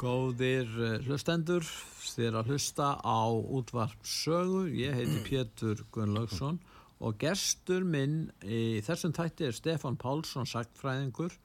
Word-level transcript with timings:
Góðir 0.00 0.68
eh, 0.80 0.94
hlustendur, 1.04 1.66
þér 2.14 2.38
að 2.40 2.54
hlusta 2.54 2.94
á 3.04 3.20
útvarp 3.28 4.06
sögu. 4.06 4.62
Ég 4.72 4.94
heiti 4.96 5.20
Pétur 5.28 5.82
Gunnlaugsson 5.92 6.56
og 7.04 7.18
gestur 7.20 7.84
minn 7.84 8.30
í 8.40 8.80
þessum 8.84 9.12
tætti 9.16 9.48
er 9.48 9.56
Stefan 9.56 9.98
Pálsson, 10.00 10.48
sagtfræðingur 10.48 11.36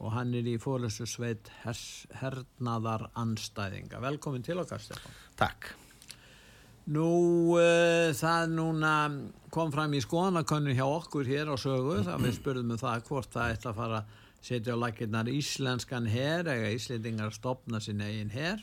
og 0.00 0.14
hann 0.14 0.32
er 0.34 0.48
í 0.48 0.56
fórlösu 0.58 1.06
sveit 1.06 1.50
hernaðar 1.62 3.06
anstæðinga. 3.20 4.00
Velkomin 4.02 4.42
til 4.46 4.58
okkar, 4.62 4.82
Stefan. 4.82 5.14
Takk. 5.38 5.70
Nú, 6.90 7.10
uh, 7.60 8.10
það 8.16 8.56
núna 8.56 8.94
kom 9.54 9.70
fram 9.70 9.94
í 9.94 10.00
skoðanakönnu 10.02 10.74
hjá 10.74 10.86
okkur 10.88 11.28
hér 11.30 11.52
á 11.52 11.56
sögu, 11.60 12.00
það 12.08 12.26
við 12.26 12.34
spurðum 12.40 12.74
um 12.74 12.80
það 12.80 13.06
hvort 13.06 13.30
það 13.36 13.54
ætla 13.54 13.70
að 13.70 13.80
fara 13.84 14.00
að 14.00 14.18
setja 14.44 14.76
á 14.76 14.80
lakirnar 14.80 15.28
íslenskan 15.30 16.08
her 16.10 16.48
eða 16.48 16.72
íslendingar 16.74 17.34
stopna 17.34 17.80
sin 17.80 18.00
eigin 18.00 18.32
her 18.32 18.62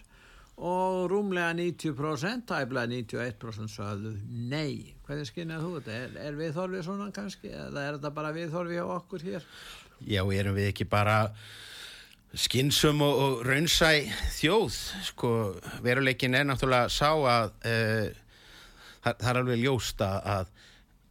og 0.58 1.12
rúmlega 1.12 1.54
90% 1.54 2.48
tæflega 2.50 2.90
91% 2.90 3.70
sögðu 3.70 4.16
nei 4.50 4.96
hvernig 5.06 5.30
skinnið 5.30 5.64
þú 5.64 5.72
þetta? 5.78 5.98
Er, 6.02 6.16
er 6.26 6.40
viðþorfið 6.40 6.86
svona 6.88 7.12
kannski 7.14 7.52
eða 7.54 7.84
er 7.84 7.98
þetta 8.00 8.14
bara 8.16 8.34
viðþorfið 8.36 8.82
á 8.82 8.88
okkur 8.98 9.26
hér? 9.28 9.48
Já, 10.02 10.22
erum 10.26 10.58
við 10.58 10.72
ekki 10.72 10.88
bara 10.90 11.18
skinnsum 12.38 13.02
og, 13.06 13.20
og 13.22 13.44
raunsæ 13.48 13.92
þjóð 14.40 14.80
sko, 15.12 15.32
veruleikin 15.86 16.38
er 16.38 16.50
náttúrulega 16.50 16.90
sá 16.92 17.12
að 17.14 17.54
uh, 17.70 18.10
það, 19.06 19.14
það 19.14 19.30
er 19.30 19.42
alveg 19.44 19.62
ljósta 19.62 20.10
að 20.26 20.52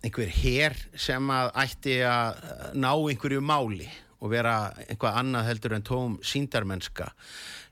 einhver 0.07 0.35
her 0.43 0.77
sem 0.99 1.31
að 1.33 1.53
ætti 1.63 1.97
að 2.07 2.43
ná 2.79 2.91
einhverju 2.93 3.43
máli 3.43 3.89
og 4.21 4.33
vera 4.33 4.57
einhvað 4.87 5.21
annað 5.21 5.49
heldur 5.51 5.77
en 5.77 5.85
tóm 5.87 6.17
síndarmennska 6.25 7.09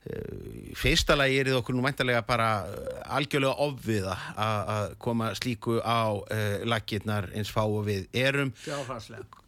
eh, 0.05 0.73
fyrsta 0.77 1.17
lagi 1.17 1.39
er 1.41 1.49
þið 1.49 1.59
okkur 1.59 1.77
nú 1.77 1.85
mæntalega 1.85 2.21
bara 2.27 2.49
eh, 2.69 2.99
algjörlega 3.17 3.65
ofviða 3.65 4.17
að 4.45 4.95
koma 5.01 5.31
slíku 5.37 5.79
á 5.81 6.13
uh, 6.13 6.59
lakirnar 6.67 7.31
eins 7.33 7.51
fá 7.53 7.63
og 7.63 7.85
við 7.87 8.05
erum 8.13 8.53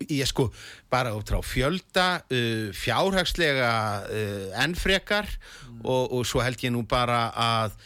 ég 0.08 0.30
sko 0.30 0.50
bara 0.92 1.14
út 1.17 1.30
á 1.34 1.39
fjölda 1.45 2.08
uh, 2.26 2.73
fjárhagslega 2.73 3.72
uh, 4.08 4.64
ennfrekar 4.64 5.30
mm. 5.30 5.86
og, 5.86 6.17
og 6.17 6.26
svo 6.28 6.42
held 6.45 6.66
ég 6.66 6.73
nú 6.73 6.86
bara 6.89 7.28
að 7.34 7.78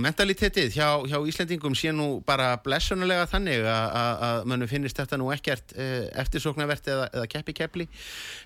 mentalitetið 0.00 0.72
hjá, 0.72 0.88
hjá 1.10 1.18
Íslandingum 1.28 1.74
sé 1.76 1.92
nú 1.92 2.22
bara 2.26 2.54
blessunulega 2.64 3.26
þannig 3.28 3.66
að 3.68 4.46
mannum 4.48 4.70
finnist 4.70 4.96
þetta 4.96 5.18
nú 5.20 5.28
ekkert 5.34 5.74
e, 5.76 6.08
eftirsóknarvert 6.22 6.88
eða, 6.88 7.08
eða 7.12 7.28
keppi 7.34 7.54
keppli 7.56 7.88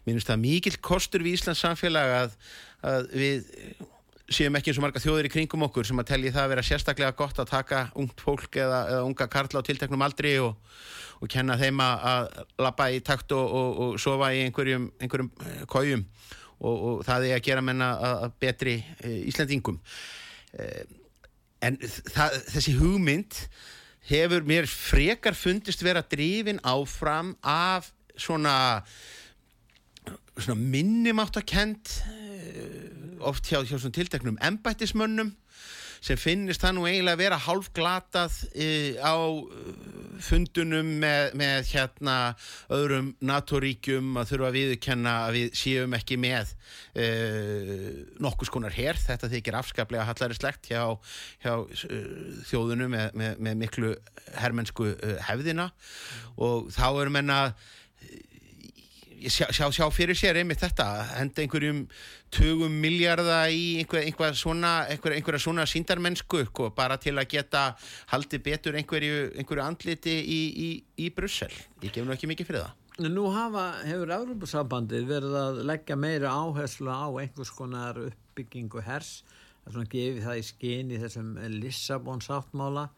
minnst 0.09 0.31
það 0.31 0.43
mikill 0.43 0.77
kostur 0.83 1.23
við 1.23 1.39
Íslands 1.39 1.63
samfélag 1.63 2.15
að, 2.17 2.37
að 2.91 3.11
við 3.15 3.53
séum 4.33 4.57
ekki 4.59 4.73
eins 4.73 4.81
og 4.81 4.87
marga 4.87 5.03
þjóðir 5.03 5.29
í 5.29 5.33
kringum 5.35 5.67
okkur 5.69 5.87
sem 5.87 6.01
að 6.03 6.11
telji 6.13 6.33
það 6.35 6.47
að 6.47 6.53
vera 6.55 6.67
sérstaklega 6.67 7.17
gott 7.19 7.39
að 7.43 7.53
taka 7.53 7.83
ungt 8.01 8.23
fólk 8.23 8.59
eða, 8.59 8.83
eða 8.95 9.07
unga 9.07 9.29
karla 9.31 9.63
á 9.63 9.67
tilteknum 9.67 10.05
aldri 10.07 10.37
og, 10.43 10.57
og 11.21 11.31
kenna 11.31 11.59
þeim 11.61 11.83
að 11.85 12.31
lappa 12.63 12.89
í 12.91 13.03
takt 13.05 13.35
og, 13.37 13.45
og, 13.61 13.83
og 13.85 14.01
sofa 14.03 14.33
í 14.35 14.47
einhverjum, 14.47 14.89
einhverjum 15.03 15.31
eh, 15.47 15.61
kójum 15.71 16.07
og 16.63 17.01
það 17.03 17.25
er 17.27 17.37
að 17.41 17.47
gera 17.49 17.63
menna 17.65 17.87
að 18.07 18.35
betri 18.39 18.77
e, 19.03 19.17
Íslandingum 19.27 19.81
e, 20.55 20.67
en 21.63 21.79
það, 21.83 22.39
þessi 22.53 22.75
hugmynd 22.79 23.39
hefur 24.11 24.47
mér 24.47 24.67
frekar 24.71 25.37
fundist 25.39 25.85
vera 25.85 26.03
drifin 26.03 26.61
áfram 26.67 27.37
af 27.47 27.93
svona, 28.19 28.83
svona 30.37 30.59
minnumáttakent 30.59 31.95
eh, 32.11 33.23
oft 33.23 33.47
hjá, 33.47 33.63
hjá 33.63 33.79
tilteknum 33.79 34.41
embættismönnum 34.43 35.37
sem 36.03 36.19
finnist 36.19 36.63
það 36.63 36.75
nú 36.77 36.87
eiginlega 36.89 37.15
að 37.15 37.23
vera 37.23 37.39
hálfglatað 37.45 38.39
e, 38.59 38.69
á 38.99 39.15
e, 39.15 39.75
fundunum 40.23 40.89
með, 41.03 41.35
með 41.39 41.69
hérna 41.71 42.17
öðrum 42.75 43.13
NATO-ríkjum 43.23 44.19
að 44.19 44.33
þurfa 44.33 44.49
að 44.51 44.59
viðkenna 44.59 45.13
að 45.29 45.37
við 45.39 45.61
séum 45.63 45.95
ekki 45.99 46.19
með 46.23 46.55
e, 46.99 47.07
nokkus 48.23 48.51
konar 48.53 48.75
hér, 48.75 48.99
þetta 48.99 49.31
þykir 49.31 49.59
afskaplega 49.61 50.07
hallari 50.09 50.39
slegt 50.39 50.73
hjá, 50.73 50.83
hjá 51.45 51.55
þjóðunum 52.51 52.97
með, 52.97 53.21
með, 53.23 53.39
með 53.47 53.61
miklu 53.63 53.95
hermennsku 54.43 54.91
e, 54.97 55.15
hefðina. 55.29 55.71
Og 56.43 56.73
þá 56.75 56.89
erum 56.91 57.23
enna 57.23 57.39
sjá, 59.31 59.47
sjá, 59.55 59.67
sjá 59.75 59.87
fyrir 59.95 60.19
sér 60.19 60.39
einmitt 60.41 60.63
þetta 60.63 60.87
henda 61.19 61.43
einhverjum 61.45 61.83
tugum 62.33 62.75
miljarda 62.83 63.45
í 63.53 63.79
einhver, 63.83 64.07
einhver 64.07 64.37
svona, 64.39 64.73
einhver, 64.91 65.17
einhverja 65.17 65.43
svona 65.45 65.67
síndarmennsku 65.69 66.45
sko, 66.49 66.71
bara 66.77 66.99
til 67.03 67.15
að 67.21 67.29
geta 67.35 67.65
haldið 68.15 68.45
betur 68.47 68.79
einhverju, 68.81 69.19
einhverju 69.39 69.65
andliti 69.65 70.17
í, 70.23 70.41
í, 70.67 70.71
í 71.05 71.11
Brussel. 71.15 71.53
Ég 71.83 71.93
gef 71.93 72.07
nú 72.07 72.15
ekki 72.17 72.31
mikið 72.31 72.51
fyrir 72.51 72.65
það. 72.65 72.79
Nú 73.13 73.29
hafa, 73.33 73.69
hefur 73.89 74.11
Európa-sambandið 74.19 75.07
verið 75.09 75.39
að 75.41 75.63
leggja 75.71 75.97
meira 75.97 76.35
áherslu 76.37 76.93
á 76.93 77.09
einhvers 77.23 77.53
konar 77.57 77.97
uppbyggingu 78.09 78.83
hers 78.85 79.23
er 79.63 79.75
svona 79.75 79.89
gefið 79.91 80.27
það 80.27 80.41
í 80.41 80.45
skinn 80.47 80.93
í 80.93 80.99
þessum 81.01 81.33
Lissabon 81.57 82.23
sáttmála 82.25 82.89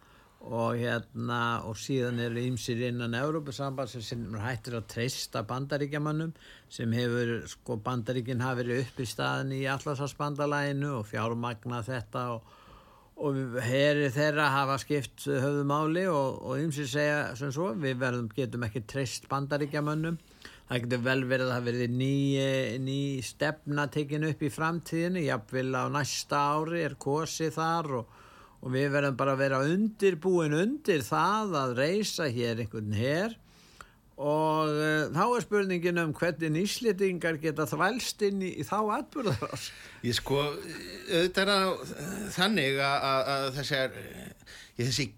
og 0.44 0.76
hérna 0.76 1.62
og 1.64 1.78
síðan 1.80 2.20
eru 2.20 2.42
ymsir 2.42 2.82
innan 2.88 3.16
Európa-samband 3.16 3.92
sem 3.94 4.24
hættir 4.42 4.76
að 4.78 4.90
treysta 4.92 5.44
bandaríkjamannum 5.48 6.34
sem 6.72 6.92
hefur, 6.92 7.36
sko 7.48 7.78
bandaríkinn 7.84 8.44
hafi 8.44 8.62
verið 8.62 8.82
upp 8.84 9.00
í 9.00 9.08
staðin 9.08 9.54
í 9.56 9.62
allarsvarsbandalæginu 9.72 10.92
og 10.98 11.08
fjármagna 11.08 11.80
þetta 11.86 12.26
og, 12.34 12.52
og 13.24 13.58
heri 13.64 14.10
þeirra 14.12 14.50
hafa 14.52 14.76
skipt 14.82 15.24
höfðumáli 15.30 16.04
og 16.12 16.58
ymsir 16.60 16.90
segja 16.92 17.20
sem 17.38 17.52
svo, 17.54 17.72
við 17.72 18.02
verðum, 18.02 18.28
getum 18.36 18.68
ekki 18.68 18.84
treyst 18.90 19.30
bandaríkjamannum 19.32 20.20
það 20.68 20.84
getur 20.84 21.02
vel 21.04 21.22
verið 21.28 21.48
að 21.48 21.54
það 21.54 21.66
verði 21.68 21.88
ný, 21.92 22.14
ný 22.84 23.00
stefna 23.24 23.86
tekin 23.92 24.28
upp 24.28 24.44
í 24.44 24.52
framtíðinu, 24.52 25.24
jáfnvel 25.26 25.72
á 25.76 25.84
næsta 25.92 26.44
ári 26.56 26.84
er 26.84 26.96
kosið 27.00 27.56
þar 27.58 27.90
og 28.00 28.20
og 28.64 28.72
við 28.72 28.92
verðum 28.94 29.16
bara 29.20 29.34
að 29.36 29.42
vera 29.44 29.62
undirbúin 29.68 30.56
undir 30.56 31.04
það 31.04 31.56
að 31.60 31.74
reysa 31.82 32.28
hér 32.32 32.62
einhvern 32.64 32.94
hér 32.96 33.34
og 34.14 34.70
uh, 34.70 35.08
þá 35.10 35.24
er 35.24 35.42
spurningin 35.44 36.00
um 36.04 36.14
hvernig 36.14 36.52
nýslitingar 36.54 37.40
geta 37.42 37.66
þvælst 37.68 38.22
inn 38.28 38.44
í, 38.46 38.52
í 38.62 38.66
þá 38.66 38.78
atbyrðar 39.00 39.66
Ég 40.06 40.16
sko, 40.16 40.38
auðvitað 41.10 41.52
að 41.56 41.94
þannig 42.36 42.78
að, 42.78 42.96
að, 43.10 43.32
að 43.34 43.48
þessar, 43.58 43.98
þessi 44.78 45.08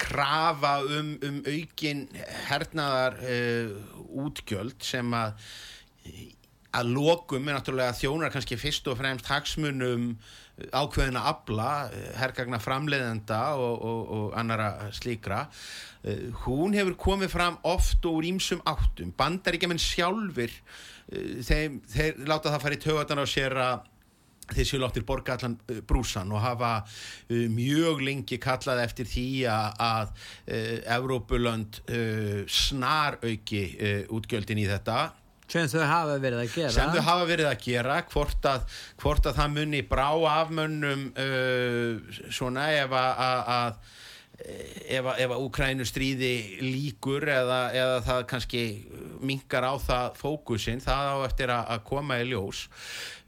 krafa 0.00 0.74
um, 0.84 1.14
um 1.26 1.40
aukin 1.48 2.06
hernaðar 2.48 3.18
uh, 3.24 3.74
útgjöld 4.20 4.78
sem 4.84 5.16
að 5.16 5.34
að 6.70 6.92
lokum 6.94 7.48
er 7.48 7.56
náttúrulega 7.56 7.96
þjónar 7.98 8.30
kannski 8.30 8.58
fyrst 8.60 8.86
og 8.90 9.00
fremst 9.00 9.26
hagsmunum 9.26 10.12
ákveðina 10.72 11.24
abla, 11.30 11.90
eh, 11.92 12.08
herrgagna 12.20 12.60
framleiðenda 12.62 13.40
og, 13.58 13.84
og, 13.90 14.00
og 14.16 14.34
annara 14.38 14.90
slíkra. 14.96 15.44
Eh, 16.04 16.28
hún 16.46 16.76
hefur 16.76 16.96
komið 17.00 17.32
fram 17.34 17.60
oft 17.68 18.04
og 18.08 18.20
úr 18.20 18.30
ímsum 18.32 18.62
áttum. 18.68 19.14
Bandaríkjaman 19.16 19.80
sjálfur, 19.80 20.52
eh, 21.12 21.40
þeir, 21.46 21.80
þeir 21.90 22.20
láta 22.26 22.52
það 22.52 22.66
fara 22.66 22.78
í 22.78 22.84
tögatan 22.84 23.22
á 23.22 23.26
sér 23.28 23.56
að 23.60 23.88
þeir 24.50 24.66
séu 24.66 24.80
láttir 24.82 25.04
borga 25.06 25.36
allan 25.36 25.52
brúsan 25.86 26.32
og 26.34 26.40
hafa 26.42 26.70
mjög 27.30 28.00
lengi 28.02 28.34
kallað 28.42 28.80
eftir 28.82 29.06
því 29.06 29.26
að, 29.46 30.10
Evrópulönd 30.90 31.78
snar 32.50 33.20
auki 33.22 33.62
útgjöldin 34.10 34.58
í 34.58 34.66
þetta 34.66 34.96
sem 35.50 35.70
þau 35.70 35.86
hafa 35.86 36.18
verið 36.22 36.44
að 36.44 36.52
gera. 36.54 36.74
Sem 36.74 36.92
þau 36.94 37.06
hafa 37.08 37.30
verið 37.30 37.50
að 37.50 37.64
gera 37.64 37.96
hvort 38.12 38.50
að, 38.50 38.76
hvort 39.02 39.30
að 39.30 39.40
það 39.40 39.56
muni 39.56 39.80
brá 39.90 40.08
afmönnum 40.34 41.08
uh, 41.14 42.20
svona 42.30 42.70
ef 42.76 42.94
að, 43.00 43.24
að 43.56 43.96
ef 44.40 45.08
ef 45.20 45.32
að 45.34 45.42
Úkrænu 45.44 45.84
stríði 45.84 46.32
líkur 46.64 47.26
eða, 47.28 47.58
eða 47.76 47.98
það 48.06 48.22
kannski 48.30 48.62
minkar 49.26 49.66
á 49.68 49.74
það 49.82 50.16
fókusin, 50.20 50.80
það 50.80 51.10
á 51.12 51.16
eftir 51.26 51.52
að, 51.52 51.66
að 51.74 51.84
koma 51.90 52.20
í 52.22 52.30
ljós. 52.30 52.64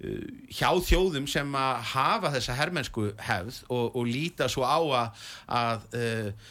Uh, 0.03 0.25
hjá 0.49 0.71
þjóðum 0.89 1.29
sem 1.31 1.59
að 1.59 1.85
hafa 1.93 2.33
þessa 2.39 2.59
hermennsku 2.59 3.11
hefð 3.29 3.63
og, 3.69 3.87
og 3.93 4.09
líta 4.09 4.49
svo 4.53 4.65
á 4.65 4.79
að, 4.79 5.29
að 5.61 5.87
uh, 5.99 6.51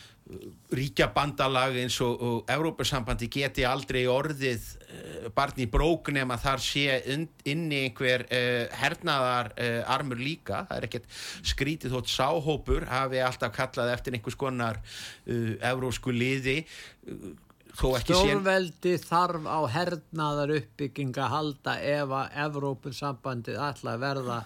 ríkja 0.75 1.09
bandalag 1.15 1.75
eins 1.81 1.97
og, 2.03 2.21
og 2.21 2.51
Európa-sambandi 2.51 3.29
geti 3.31 3.65
aldrei 3.67 4.05
orðið 4.11 4.67
uh, 4.77 5.27
barn 5.35 5.59
í 5.61 5.67
brók 5.71 6.11
nema 6.15 6.37
þar 6.41 6.63
sé 6.63 7.01
und, 7.13 7.43
inni 7.49 7.83
einhver 7.87 8.25
uh, 8.27 8.65
hernaðar 8.81 9.51
uh, 9.55 9.93
armur 9.95 10.21
líka. 10.21 10.63
Það 10.69 10.77
er 10.77 10.89
ekkert 10.89 11.21
skrítið 11.53 11.95
þótt 11.97 12.15
sáhópur 12.15 12.87
hafi 12.89 13.21
alltaf 13.23 13.53
kallað 13.55 13.93
eftir 13.97 14.17
einhvers 14.17 14.39
konar 14.39 14.81
eurósku 15.25 16.11
liði 16.13 16.61
ekki 17.71 18.13
sé 18.13 18.17
Stórveldi 18.19 18.95
þarf 18.99 19.47
á 19.47 19.59
hernaðar 19.71 20.55
uppbygginga 20.57 21.27
halda 21.31 21.77
ef 21.79 22.11
að 22.11 22.35
Evrópussambandið 22.45 23.61
ætla 23.63 23.95
að 23.95 24.03
verða 24.03 24.39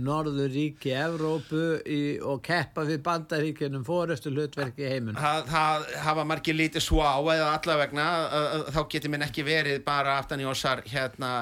Norðuríki, 0.00 0.88
Evrópu 0.96 1.60
í, 1.84 1.98
og 2.24 2.40
keppa 2.46 2.86
við 2.88 3.02
bandaríkinum 3.04 3.82
fórestu 3.84 4.30
hlutverki 4.32 4.86
heimun 4.88 5.18
það, 5.20 5.50
það 5.50 5.84
hafa 6.06 6.24
margir 6.30 6.56
lítið 6.56 6.84
svo 6.86 7.02
á 7.04 7.20
eða 7.20 7.50
allavegna 7.58 8.06
þá 8.72 8.80
getur 8.94 9.12
minn 9.12 9.26
ekki 9.26 9.44
verið 9.44 9.82
bara 9.84 10.16
aftan 10.22 10.40
í 10.40 10.48
ossar 10.48 10.80
hérna, 10.88 11.32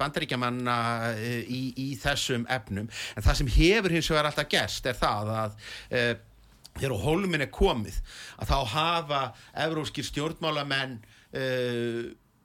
bandaríkjamanna 0.00 0.76
í, 1.20 1.62
í 1.76 1.88
þessum 2.00 2.48
efnum. 2.48 2.88
En 3.16 3.26
það 3.26 3.40
sem 3.42 3.52
hefur 3.58 3.96
hins 3.98 4.10
vegar 4.12 4.30
alltaf 4.30 4.48
gerst 4.52 4.88
er 4.88 4.96
það 4.96 5.34
að 5.36 5.58
þegar 6.78 6.96
hólminn 7.04 7.44
er 7.44 7.52
komið 7.52 8.00
að 8.40 8.54
þá 8.54 8.58
hafa 8.72 9.22
evróskir 9.66 10.08
stjórnmálamenn 10.08 10.96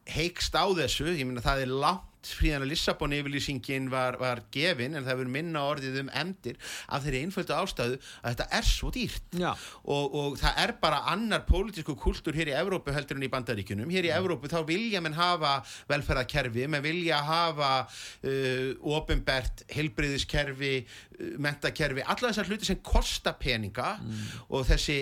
heikst 0.07 0.55
á 0.55 0.65
þessu, 0.71 1.09
ég 1.11 1.27
minna 1.27 1.43
það 1.43 1.65
er 1.65 1.73
langt 1.83 2.06
fríðan 2.25 2.65
að 2.65 2.71
Lissabon 2.71 3.13
yfirlýsingin 3.17 3.89
var, 3.91 4.17
var 4.21 4.41
gefin 4.53 4.97
en 4.97 5.05
það 5.05 5.19
verður 5.21 5.33
minna 5.35 5.63
orðið 5.69 5.99
um 6.01 6.11
endir 6.17 6.57
af 6.87 7.03
þeirri 7.05 7.21
einföldu 7.25 7.55
ástæðu 7.55 7.99
að 7.99 8.31
þetta 8.31 8.47
er 8.59 8.67
svo 8.67 8.91
dýrt 8.95 9.37
og, 9.37 10.15
og 10.21 10.37
það 10.41 10.61
er 10.63 10.73
bara 10.81 11.03
annar 11.13 11.45
pólitísku 11.47 11.97
kultúr 11.99 12.37
hér 12.37 12.51
í 12.51 12.57
Evrópu 12.57 12.95
heldur 12.95 13.19
en 13.19 13.27
í 13.27 13.31
bandaríkunum 13.33 13.93
hér 13.93 14.09
í 14.09 14.11
mm. 14.11 14.21
Evrópu 14.21 14.51
þá 14.51 14.59
vilja 14.67 15.03
menn 15.03 15.17
hafa 15.17 15.57
velferðarkerfi, 15.91 16.67
menn 16.71 16.85
vilja 16.85 17.21
hafa 17.27 17.71
uh, 17.85 18.71
ofinbert 18.97 19.65
heilbriðiskerfi, 19.75 20.73
uh, 20.83 21.35
mentakerfi 21.43 22.05
alla 22.05 22.31
þessar 22.31 22.51
hluti 22.51 22.71
sem 22.71 22.81
kosta 22.85 23.35
peninga 23.37 23.95
mm. 24.01 24.27
og 24.49 24.67
þessi 24.67 24.99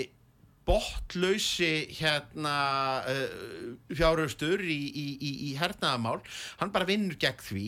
bottlausi 0.65 1.87
hérna 1.99 2.55
uh, 3.05 3.75
fjárhaustur 3.93 4.63
í, 4.65 4.79
í, 4.89 5.07
í, 5.19 5.31
í 5.49 5.53
hernaðamál, 5.59 6.19
hann 6.61 6.73
bara 6.75 6.89
vinnur 6.89 7.19
gegn 7.21 7.45
því 7.45 7.67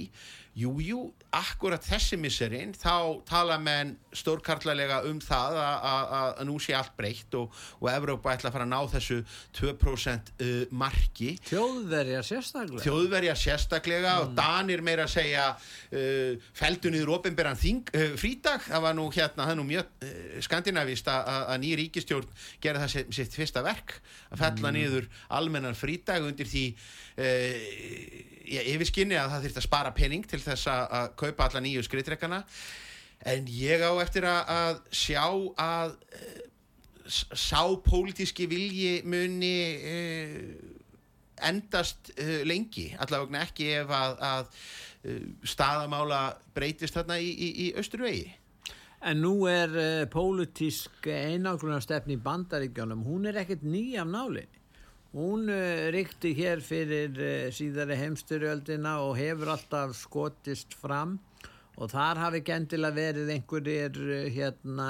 Jújú, 0.58 0.82
jú, 0.82 1.00
akkurat 1.38 1.84
þessi 1.86 2.18
misserinn, 2.18 2.72
þá 2.74 3.22
tala 3.30 3.60
menn 3.62 3.92
stórkartlarlega 4.16 5.04
um 5.06 5.20
það 5.22 5.58
að 5.62 6.40
nú 6.50 6.56
sé 6.64 6.74
allt 6.74 6.96
breytt 6.98 7.36
og, 7.38 7.54
og 7.78 7.90
Evrópa 7.92 8.34
ætla 8.34 8.50
að 8.50 8.56
fara 8.56 8.66
að 8.66 8.72
ná 8.72 8.80
þessu 8.96 9.18
2% 9.60 10.32
uh, 10.34 10.64
marki. 10.74 11.36
Þjóðverja 11.46 12.24
sérstaklega. 12.26 12.82
Þjóðverja 12.88 13.36
sérstaklega 13.38 14.16
mm. 14.16 14.24
og 14.24 14.34
Danir 14.40 14.82
meira 14.88 15.06
að 15.06 15.14
segja 15.20 15.44
uh, 15.54 16.48
feldunniður 16.58 17.14
ofinberan 17.20 17.60
uh, 17.60 18.18
frídag. 18.18 18.66
Það 18.66 18.86
var 18.88 18.98
nú 18.98 19.06
hérna, 19.14 19.44
það 19.44 19.54
er 19.54 19.60
nú 19.62 19.68
mjög 19.68 19.94
uh, 19.94 20.16
skandinavist 20.48 21.12
að 21.14 21.54
ný 21.62 21.76
ríkistjórn 21.84 22.34
gera 22.64 22.82
það 22.86 22.96
sitt, 22.96 23.14
sitt 23.20 23.38
fyrsta 23.38 23.62
verk 23.66 24.00
að 24.32 24.42
fella 24.42 24.74
mm. 24.74 24.80
niður 24.80 25.12
almennan 25.38 25.78
frídag 25.78 26.26
undir 26.26 26.50
því 26.50 26.66
uh, 28.48 28.64
yfir 28.74 28.90
skinni 28.90 29.18
að 29.20 29.34
það 29.34 29.46
þurft 29.46 29.62
að 29.62 29.68
spara 29.68 29.94
pening 29.96 30.28
til 30.28 30.42
þess 30.44 30.70
að 30.72 31.14
kaupa 31.20 31.48
alla 31.48 31.64
nýju 31.64 31.86
skriðdrekkana. 31.88 32.42
En 33.28 33.48
ég 33.50 33.82
á 33.82 33.92
eftir 34.04 34.28
að, 34.30 34.42
að 34.54 34.82
sjá 34.94 35.24
að 35.64 35.96
uh, 35.98 36.42
sá 37.08 37.62
pólitíski 37.86 38.48
vilji 38.50 38.98
muni 39.08 39.54
uh, 39.78 40.42
endast 41.48 42.12
uh, 42.18 42.42
lengi. 42.48 42.92
Allavega 43.00 43.46
ekki 43.48 43.72
ef 43.82 43.96
að, 43.96 44.20
að 44.32 44.60
staðamála 45.48 46.22
breytist 46.58 46.98
þarna 46.98 47.20
í, 47.22 47.30
í, 47.32 47.50
í 47.68 47.72
Östurvegi 47.80 48.34
En 49.08 49.20
nú 49.22 49.46
er 49.46 49.70
pólitísk 50.10 51.06
einangrunarstefni 51.06 52.16
í 52.18 52.22
bandaríkjónum, 52.26 53.04
hún 53.06 53.30
er 53.30 53.38
ekkert 53.44 53.62
ný 53.62 53.92
af 54.02 54.10
nálinni 54.10 54.57
Hún 55.16 55.48
uh, 55.48 55.88
ríkti 55.94 56.34
hér 56.36 56.60
fyrir 56.60 57.14
uh, 57.16 57.48
síðari 57.56 57.96
heimstyrjöldina 58.02 58.98
og 59.06 59.16
hefur 59.20 59.54
alltaf 59.54 59.96
skotist 59.96 60.76
fram 60.76 61.16
og 61.78 61.94
þar 61.94 62.20
hafi 62.26 62.42
gendilega 62.44 62.98
verið 62.98 63.32
einhverjir 63.38 64.02
uh, 64.04 64.26
hérna 64.34 64.90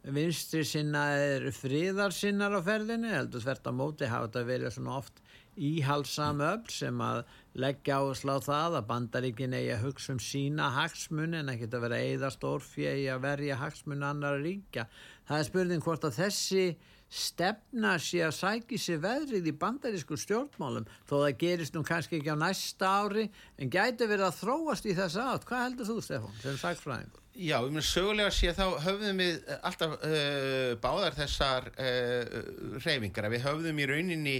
vinstri 0.00 0.62
sinnaðir 0.64 1.50
fríðarsinnar 1.52 2.54
á 2.56 2.60
ferðinu, 2.64 3.10
heldur 3.12 3.42
þvert 3.42 3.66
að 3.68 3.76
móti 3.76 4.08
hafa 4.08 4.28
þetta 4.30 4.44
verið 4.48 4.74
svona 4.76 4.94
oft 5.00 5.18
íhalsam 5.60 6.40
öll 6.46 6.70
sem 6.72 7.02
að 7.04 7.24
leggja 7.60 7.98
áherslu 7.98 8.36
á 8.38 8.40
það 8.46 8.76
að 8.78 8.86
bandaríkin 8.88 9.56
eigi 9.58 9.74
að 9.74 9.82
hugsa 9.84 10.14
um 10.14 10.22
sína 10.22 10.70
hagsmun 10.78 11.36
en 11.40 11.50
ekki 11.52 11.68
að 11.68 11.84
vera 11.84 11.98
eða 12.06 12.30
stórfi 12.32 12.86
eigi 12.86 13.10
að 13.12 13.26
verja 13.26 13.58
hagsmun 13.60 14.06
annar 14.06 14.40
ríkja. 14.40 14.86
Það 15.28 15.42
er 15.42 15.50
spurning 15.50 15.84
hvort 15.84 16.06
að 16.06 16.16
þessi 16.22 16.64
stefna 17.10 17.96
sér 17.98 18.28
að 18.28 18.36
sæki 18.38 18.78
sér 18.78 19.00
veðrið 19.02 19.48
í 19.50 19.54
bandarísku 19.58 20.18
stjórnmálum 20.20 20.86
þó 21.08 21.14
það 21.16 21.38
gerist 21.42 21.74
nú 21.74 21.82
kannski 21.86 22.20
ekki 22.20 22.34
á 22.34 22.38
næsta 22.38 22.90
ári 23.02 23.26
en 23.58 23.72
gæti 23.72 24.06
verið 24.06 24.28
að 24.28 24.38
þróast 24.44 24.86
í 24.86 24.94
þess 24.98 25.18
aðt. 25.18 25.46
Hvað 25.48 25.64
heldur 25.66 25.90
þú 25.90 25.96
Stefán 26.06 26.42
sem 26.42 26.60
sagfræðingur? 26.60 27.24
Já, 27.40 27.56
um 27.62 27.78
sögulega 27.82 28.30
sé 28.34 28.52
þá 28.54 28.66
höfðum 28.84 29.22
við 29.22 29.54
alltaf 29.60 29.96
uh, 29.96 30.74
báðar 30.82 31.16
þessar 31.18 31.70
uh, 31.74 32.36
reyfingar. 32.84 33.30
Við 33.32 33.46
höfðum 33.48 33.80
í 33.80 33.88
rauninni 33.90 34.36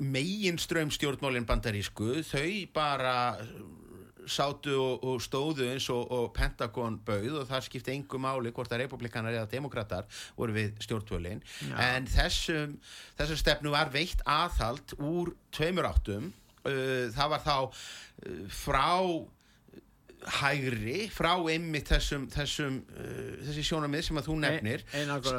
megin 0.00 0.56
strömstjórnmálinn 0.56 1.44
bandarísku, 1.44 2.22
þau 2.24 2.52
bara 2.72 3.16
sátu 4.30 4.74
og, 4.76 5.04
og 5.06 5.22
stóðu 5.24 5.66
eins 5.70 5.88
og, 5.92 6.04
og 6.12 6.30
Pentagon 6.36 6.98
bauð 7.06 7.42
og 7.42 7.48
það 7.50 7.66
skipti 7.66 7.94
engu 7.94 8.20
máli 8.22 8.52
hvort 8.54 8.72
að 8.72 8.84
republikanar 8.84 9.36
eða 9.36 9.50
demokrater 9.50 10.08
voru 10.38 10.56
við 10.56 10.78
stjórnvölin. 10.84 11.42
En 11.80 12.08
þessum, 12.10 12.78
þessum 13.18 13.42
stefnu 13.42 13.74
var 13.74 13.92
veitt 13.94 14.22
aðhald 14.28 14.96
úr 15.00 15.34
tveimur 15.54 15.90
áttum. 15.90 16.32
Uh, 16.62 17.10
það 17.10 17.32
var 17.32 17.40
þá 17.42 17.56
uh, 17.66 18.42
frá 18.54 18.90
hægri 20.22 21.08
frá 21.10 21.32
einmitt 21.50 21.88
þessum, 21.90 22.28
þessum 22.30 22.76
uh, 22.94 23.30
þessi 23.48 23.64
sjónamið 23.66 24.04
sem 24.06 24.20
að 24.20 24.28
þú 24.28 24.36
nefnir. 24.44 24.84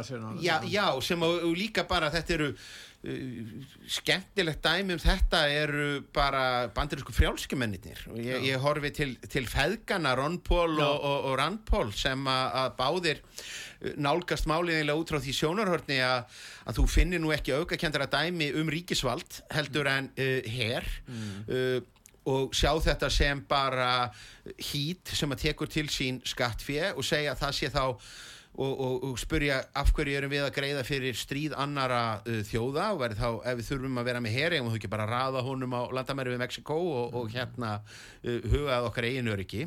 sjónamið 0.10 0.44
já, 0.44 0.56
já, 0.68 0.88
sem 1.08 1.24
að 1.24 1.46
líka 1.56 1.86
bara 1.88 2.12
þetta 2.14 2.36
eru 2.36 2.50
skemmtilegt 3.04 4.62
dæmi 4.64 4.96
um 4.96 5.02
þetta 5.02 5.42
eru 5.52 5.88
bara 6.16 6.70
bandirísku 6.72 7.12
frjálskjumennir 7.12 8.06
og 8.14 8.20
ég, 8.24 8.46
ég 8.48 8.64
horfi 8.64 8.94
til, 8.96 9.10
til 9.28 9.44
feðgana 9.52 10.14
Ron 10.16 10.38
Paul 10.46 10.78
og, 10.78 11.04
og, 11.04 11.18
og 11.28 11.36
Rand 11.40 11.66
Paul 11.68 11.92
sem 12.00 12.24
að, 12.32 12.70
báðir 12.78 13.20
uh, 13.20 13.92
nálgast 14.00 14.48
máliðinlega 14.48 14.96
út 15.02 15.12
frá 15.12 15.20
því 15.20 15.36
sjónarhörni 15.36 16.00
að, 16.06 16.40
að 16.64 16.80
þú 16.80 16.88
finnir 16.96 17.24
nú 17.24 17.34
ekki 17.36 17.58
aukakendara 17.58 18.08
dæmi 18.08 18.54
um 18.62 18.72
ríkisvald 18.72 19.42
heldur 19.52 19.92
en 19.92 20.08
uh, 20.16 20.54
her. 20.56 20.88
Mm. 21.10 21.34
uh, 21.52 21.80
og 22.32 22.54
sjá 22.56 22.72
þetta 22.80 23.10
sem 23.12 23.42
bara 23.44 24.08
hít 24.72 25.12
sem 25.12 25.36
að 25.36 25.42
tekur 25.50 25.68
til 25.68 25.90
sín 25.92 26.22
skattfið 26.24 26.94
og 26.96 27.04
segja 27.04 27.34
að 27.34 27.42
það 27.42 27.58
sé 27.58 27.70
þá 27.74 27.84
og, 28.54 28.74
og, 28.74 28.98
og 29.10 29.20
spurja 29.22 29.62
af 29.76 29.92
hverju 29.96 30.18
erum 30.18 30.34
við 30.34 30.44
að 30.46 30.56
greiða 30.58 30.84
fyrir 30.88 31.18
stríð 31.18 31.56
annara 31.58 32.02
uh, 32.22 32.42
þjóða 32.46 32.90
og 32.94 33.00
verði 33.02 33.22
þá 33.22 33.30
ef 33.52 33.62
við 33.62 33.70
þurfum 33.72 34.02
að 34.02 34.10
vera 34.12 34.24
með 34.24 34.36
heri 34.38 34.60
og 34.62 34.70
þú 34.72 34.82
ekki 34.82 34.92
bara 34.94 35.08
raða 35.10 35.46
honum 35.46 35.74
á 35.74 35.82
landamæri 35.98 36.36
við 36.36 36.44
Mexiko 36.44 36.78
og, 36.82 37.16
og 37.22 37.32
hérna 37.34 37.80
uh, 37.80 38.52
hugað 38.52 38.90
okkar 38.92 39.10
eiginu 39.10 39.34
öryggi. 39.34 39.66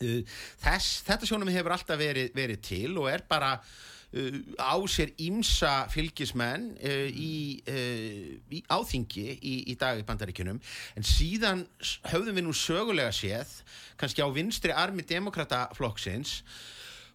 Uh, 0.00 0.22
þess, 0.62 1.02
þetta 1.08 1.28
sjónum 1.28 1.52
hefur 1.52 1.76
alltaf 1.76 2.00
verið, 2.00 2.32
verið 2.36 2.64
til 2.64 2.96
og 2.96 3.12
er 3.12 3.26
bara 3.28 3.58
Uh, 4.14 4.38
á 4.62 4.78
sér 4.86 5.10
ímsa 5.18 5.88
fylgismenn 5.90 6.68
uh, 6.78 7.08
í, 7.10 7.58
uh, 7.66 8.36
í 8.54 8.60
áþingi 8.70 9.24
í, 9.34 9.54
í 9.72 9.74
dag 9.74 9.98
í 9.98 10.04
bandaríkunum 10.06 10.60
en 10.94 11.04
síðan 11.04 11.64
höfðum 12.12 12.38
við 12.38 12.46
nú 12.46 12.54
sögulega 12.54 13.10
séð 13.10 13.50
kannski 13.98 14.22
á 14.22 14.30
vinstri 14.30 14.70
armi 14.70 15.02
demokrataflokksins 15.02 16.36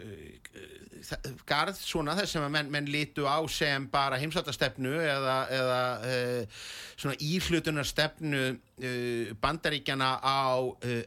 garð 1.47 1.77
svona 1.77 2.15
þess 2.17 2.35
sem 2.35 2.43
að 2.43 2.53
menn, 2.55 2.69
menn 2.73 2.87
litu 2.91 3.27
á 3.29 3.37
sem 3.51 3.85
bara 3.91 4.17
heimsvátastefnu 4.19 4.93
eða, 4.97 5.35
eða 5.53 5.81
uh, 6.01 6.61
svona 6.97 7.17
íhlutunarstefnu 7.23 8.43
uh, 8.49 9.35
bandaríkjana 9.41 10.09
á 10.17 10.57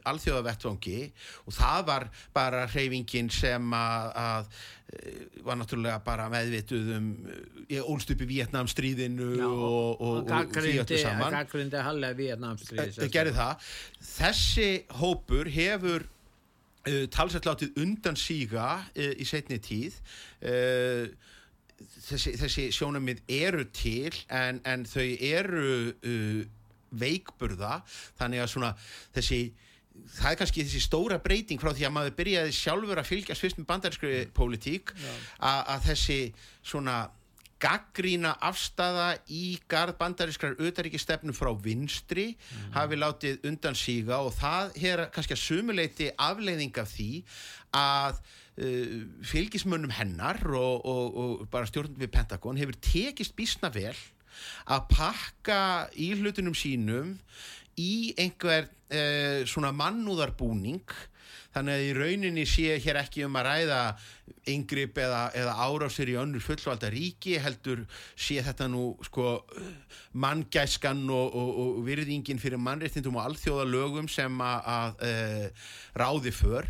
alþjóðavettvangi. 0.07 0.99
Og 1.47 1.57
það 1.57 1.87
var 1.89 2.07
bara 2.35 2.67
hreyfingin 2.71 3.31
sem 3.33 3.75
að, 3.75 4.11
að 4.21 4.53
var 5.45 5.57
náttúrulega 5.59 5.99
bara 6.05 6.27
meðvituð 6.31 6.89
um 6.97 7.07
ég 7.71 7.87
ólst 7.87 8.11
upp 8.13 8.23
í 8.25 8.27
Vietnamstríðinu 8.29 9.29
og, 9.47 9.61
og, 9.63 10.01
og, 10.01 10.31
og 10.31 10.57
því 10.57 10.73
öllu 10.83 10.99
saman. 10.99 11.35
Gaggrindi 11.37 11.83
Hallega 11.85 12.17
Vietnamstríð 12.19 12.99
gerði 13.13 13.35
það. 13.37 13.69
Þessi 14.11 14.69
hópur 14.99 15.51
hefur 15.51 16.05
uh, 16.05 17.05
talsett 17.13 17.47
látið 17.47 17.81
undan 17.83 18.19
síga 18.19 18.69
uh, 18.83 19.11
í 19.15 19.27
setni 19.27 19.61
tíð. 19.63 19.97
Uh, 20.43 21.07
þessi, 22.09 22.35
þessi 22.41 22.69
sjónamið 22.75 23.23
eru 23.41 23.67
til 23.73 24.13
en, 24.27 24.61
en 24.67 24.85
þau 24.89 25.07
eru 25.31 25.75
veikburða. 26.91 27.79
Þannig 28.19 28.43
að 28.43 28.53
svona 28.53 28.75
þessi 29.15 29.43
það 30.17 30.31
er 30.31 30.37
kannski 30.41 30.65
þessi 30.65 30.83
stóra 30.83 31.21
breyting 31.23 31.61
frá 31.61 31.71
því 31.73 31.87
að 31.87 31.95
maður 31.95 32.17
byrjaði 32.19 32.57
sjálfur 32.57 33.01
að 33.01 33.09
fylgjast 33.09 33.45
fyrst 33.45 33.59
með 33.61 33.69
bandarinskri 33.71 34.21
pólitík 34.35 34.93
að 35.39 35.89
þessi 35.89 36.19
svona 36.61 36.99
gaggrína 37.61 38.33
afstafa 38.41 39.13
í 39.29 39.59
garð 39.69 39.97
bandarískrar 39.99 40.57
auðaríkistefnu 40.59 41.33
frá 41.35 41.51
vinstri 41.61 42.31
mm. 42.33 42.71
hafi 42.77 42.97
látið 42.99 43.49
undan 43.49 43.77
síga 43.77 44.21
og 44.25 44.33
það 44.37 44.77
er 44.91 45.03
kannski 45.13 45.37
að 45.37 45.43
sumuleiti 45.43 46.09
afleiðing 46.17 46.79
af 46.81 46.89
því 46.95 47.09
að 47.77 48.17
uh, 48.17 48.95
fylgismönnum 49.29 49.93
hennar 49.93 50.41
og, 50.49 50.81
og, 50.81 51.21
og 51.21 51.45
bara 51.53 51.69
stjórnum 51.69 52.01
við 52.01 52.13
Pentagon 52.15 52.59
hefur 52.61 52.81
tekist 52.81 53.37
bísna 53.37 53.71
vel 53.73 53.95
að 54.71 54.87
pakka 54.89 55.61
í 55.99 56.13
hlutunum 56.17 56.55
sínum 56.57 57.17
í 57.79 58.11
einhver 58.19 58.67
uh, 58.67 59.47
svona 59.47 59.71
mannúðarbúning. 59.75 60.83
Þannig 61.51 61.77
að 61.77 61.85
í 61.85 61.93
rauninni 61.97 62.43
sé 62.47 62.77
hér 62.79 63.01
ekki 63.01 63.25
um 63.27 63.35
að 63.39 63.47
ræða 63.49 63.81
yngripp 64.49 64.97
eða, 65.03 65.21
eða 65.37 65.53
árásir 65.67 66.09
í 66.09 66.17
önnur 66.17 66.41
fullvalda 66.43 66.89
ríki 66.93 67.35
heldur 67.41 67.83
sé 68.15 68.39
þetta 68.41 68.67
nú 68.71 68.95
sko 69.05 69.41
manngæskan 70.17 71.03
og, 71.11 71.35
og, 71.37 71.51
og 71.61 71.81
virðingin 71.85 72.41
fyrir 72.41 72.61
mannreitindum 72.61 73.19
og 73.19 73.27
alþjóða 73.27 73.67
lögum 73.69 74.09
sem 74.09 74.41
að 74.41 75.03
e, 75.05 75.13
ráði 75.99 76.33
för 76.33 76.69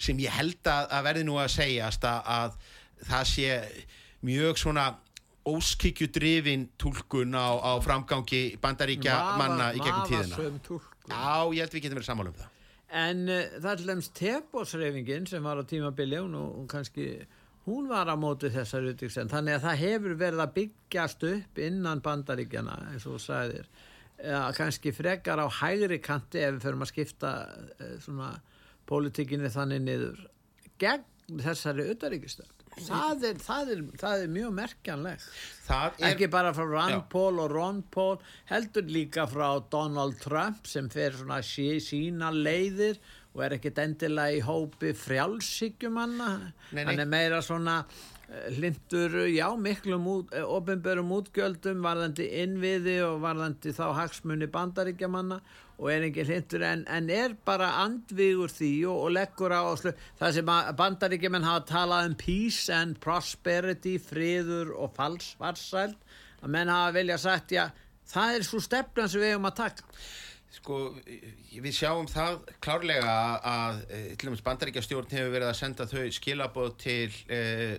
sem 0.00 0.18
ég 0.22 0.32
held 0.34 0.62
að, 0.64 0.88
að 0.88 1.06
verði 1.10 1.26
nú 1.28 1.36
að 1.42 1.52
segjast 1.58 2.06
að, 2.08 2.32
að 2.38 3.10
það 3.10 3.28
sé 3.34 3.60
mjög 4.24 4.62
svona 4.62 4.86
óskikjudrifin 5.48 6.68
tólkun 6.78 7.34
á, 7.34 7.48
á 7.58 7.72
framgangi 7.82 8.56
bandaríkja 8.62 9.18
manna 9.40 9.72
í 9.74 9.82
gegnum 9.82 10.08
tíðina. 10.08 10.80
Já, 11.10 11.52
ég 11.52 11.62
held 11.64 11.76
við 11.76 11.84
getum 11.86 11.98
verið 11.98 12.08
sammála 12.08 12.32
um 12.32 12.40
það. 12.40 12.50
En 13.02 13.22
uh, 13.26 13.44
það 13.58 13.70
er 13.70 13.78
til 13.80 13.88
dæmis 13.88 14.10
tepósreifingin 14.18 15.28
sem 15.30 15.44
var 15.44 15.58
á 15.58 15.64
tímabili 15.64 16.20
og, 16.20 16.34
og 16.36 16.66
kannski 16.70 17.06
hún 17.66 17.88
var 17.88 18.10
á 18.10 18.16
móti 18.18 18.50
þessar 18.52 18.88
utíksen 18.90 19.30
þannig 19.30 19.58
að 19.58 19.66
það 19.66 19.82
hefur 19.82 20.16
verið 20.18 20.44
að 20.44 20.54
byggjast 20.56 21.26
upp 21.28 21.60
innan 21.62 22.02
bandaríkjana 22.02 22.78
eins 22.90 23.06
og 23.06 23.20
sæðir 23.22 23.68
ja, 24.18 24.48
kannski 24.56 24.92
frekar 24.94 25.42
á 25.42 25.46
hægri 25.60 26.00
kanti 26.02 26.42
ef 26.42 26.56
við 26.56 26.66
förum 26.66 26.82
að 26.82 26.92
skipta 26.92 27.32
uh, 27.78 27.94
svona 28.02 28.32
pólitíkinni 28.90 29.50
þannig 29.52 29.84
niður 29.86 30.26
gegn 30.82 31.38
þessari 31.42 31.86
utíkistönd 31.94 32.61
það 32.78 33.26
er, 33.28 33.40
það, 33.42 33.72
er, 33.74 33.82
það 34.00 34.22
er 34.24 34.30
mjög 34.36 34.54
merkjanlegt. 34.58 35.26
Ekki 36.08 36.28
bara 36.32 36.52
frá 36.56 36.64
Rand 36.68 36.96
já. 36.96 37.02
Paul 37.12 37.40
og 37.42 37.50
Ron 37.52 37.82
Paul 37.92 38.16
heldur 38.50 38.88
líka 38.88 39.26
frá 39.30 39.48
Donald 39.72 40.18
Trump 40.22 40.66
sem 40.70 40.88
fer 40.92 41.16
svona 41.16 41.40
sína 41.42 42.32
leiðir 42.32 43.00
og 43.32 43.44
er 43.46 43.56
ekkit 43.56 43.78
endilega 43.80 44.36
í 44.36 44.42
hópi 44.44 44.92
frjálsíkjumanna 44.96 46.32
hann 46.72 46.98
er 47.00 47.08
meira 47.08 47.40
svona 47.44 47.82
hlindur, 48.56 49.26
já, 49.28 49.48
miklum 49.56 50.06
ofinbörum 50.32 51.10
útgjöldum 51.18 51.82
varðandi 51.84 52.28
innviði 52.42 52.98
og 53.04 53.20
varðandi 53.24 53.74
þá 53.76 53.84
hagsmunni 53.98 54.48
bandaríkjamanna 54.52 55.40
og 55.82 55.90
er 55.90 56.06
ekki 56.06 56.24
hlindur 56.28 56.62
en, 56.62 56.84
en 56.86 57.10
er 57.10 57.34
bara 57.46 57.72
andvígur 57.82 58.52
því 58.54 58.70
og, 58.86 58.98
og 59.06 59.14
leggur 59.16 59.50
á 59.50 59.66
áslu 59.66 59.92
það 60.20 60.36
sem 60.36 60.50
bandaríkjaman 60.78 61.46
hafa 61.46 61.64
talað 61.72 62.10
um 62.12 62.18
peace 62.18 62.70
and 62.72 63.00
prosperity, 63.02 63.96
friður 63.98 64.70
og 64.78 64.94
falsvarsæl 64.94 65.90
að 66.42 66.52
menn 66.54 66.70
hafa 66.70 66.94
velja 66.94 67.18
sagt, 67.22 67.54
já, 67.54 67.66
það 68.12 68.36
er 68.36 68.46
svo 68.46 68.60
stefnan 68.62 69.10
sem 69.10 69.22
við 69.22 69.34
hefum 69.34 69.50
að 69.50 69.58
taka. 69.62 70.02
Sko, 70.52 70.78
við 71.64 71.72
sjáum 71.74 72.08
það 72.10 72.42
klárlega 72.62 73.12
að, 73.12 73.46
að 73.52 73.78
til 74.20 74.28
og 74.28 74.34
með 74.34 74.44
bandaríkjastjórn 74.48 75.14
hefur 75.16 75.32
verið 75.32 75.48
að 75.48 75.58
senda 75.58 75.86
þau 75.88 76.04
skilabóð 76.12 76.74
til 76.82 77.08
eh, 77.32 77.78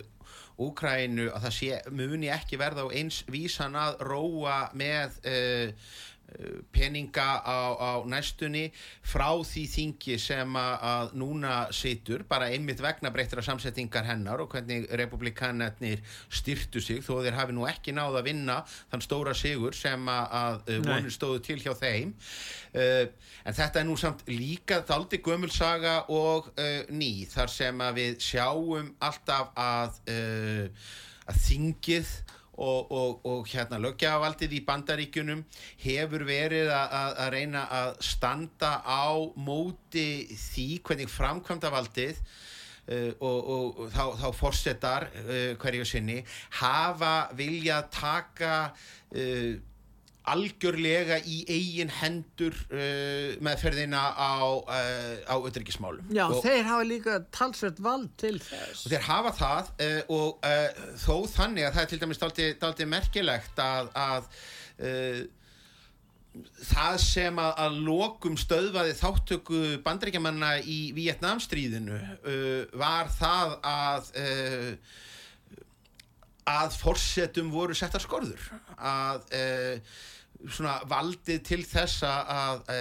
Úkrænu 0.61 1.31
að 1.33 1.47
það 1.47 1.53
sé, 1.55 1.77
muni 1.97 2.29
ekki 2.29 2.59
verða 2.61 2.85
á 2.85 2.93
eins 2.93 3.23
vísan 3.33 3.73
að 3.79 4.03
róa 4.05 4.57
með 4.77 5.15
uh, 5.25 5.93
peninga 6.73 7.27
á, 7.43 7.59
á 7.77 7.91
næstunni 8.09 8.65
frá 9.05 9.29
því 9.45 9.63
þingi 9.73 10.17
sem 10.21 10.57
að 10.59 11.13
núna 11.19 11.55
situr, 11.75 12.25
bara 12.29 12.49
einmitt 12.53 12.81
vegna 12.83 13.11
breyttra 13.13 13.43
samsettingar 13.45 14.07
hennar 14.07 14.43
og 14.43 14.53
hvernig 14.53 14.87
republikanarnir 14.99 16.03
styrtu 16.29 16.81
sig 16.83 17.03
þó 17.05 17.21
þeir 17.21 17.37
hafi 17.37 17.57
nú 17.57 17.67
ekki 17.69 17.95
náð 17.95 18.19
að 18.21 18.29
vinna 18.31 18.59
þann 18.91 19.05
stóra 19.05 19.35
sigur 19.37 19.77
sem 19.77 20.09
að 20.09 20.73
vonir 20.85 21.13
stóðu 21.13 21.43
til 21.45 21.59
hjá 21.61 21.73
þeim. 21.77 22.13
Uh, 22.73 23.05
en 23.45 23.53
þetta 23.53 23.81
er 23.81 23.87
nú 23.87 23.95
samt 23.99 24.23
líka 24.29 24.81
þáldi 24.87 25.19
gömulsaga 25.23 25.95
og 26.13 26.49
uh, 26.57 26.85
ný 26.89 27.27
þar 27.29 27.51
sem 27.53 27.83
að 27.85 27.99
við 27.99 28.21
sjáum 28.31 28.93
alltaf 29.03 29.51
að 29.59 29.99
uh, 30.09 30.87
að 31.29 31.43
þingið 31.47 32.13
og, 32.57 32.91
og, 32.91 33.25
og 33.25 33.47
hérna 33.49 33.79
lögjavaldið 33.81 34.55
í 34.59 34.61
bandaríkunum 34.67 35.43
hefur 35.81 36.25
verið 36.27 36.71
að 36.73 37.21
reyna 37.33 37.65
að 37.73 37.93
standa 38.05 38.75
á 38.85 39.09
móti 39.35 40.27
því 40.37 40.67
hvernig 40.85 41.11
framkvæmdavaldið 41.13 42.19
uh, 42.19 43.11
og, 43.19 43.51
og 43.55 43.83
þá, 43.93 44.05
þá 44.21 44.27
fórsetar 44.37 45.09
uh, 45.23 45.53
hverju 45.61 45.87
sinni 45.87 46.21
hafa 46.61 47.15
viljað 47.37 47.89
taka 47.97 48.55
uh, 48.69 49.53
algjörlega 50.31 51.17
í 51.27 51.41
eigin 51.51 51.91
hendur 51.91 52.55
uh, 52.71 53.35
meðferðina 53.43 54.01
á, 54.15 54.39
uh, 54.55 55.15
á 55.27 55.35
öðryggismálum. 55.35 56.07
Já, 56.15 56.25
og 56.29 56.39
þeir 56.45 56.63
hafa 56.69 56.87
líka 56.87 57.19
talsveit 57.35 57.81
vald 57.83 58.11
til 58.21 58.37
þess. 58.39 58.85
Og 58.85 58.93
þeir 58.93 59.07
hafa 59.09 59.33
það 59.39 59.71
uh, 59.73 60.01
og 60.15 60.47
uh, 60.47 60.83
þó 61.03 61.15
þannig 61.33 61.67
að 61.67 61.75
það 61.75 61.83
er 61.83 61.91
til 61.91 62.01
dæmis 62.03 62.21
dálítið 62.23 62.91
merkilegt 62.93 63.63
að, 63.63 63.91
að 63.99 64.29
uh, 64.87 65.19
það 66.71 66.99
sem 67.03 67.43
að, 67.43 67.51
að 67.65 67.79
lokum 67.89 68.39
stöðvaði 68.39 68.95
þáttöku 68.97 69.63
bandrækjamanna 69.83 70.55
í 70.63 70.79
Vietnamstríðinu 70.95 71.99
uh, 71.99 72.79
var 72.79 73.11
það 73.19 73.57
að 73.73 74.13
að 76.43 76.73
fórsetum 76.75 77.53
voru 77.53 77.75
settar 77.77 78.03
skorður 78.03 78.49
að 78.75 79.29
svona 80.51 80.79
valdið 80.89 81.43
til 81.47 81.61
þess 81.67 82.03
að 82.07 82.63
e, 82.73 82.79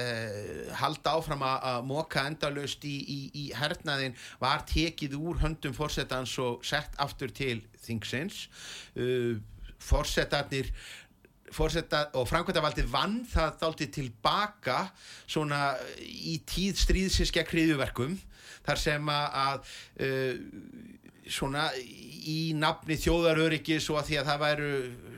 halda 0.80 1.14
áfram 1.18 1.44
að 1.46 1.84
móka 1.86 2.24
endalust 2.26 2.84
í, 2.88 2.96
í, 3.02 3.20
í 3.38 3.44
hernaðin 3.56 4.16
var 4.42 4.64
tekið 4.68 5.14
úr 5.18 5.42
höndum 5.44 5.76
fórsetans 5.76 6.34
og 6.42 6.64
sett 6.66 6.98
aftur 7.02 7.30
til 7.34 7.60
þingsins. 7.82 8.46
Uh, 8.96 9.38
fórsetarnir 9.82 10.70
Fórseta, 11.52 12.06
og 12.16 12.24
framkvæmtavaldið 12.30 12.86
vann 12.88 13.18
það 13.28 13.56
þáltið 13.60 13.90
tilbaka 13.92 14.76
svona 15.28 15.74
í 16.00 16.38
tíð 16.48 16.78
stríðsins 16.80 17.32
gegn 17.34 17.50
hriðuverkum 17.50 18.14
þar 18.64 18.80
sem 18.80 19.10
að 19.12 19.66
uh, 20.00 20.38
svona 21.30 21.68
í 22.22 22.52
nafni 22.58 22.96
þjóðaröryggis 23.00 23.88
og 23.92 24.00
að 24.00 24.08
því 24.08 24.18
að 24.20 24.28
það 24.28 24.42
væru 24.42 24.70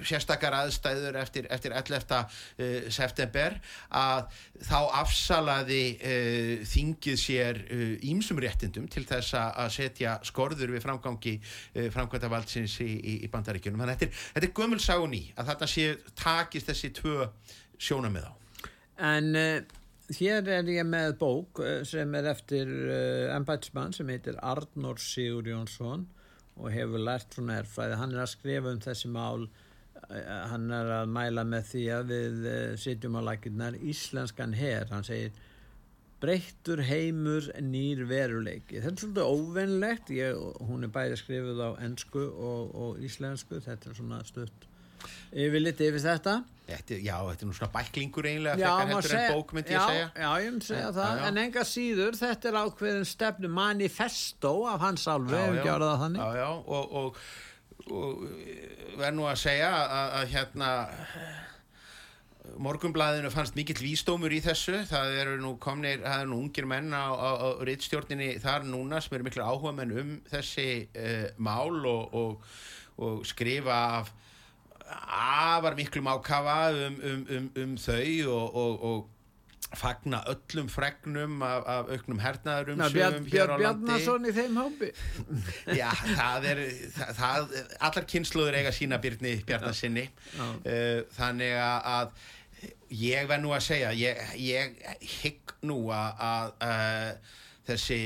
sérstakar 0.05 0.57
aðstæður 0.59 1.19
eftir, 1.21 1.49
eftir 1.53 1.75
11. 1.77 2.15
Uh, 2.59 2.75
september 2.93 3.57
að 4.01 4.41
þá 4.65 4.79
afsalaði 5.01 5.83
uh, 5.97 6.65
þingið 6.69 7.21
sér 7.21 7.61
ímsum 8.05 8.41
uh, 8.41 8.45
réttindum 8.45 8.89
til 8.93 9.05
þess 9.09 9.37
að 9.41 9.71
setja 9.77 10.17
skorður 10.27 10.75
við 10.77 10.85
framgangi 10.85 11.37
uh, 11.41 11.89
framkvæmta 11.95 12.33
valdsins 12.33 12.77
í, 12.85 12.91
í, 12.97 13.17
í 13.25 13.33
bandaríkjunum. 13.33 13.85
Þannig 13.85 13.97
að 13.97 14.05
þetta 14.05 14.11
er, 14.41 14.49
er 14.49 14.57
gömulsáni 14.61 15.25
að 15.37 15.53
þetta 15.53 15.71
sé 15.75 15.89
takist 16.21 16.73
þessi 16.73 16.93
tvö 17.01 17.31
sjónamið 17.81 18.29
á. 18.29 18.33
En 19.05 19.33
hér 20.13 20.49
er 20.53 20.69
ég 20.69 20.85
með 20.89 21.15
bók 21.21 21.61
eh, 21.65 21.83
sem 21.89 22.13
er 22.19 22.29
eftir 22.35 22.69
uh, 22.69 23.35
embætsmann 23.37 23.95
sem 23.97 24.11
heitir 24.13 24.37
Arnór 24.45 25.01
Sigur 25.01 25.47
Jónsson 25.49 26.05
og 26.55 26.69
hefur 26.71 27.03
lært 27.03 27.35
svona 27.35 27.61
erfræði. 27.63 27.97
Hann 28.01 28.13
er 28.15 28.25
að 28.25 28.35
skrifa 28.35 28.75
um 28.75 28.83
þessi 28.85 29.11
mál, 29.15 29.47
uh, 29.47 30.37
hann 30.53 30.69
er 30.75 30.93
að 31.01 31.15
mæla 31.17 31.47
með 31.49 31.71
því 31.73 31.87
að 31.97 32.13
við 32.13 32.47
sitjum 32.85 33.19
á 33.19 33.23
laginnar 33.31 33.81
íslenskan 33.81 34.55
her. 34.59 34.87
Hann 34.93 35.09
segir 35.09 35.33
breyttur 36.25 36.85
heimur 36.89 37.51
nýr 37.61 38.05
veruleiki. 38.09 38.81
Þetta 38.81 38.95
er 38.95 39.03
svolítið 39.03 39.33
óvennlegt, 39.33 40.13
ég, 40.15 40.39
hún 40.69 40.87
er 40.87 40.93
bæði 40.93 41.19
skrifuð 41.21 41.65
á 41.65 41.71
ennsku 41.85 42.23
og, 42.29 42.71
og 42.73 43.03
íslensku, 43.05 43.61
þetta 43.65 43.91
er 43.91 43.99
svona 43.99 44.21
stutt 44.29 44.69
yfir 45.35 45.61
litið 45.61 45.91
yfir 45.91 46.05
þetta. 46.05 46.37
Þetta, 46.65 46.97
já, 47.05 47.17
þetta 47.29 47.45
er 47.45 47.49
nú 47.51 47.55
svona 47.59 47.73
bæklingur 47.75 48.25
eiginlega 48.31 48.57
Já, 48.57 48.69
frekar 48.73 48.87
má 48.89 48.93
heldur 48.95 49.11
segja- 49.13 49.25
en 49.29 49.35
bók 49.37 49.51
myndi 49.53 49.75
ég 49.75 49.77
já, 49.77 49.87
segja 49.91 50.07
Já, 50.17 50.29
ég 50.41 50.53
myndi 50.55 50.69
segja 50.71 50.85
Já, 50.87 50.93
það, 50.97 51.19
já. 51.19 51.25
en 51.29 51.41
enga 51.43 51.65
síður, 51.69 52.17
þetta 52.21 52.49
er 52.49 52.57
ákveðin 52.63 53.09
stefnu 53.11 53.51
manifesto 53.53 54.53
af 54.71 54.81
hans 54.81 55.05
álfi, 55.13 55.35
ef 55.37 55.59
ekki 55.59 55.73
orða 55.75 55.91
það 55.93 56.05
þannig. 56.05 56.23
já, 56.25 56.39
já, 56.41 56.49
og, 56.79 56.95
og, 57.01 57.19
og 57.93 58.25
verð 59.03 59.19
nú 59.19 59.27
að 59.29 59.43
segja 59.45 59.69
að, 59.77 60.15
að 60.23 60.33
hérna 60.33 60.71
morgunblæðinu 62.61 63.31
fannst 63.33 63.57
mikill 63.57 63.81
vísdómur 63.81 64.33
í 64.37 64.41
þessu 64.45 64.83
það 64.89 65.15
eru 65.23 65.37
nú 65.41 65.55
komnir, 65.63 66.03
það 66.05 66.25
eru 66.25 66.31
nú 66.33 66.41
ungir 66.45 66.67
menn 66.69 66.91
á, 66.93 67.09
á, 67.13 67.31
á 67.41 67.49
rittstjórninni 67.65 68.35
þar 68.43 68.67
núna 68.69 69.01
sem 69.05 69.17
eru 69.17 69.25
miklu 69.29 69.45
áhuga 69.45 69.73
menn 69.79 69.95
um 70.01 70.11
þessi 70.29 70.67
uh, 70.93 71.25
mál 71.41 71.81
og, 71.89 72.13
og, 72.21 72.53
og 73.01 73.25
skrifa 73.29 73.79
af 74.01 74.13
afar 74.95 75.77
miklum 75.79 76.09
ákafa 76.13 76.61
um, 76.75 77.01
um, 77.03 77.27
um, 77.37 77.51
um 77.63 77.75
þau 77.81 78.31
og, 78.35 78.57
og, 78.63 78.87
og 78.91 79.11
fagna 79.75 80.21
öllum 80.31 80.69
fregnum 80.71 81.43
af, 81.43 81.65
af 81.67 81.91
auknum 81.97 82.21
hernaðurum 82.23 82.83
Bjarn, 82.95 83.25
Bjarn 83.27 83.59
Bjarnason 83.59 84.29
í 84.29 84.35
þeim 84.37 84.61
hópi. 84.61 84.91
Já, 85.81 85.89
það 85.91 86.47
er 86.53 86.63
það, 86.95 87.11
það, 87.19 87.57
allar 87.89 88.07
kynnslóður 88.13 88.59
eiga 88.61 88.75
sína 88.75 89.01
Byrni 89.03 89.35
Bjarnasinni 89.49 90.07
uh, 90.39 91.03
þannig 91.17 91.57
að, 91.59 91.91
að 91.97 92.71
ég 93.03 93.29
verð 93.31 93.45
nú 93.45 93.55
að 93.57 93.67
segja 93.67 93.91
ég, 93.99 94.23
ég 94.41 94.79
hygg 95.25 95.57
nú 95.67 95.81
að, 95.95 96.25
að 96.29 96.55
uh, 96.69 97.37
þessi 97.71 98.01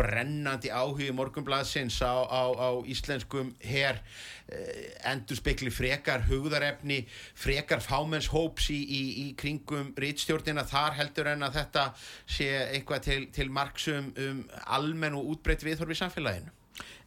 brennandi 0.00 0.70
áhugi 0.72 1.10
morgunblaðsins 1.14 1.98
á, 2.00 2.24
á, 2.24 2.42
á 2.56 2.68
íslenskum 2.88 3.52
her 3.64 4.00
uh, 4.00 5.10
endur 5.12 5.38
spekli 5.38 5.72
frekar 5.74 6.24
hugðarefni, 6.28 7.02
frekar 7.38 7.82
fámennshóps 7.84 8.70
í, 8.72 8.78
í, 8.80 9.02
í 9.24 9.26
kringum 9.38 9.92
rítstjórnina 10.00 10.64
þar 10.68 10.96
heldur 11.00 11.32
en 11.34 11.44
að 11.46 11.60
þetta 11.60 11.84
sé 12.24 12.48
eitthvað 12.70 13.04
til, 13.08 13.20
til 13.36 13.50
marksum 13.52 14.10
um 14.16 14.40
almenn 14.66 15.18
og 15.18 15.36
útbreytt 15.36 15.66
viðhorfi 15.66 15.98
samfélaginu. 16.00 16.56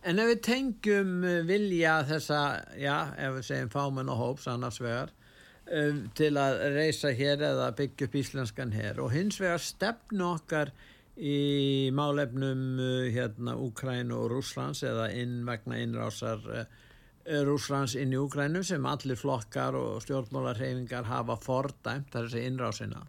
En 0.03 0.19
ef 0.19 0.29
við 0.33 0.39
tengjum 0.45 1.11
uh, 1.23 1.41
vilja 1.47 1.97
þessa, 2.07 2.39
já, 2.77 2.95
ef 3.17 3.37
við 3.39 3.49
segjum 3.49 3.73
fámenn 3.73 4.13
og 4.13 4.19
hóps 4.19 4.49
annars 4.51 4.81
vegar, 4.83 5.13
um, 5.71 6.01
til 6.17 6.33
að 6.39 6.59
reysa 6.75 7.13
hér 7.15 7.43
eða 7.51 7.69
byggja 7.77 8.09
upp 8.09 8.17
íslenskan 8.19 8.73
hér 8.75 8.99
og 9.03 9.13
hins 9.15 9.39
vegar 9.41 9.63
stefnu 9.63 10.33
okkar 10.33 10.73
í 11.17 11.89
málefnum 11.93 12.63
uh, 12.81 13.09
hérna 13.13 13.53
Úkrænu 13.61 14.17
og 14.17 14.31
Rússlands 14.33 14.83
eða 14.87 15.11
inn 15.13 15.43
vegna 15.45 15.77
innrásar 15.81 16.41
uh, 16.49 16.63
Rússlands 17.45 17.95
inn 17.95 18.13
í 18.15 18.19
Úkrænu 18.19 18.63
sem 18.65 18.85
allir 18.85 19.19
flokkar 19.19 19.77
og 19.77 20.01
stjórnmálarhefingar 20.03 21.05
hafa 21.07 21.37
fordæmt 21.39 22.09
þessi 22.15 22.47
innrásina. 22.47 23.03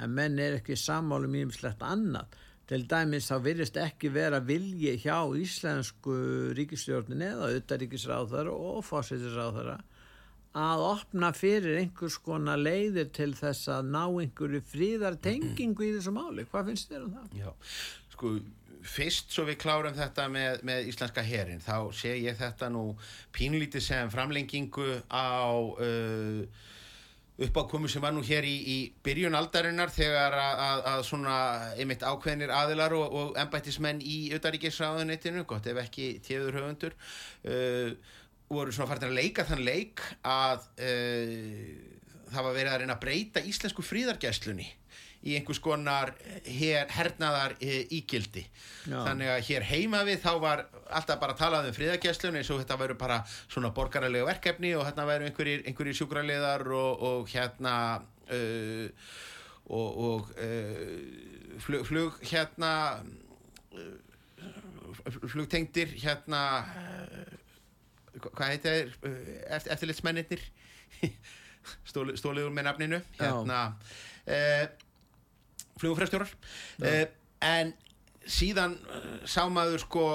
En 0.00 0.14
menn 0.16 0.38
er 0.40 0.56
ekki 0.58 0.78
sammálum 0.80 1.36
ímslegt 1.36 1.84
annað. 1.84 2.32
Til 2.70 2.86
dæmis 2.88 3.26
þá 3.26 3.36
virðist 3.44 3.76
ekki 3.82 4.12
vera 4.14 4.38
vilji 4.40 4.94
hjá 5.02 5.26
íslensku 5.36 6.14
ríkistjórnin 6.56 7.24
eða 7.26 7.50
auðaríkisráðara 7.50 8.52
og 8.54 8.84
fósætisráðara 8.86 9.80
að 10.58 10.84
opna 10.88 11.30
fyrir 11.36 11.78
einhvers 11.78 12.16
konar 12.24 12.58
leiðir 12.58 13.10
til 13.14 13.30
þess 13.38 13.68
að 13.70 13.90
ná 13.94 14.02
einhverju 14.06 14.62
fríðartengingu 14.72 15.86
í 15.86 15.92
þessu 15.98 16.14
máli. 16.14 16.46
Hvað 16.50 16.72
finnst 16.72 16.90
þér 16.90 17.04
um 17.04 17.12
það? 17.18 17.36
Já, 17.38 17.50
sko, 18.14 18.32
fyrst 18.82 19.30
svo 19.34 19.44
við 19.46 19.60
klárum 19.62 19.94
þetta 19.94 20.26
með, 20.32 20.64
með 20.66 20.90
íslenska 20.90 21.22
herin, 21.22 21.62
þá 21.62 21.92
sé 21.94 22.16
ég 22.18 22.38
þetta 22.40 22.70
nú 22.72 22.84
pínlítið 23.36 23.84
sem 23.84 24.10
framlengingu 24.10 24.88
á 25.06 25.54
uh, 25.54 26.66
uppákomu 27.40 27.88
sem 27.88 28.02
var 28.02 28.12
nú 28.12 28.22
hér 28.26 28.44
í, 28.44 28.56
í 28.74 28.78
byrjun 29.04 29.36
aldarinnar 29.38 29.92
þegar 29.94 30.34
að, 30.36 30.62
að, 30.66 30.80
að 30.92 31.04
svona 31.08 31.36
einmitt 31.76 32.02
ákveðnir 32.04 32.52
aðilar 32.52 32.96
og, 32.98 33.14
og 33.20 33.38
embættismenn 33.40 34.02
í 34.02 34.18
auðaríkisráðunitinu, 34.34 35.46
gott 35.48 35.70
ef 35.70 35.80
ekki 35.84 36.16
tíður 36.26 36.58
höfundur, 36.58 36.98
uh, 37.46 38.16
voru 38.50 38.74
svona 38.74 38.90
farin 38.90 39.10
að 39.10 39.18
leika 39.20 39.46
þann 39.46 39.64
leik 39.66 40.02
að 40.26 40.66
uh, 40.82 41.64
það 42.30 42.46
var 42.46 42.54
verið 42.56 42.72
að 42.72 42.82
reyna 42.82 42.96
að 42.96 43.04
breyta 43.04 43.42
íslensku 43.46 43.84
fríðargæslunni 43.86 44.68
í 45.20 45.34
einhvers 45.36 45.60
konar 45.60 46.14
her, 46.46 46.86
hernaðar 46.94 47.52
e, 47.60 47.82
ígildi 47.92 48.40
Já. 48.88 49.02
þannig 49.04 49.28
að 49.28 49.42
hér 49.50 49.66
heima 49.68 50.00
við 50.08 50.22
þá 50.22 50.30
var 50.40 50.62
alltaf 50.88 51.20
bara 51.20 51.34
að 51.36 51.42
tala 51.42 51.60
um 51.66 51.76
friðargæslun 51.76 52.38
eins 52.40 52.50
og 52.52 52.62
þetta 52.62 52.78
væru 52.80 52.96
bara 53.00 53.18
svona 53.42 53.72
borgaralega 53.76 54.28
verkefni 54.30 54.72
og 54.78 54.86
hérna 54.88 55.04
væru 55.10 55.28
einhverjir, 55.28 55.66
einhverjir 55.68 55.98
sjúkraliðar 55.98 56.64
og, 56.72 57.04
og 57.10 57.28
hérna 57.34 57.74
uh, 58.32 58.86
og, 59.68 60.00
og 60.06 60.32
uh, 60.40 61.58
flug, 61.66 61.84
flug 61.90 62.16
hérna 62.24 62.72
uh, 63.76 63.92
flugtengdir 65.04 65.92
hérna 66.00 66.42
uh, 66.64 67.39
hvað 68.18 68.48
heitir 68.52 68.72
þeir 68.74 68.94
eftir, 69.56 69.72
eftirlitsmennir 69.76 70.44
Stóli, 71.90 72.16
stóliður 72.16 72.54
með 72.56 72.66
nafninu 72.70 72.98
hérna 73.18 73.60
uh, 74.24 74.64
flugumfræstjórar 75.80 76.32
uh, 76.32 77.04
en 77.44 77.74
síðan 78.24 78.78
uh, 78.88 79.18
sá 79.28 79.44
maður 79.52 79.84
sko 79.84 80.06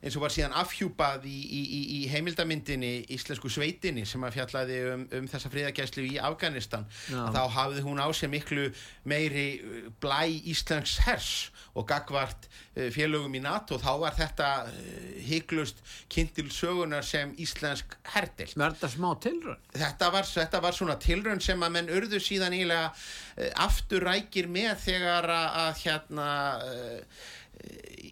eins 0.00 0.16
og 0.16 0.24
var 0.24 0.32
síðan 0.32 0.54
afhjúpað 0.56 1.26
í, 1.28 1.36
í, 1.36 1.60
í, 1.60 1.80
í 1.98 2.00
heimildamyndinni 2.08 2.92
Íslensku 3.12 3.50
sveitinni 3.52 4.06
sem 4.08 4.22
að 4.24 4.38
fjallaði 4.38 4.78
um, 4.94 5.02
um 5.18 5.26
þessa 5.28 5.50
friðagæslu 5.52 6.06
í 6.08 6.16
Afganistan 6.24 6.86
þá 7.10 7.42
hafði 7.52 7.84
hún 7.84 8.00
á 8.00 8.08
sig 8.16 8.32
miklu 8.32 8.68
meiri 9.08 9.46
uh, 9.60 9.90
blæ 10.00 10.22
Íslands 10.50 10.96
hers 11.04 11.32
og 11.76 11.86
gagvart 11.90 12.48
uh, 12.48 12.88
félögum 12.94 13.36
í 13.36 13.42
NATO. 13.44 13.78
Þá 13.80 13.92
var 14.00 14.16
þetta 14.16 14.48
uh, 14.70 15.18
hygglust 15.26 15.82
kynnt 16.12 16.32
til 16.38 16.48
sögunar 16.54 17.04
sem 17.06 17.34
íslensk 17.40 17.98
herdel 18.14 18.48
Verða 18.56 18.88
smá 18.92 19.10
tilrönd? 19.20 19.68
þetta 19.76 20.08
var, 20.14 20.28
þetta 20.28 20.62
var 20.64 20.76
svona 20.76 20.96
tilraun 21.00 21.42
sem 21.44 21.60
að 21.60 21.76
menn 21.76 21.92
urðu 21.92 22.22
síðan 22.22 22.56
eiginlega 22.56 22.88
uh, 22.88 23.50
aftur 23.66 24.08
rækir 24.08 24.48
með 24.48 24.72
þegar 24.86 25.28
að, 25.34 25.60
að 25.66 25.84
hérna 25.84 26.30
uh, 26.64 27.28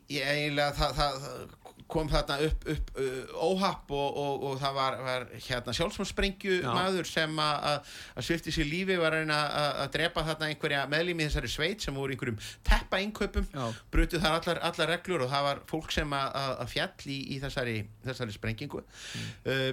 ég 0.09 0.25
eiginlega 0.25 0.75
það, 0.77 0.95
það, 0.99 1.19
það 1.25 1.58
kom 1.89 2.09
þarna 2.11 2.37
upp, 2.45 2.67
upp 2.75 2.93
uh, 3.01 3.33
óhapp 3.49 3.93
og, 3.97 4.19
og, 4.21 4.45
og 4.49 4.61
það 4.61 4.77
var, 4.77 4.99
var 5.07 5.27
hérna 5.47 5.75
sjálfsmálsprengju 5.79 6.59
Já. 6.61 6.69
maður 6.77 7.09
sem 7.09 7.41
að, 7.43 7.91
svifti 8.27 8.55
sér 8.55 8.69
lífi 8.69 8.99
var 9.01 9.17
að 9.17 9.25
reyna 9.25 9.41
að, 9.63 9.83
drepa 9.97 10.25
þarna 10.29 10.51
einhverja 10.53 10.85
meðlými 10.93 11.25
í 11.25 11.31
þessari 11.31 11.53
sveit 11.53 11.85
sem 11.85 11.97
voru 11.97 12.15
einhverjum 12.15 12.41
teppa 12.67 13.01
Já. 13.01 13.67
brutu 13.93 14.21
þar 14.21 14.41
allar, 14.41 14.63
allar 14.71 14.93
reglur 14.95 15.27
og 15.27 15.33
það 15.33 15.49
var 15.49 15.63
fólk 15.71 15.93
sem 15.95 16.17
að, 16.17 16.65
fjall 16.75 17.09
í, 17.09 17.19
í 17.37 17.41
þessari, 17.43 17.79
þessari 18.05 18.37
sprengingu 18.37 18.85
uh, 18.85 19.71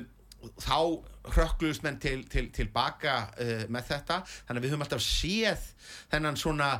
þá 0.61 0.79
hrökkluðust 1.35 1.83
menn 1.85 1.97
til, 2.01 2.19
til, 2.29 2.47
til 2.53 2.67
baka 2.73 3.25
uh, 3.33 3.65
með 3.71 3.91
þetta 3.91 4.21
þannig 4.29 4.59
að 4.59 4.63
við 4.65 4.73
höfum 4.73 4.85
alltaf 4.85 5.05
séð 5.05 5.69
þennan 6.13 6.39
svona 6.39 6.71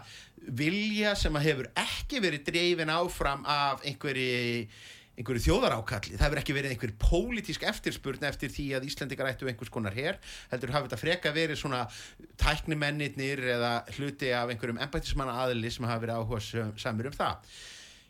vilja 0.45 1.15
sem 1.17 1.35
að 1.35 1.47
hefur 1.49 1.71
ekki 1.81 2.21
verið 2.21 2.45
dreifin 2.51 2.93
áfram 2.93 3.45
af 3.49 3.81
einhverju 3.87 4.67
einhverju 5.15 5.45
þjóðarákalli, 5.45 6.17
það 6.17 6.25
hefur 6.25 6.39
ekki 6.41 6.55
verið 6.57 6.73
einhver 6.73 6.93
pólitísk 6.99 7.63
eftirspurn 7.69 8.25
eftir 8.27 8.51
því 8.51 8.65
að 8.75 8.87
Íslendingar 8.89 9.29
ættu 9.29 9.47
einhvers 9.47 9.71
konar 9.71 9.95
her, 9.95 10.19
heldur 10.51 10.73
hafi 10.75 10.89
þetta 10.89 10.99
freka 10.99 11.31
verið 11.35 11.61
svona 11.61 11.85
tæknimennirnir 12.41 13.43
eða 13.55 13.71
hluti 13.95 14.33
af 14.35 14.51
einhverjum 14.51 14.81
embættismanna 14.83 15.37
aðli 15.45 15.71
sem 15.71 15.87
hafa 15.87 16.03
verið 16.03 16.19
áhuga 16.19 16.67
samir 16.81 17.09
um 17.11 17.15
það. 17.15 17.55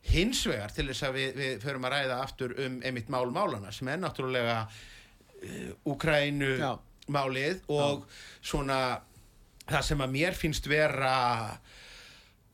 Hins 0.05 0.43
vegar 0.49 0.73
til 0.73 0.87
þess 0.89 1.05
að 1.05 1.15
við, 1.19 1.29
við 1.37 1.63
förum 1.65 1.85
að 1.87 1.95
ræða 1.95 2.19
aftur 2.25 2.57
um 2.65 2.81
einmitt 2.85 3.13
mál 3.13 3.29
málana 3.33 3.73
sem 3.73 3.89
er 3.89 4.01
náttúrulega 4.01 4.59
uh, 4.65 5.71
Úkrænu 5.93 6.51
Já. 6.61 6.71
málið 7.13 7.63
og 7.73 8.05
svona 8.41 8.81
það 9.65 9.87
sem 9.89 10.05
að 10.05 10.13
mér 10.13 10.37
finnst 10.37 10.69
vera 10.69 11.15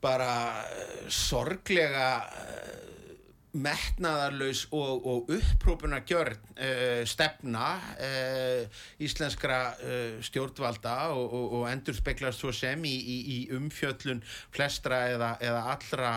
bara 0.04 0.32
uh, 0.64 1.04
sorglega 1.12 2.08
uh, 2.24 2.92
metnaðarlaus 3.52 4.64
og, 4.72 5.06
og 5.06 5.32
upprópuna 5.36 6.00
gjörn 6.08 6.38
uh, 6.56 7.02
stefna 7.08 7.74
uh, 8.00 8.80
íslenskra 9.02 9.58
uh, 9.76 10.22
stjórnvalda 10.24 10.94
og, 11.12 11.26
og, 11.26 11.58
og 11.58 11.66
endur 11.68 11.96
speklast 11.96 12.40
svo 12.40 12.52
sem 12.56 12.84
í, 12.88 12.94
í, 12.94 13.18
í 13.36 13.38
umfjöllun 13.56 14.22
flestra 14.54 15.04
eða, 15.12 15.34
eða 15.44 15.66
allra 15.74 16.14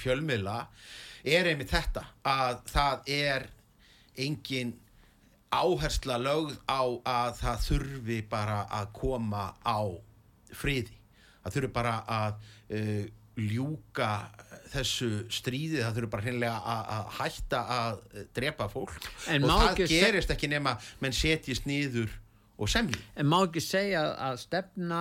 fjölmiðla 0.00 0.58
er 1.28 1.50
einmitt 1.50 1.72
þetta 1.72 2.04
að 2.28 2.60
það 2.70 3.10
er 3.16 3.48
engin 4.20 4.74
áhersla 5.50 6.16
lögð 6.20 6.54
á 6.70 6.82
að 6.86 7.32
það 7.40 7.64
þurfi 7.66 8.20
bara 8.30 8.60
að 8.70 8.92
koma 8.96 9.48
á 9.66 9.80
friði. 10.54 10.94
Það 11.42 11.56
þurfi 11.56 11.72
bara 11.74 11.94
að 12.06 12.38
ljúka 13.38 14.10
þessu 14.70 15.10
stríði 15.32 15.82
það 15.82 15.96
þurfa 15.98 16.10
bara 16.14 16.26
hreinlega 16.26 16.74
að 16.94 17.12
hætta 17.18 17.60
að 17.76 18.00
drepa 18.36 18.66
fólk 18.70 19.06
en 19.30 19.46
og 19.46 19.62
það 19.64 19.84
gerist 19.90 20.34
ekki 20.34 20.50
nema 20.50 20.76
menn 21.02 21.16
setjist 21.16 21.66
nýður 21.68 22.10
og 22.60 22.68
semji. 22.68 22.98
En 23.16 23.28
má 23.30 23.38
ekki 23.40 23.62
segja 23.64 24.02
að 24.20 24.36
stefna 24.42 25.00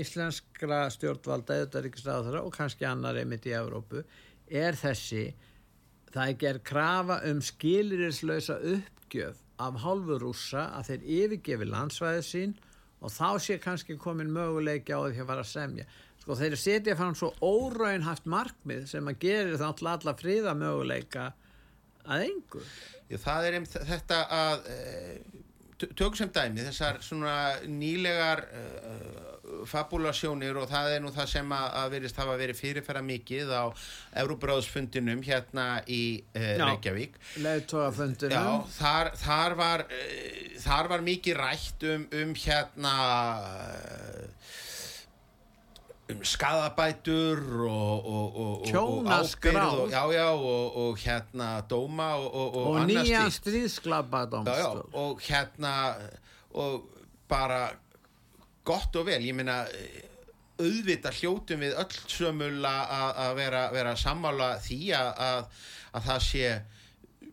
íslenskra 0.00 0.86
stjórnvalda, 0.94 1.58
auðvitaðriksraðara 1.60 2.40
og 2.46 2.54
kannski 2.56 2.88
annar 2.88 3.18
einmitt 3.20 3.46
í 3.50 3.52
Evrópu 3.56 4.02
er 4.48 4.78
þessi 4.80 5.28
það 6.10 6.24
er 6.24 6.40
gerð 6.40 6.64
krafa 6.70 7.20
um 7.28 7.42
skilirislausa 7.44 8.56
uppgjöf 8.74 9.44
af 9.60 9.76
hálfu 9.84 10.16
rúsa 10.22 10.70
að 10.78 10.92
þeir 10.92 11.08
yfirgefi 11.18 11.68
landsvæðið 11.68 12.26
sín 12.26 12.56
og 13.00 13.12
þá 13.12 13.28
sé 13.44 13.58
kannski 13.60 13.96
komin 14.00 14.32
möguleiki 14.32 14.96
á 14.96 15.00
því 15.04 15.20
að 15.20 15.30
fara 15.30 15.44
að 15.44 15.52
semja 15.52 15.86
sko 16.20 16.38
þeir 16.38 16.56
setja 16.60 16.96
fram 16.98 17.16
svo 17.18 17.32
óraunhaft 17.40 18.28
markmið 18.30 18.86
sem 18.90 19.12
að 19.12 19.20
gerir 19.24 19.60
þá 19.60 19.68
alltaf 19.70 20.20
fríða 20.20 20.56
möguleika 20.58 21.30
að 22.06 22.26
engur 22.28 22.66
Já, 23.10 23.16
það 23.18 23.46
er 23.46 23.56
einmitt 23.58 23.78
þetta 23.88 24.18
að 24.30 24.68
e, 24.70 24.76
tökum 25.88 26.16
sem 26.18 26.30
dæmi 26.32 26.64
þessar 26.66 27.00
svona 27.04 27.34
nýlegar 27.68 28.42
uh, 28.52 29.64
fabulasjónir 29.68 30.58
og 30.60 30.68
það 30.70 30.94
er 30.94 31.02
nú 31.04 31.12
það 31.14 31.30
sem 31.32 31.54
að, 31.56 31.66
að 31.80 31.94
verist 31.94 32.20
hafa 32.20 32.36
verið 32.40 32.58
fyrirfæra 32.60 33.02
mikið 33.06 33.52
á 33.56 33.64
Euróbráðsfundinum 34.22 35.22
hérna 35.26 35.66
í 35.88 36.02
uh, 36.34 36.50
Reykjavík. 36.60 37.16
Já, 38.36 38.44
þar, 38.76 39.12
þar 39.20 39.56
var 39.60 39.86
uh, 39.88 40.58
þar 40.60 40.92
var 40.94 41.06
mikið 41.06 41.40
rætt 41.40 41.88
um, 41.94 42.06
um 42.20 42.36
hérna 42.44 42.94
um 46.10 46.24
skadabætur 46.26 47.40
og, 47.66 48.06
og, 48.06 48.38
og, 48.44 48.66
Kjónaskráð 48.68 49.90
Já, 49.92 50.02
já, 50.14 50.28
og 50.30 50.98
hérna 50.98 51.50
dóma 51.70 52.12
og 52.18 52.80
nýja 52.88 53.26
stríðsklappa 53.32 54.26
og 54.92 55.20
hérna 55.24 55.74
og 56.54 56.82
bara 57.30 57.70
gott 58.64 58.96
og 58.96 59.06
vel, 59.06 59.22
ég 59.22 59.34
minna 59.36 59.64
auðvita 60.60 61.12
hljótum 61.14 61.62
við 61.64 61.78
öll 61.80 62.00
sömul 62.10 62.66
að 62.68 63.30
vera, 63.38 63.62
vera 63.72 63.96
sammála 63.96 64.52
því 64.62 64.80
að, 64.98 65.48
að 65.96 66.10
það 66.10 66.26
sé 66.26 66.50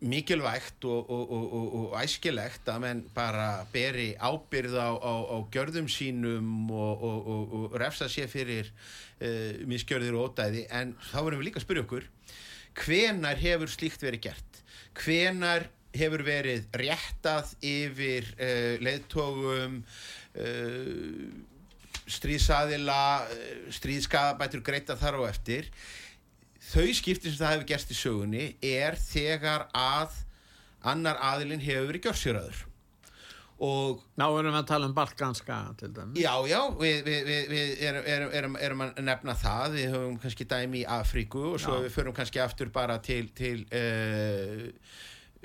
mikilvægt 0.00 0.84
og, 0.84 1.10
og, 1.10 1.32
og, 1.32 1.72
og 1.78 1.96
æskilegt 2.02 2.68
að 2.70 2.82
menn 2.84 3.00
bara 3.14 3.64
beri 3.72 4.12
ábyrð 4.14 4.76
á, 4.78 4.90
á, 4.94 5.14
á 5.34 5.36
gjörðum 5.52 5.88
sínum 5.90 6.70
og 6.70 7.74
refsa 7.80 8.06
sér 8.10 8.30
fyrir 8.30 8.70
uh, 8.70 9.58
miskjörðir 9.66 10.18
og 10.18 10.30
ódæði. 10.30 10.66
En 10.70 10.94
þá 11.10 11.18
verðum 11.24 11.42
við 11.42 11.50
líka 11.50 11.62
að 11.62 11.66
spyrja 11.66 11.86
okkur 11.86 12.08
hvenar 12.78 13.42
hefur 13.42 13.72
slíkt 13.72 14.04
verið 14.06 14.28
gert? 14.28 14.62
Hvenar 14.98 15.66
hefur 15.98 16.22
verið 16.26 16.68
réttað 16.78 17.54
yfir 17.64 18.28
uh, 18.38 18.74
leiðtógum 18.84 19.80
uh, 19.82 21.46
stríðsaðila 22.08 23.00
stríðskadabætur 23.74 24.62
greita 24.64 24.94
þar 24.96 25.18
og 25.20 25.26
eftir 25.28 25.66
þau 26.70 26.88
skipti 26.96 27.30
sem 27.30 27.40
það 27.40 27.54
hefur 27.54 27.68
gerst 27.72 27.92
í 27.92 27.98
sögunni 27.98 28.48
er 28.64 28.98
þegar 29.00 29.68
að 29.76 30.16
annar 30.88 31.20
aðilinn 31.32 31.62
hefur 31.62 31.90
verið 31.90 32.08
gjörsýraður 32.08 32.64
og 33.58 34.02
Ná 34.18 34.24
erum 34.28 34.52
við 34.52 34.60
að 34.60 34.66
tala 34.70 34.86
um 34.86 34.94
balkanska 34.94 35.56
til 35.80 35.90
dæmis? 35.94 36.20
Já, 36.22 36.30
já, 36.46 36.60
við, 36.78 37.00
við, 37.06 37.30
við, 37.50 37.72
erum, 37.88 38.04
erum, 38.06 38.56
erum, 38.62 38.82
að 38.84 39.00
nefna 39.02 39.34
það. 39.38 39.74
Við 39.74 39.94
höfum 39.96 40.18
kannski 40.22 40.46
dæmi 40.52 40.82
í 40.82 40.88
Afríku 40.98 41.42
og 41.54 41.62
svo 41.62 41.78
já. 41.78 41.84
við 41.86 41.96
förum 41.96 42.14
kannski 42.14 42.42
aftur 42.42 42.70
bara 42.74 43.00
til, 43.02 43.24
til 43.34 43.64
uh, 43.74 44.68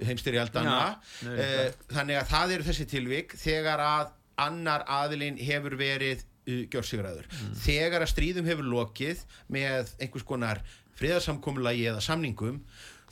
heimstyrjaldana 0.02 0.76
uh, 0.94 1.72
þannig 1.94 2.20
að 2.20 2.30
það 2.36 2.54
eru 2.58 2.68
þessi 2.70 2.88
tilvík 2.94 3.34
þegar 3.40 3.82
að 3.86 4.14
annar 4.44 4.86
aðilinn 4.90 5.42
hefur 5.42 5.78
verið 5.80 6.22
uh, 6.22 6.64
gjörsýraður 6.74 7.30
mm. 7.30 7.58
þegar 7.66 8.06
að 8.06 8.14
stríðum 8.14 8.50
hefur 8.50 8.70
lokið 8.70 9.26
með 9.54 9.94
einhvers 10.00 10.28
konar 10.28 10.64
friðarsamkomulagi 11.00 11.88
eða 11.92 12.04
samningum 12.04 12.60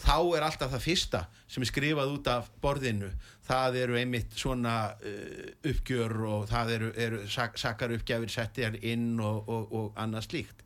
þá 0.02 0.18
er 0.36 0.46
alltaf 0.46 0.74
það 0.74 0.84
fyrsta 0.86 1.22
sem 1.52 1.64
er 1.64 1.70
skrifað 1.70 2.14
út 2.16 2.30
af 2.32 2.50
borðinu. 2.64 3.12
Það 3.46 3.78
eru 3.84 3.98
einmitt 4.00 4.36
svona 4.38 4.76
uh, 4.96 5.48
uppgjör 5.68 6.16
og 6.30 6.46
það 6.50 6.76
eru, 6.78 6.92
eru 7.06 7.24
sak, 7.30 7.58
sakar 7.62 7.94
uppgjafir 7.98 8.32
settir 8.32 8.78
inn 8.82 9.20
og, 9.20 9.50
og, 9.50 9.74
og 9.78 10.00
annað 10.02 10.30
slíkt. 10.30 10.64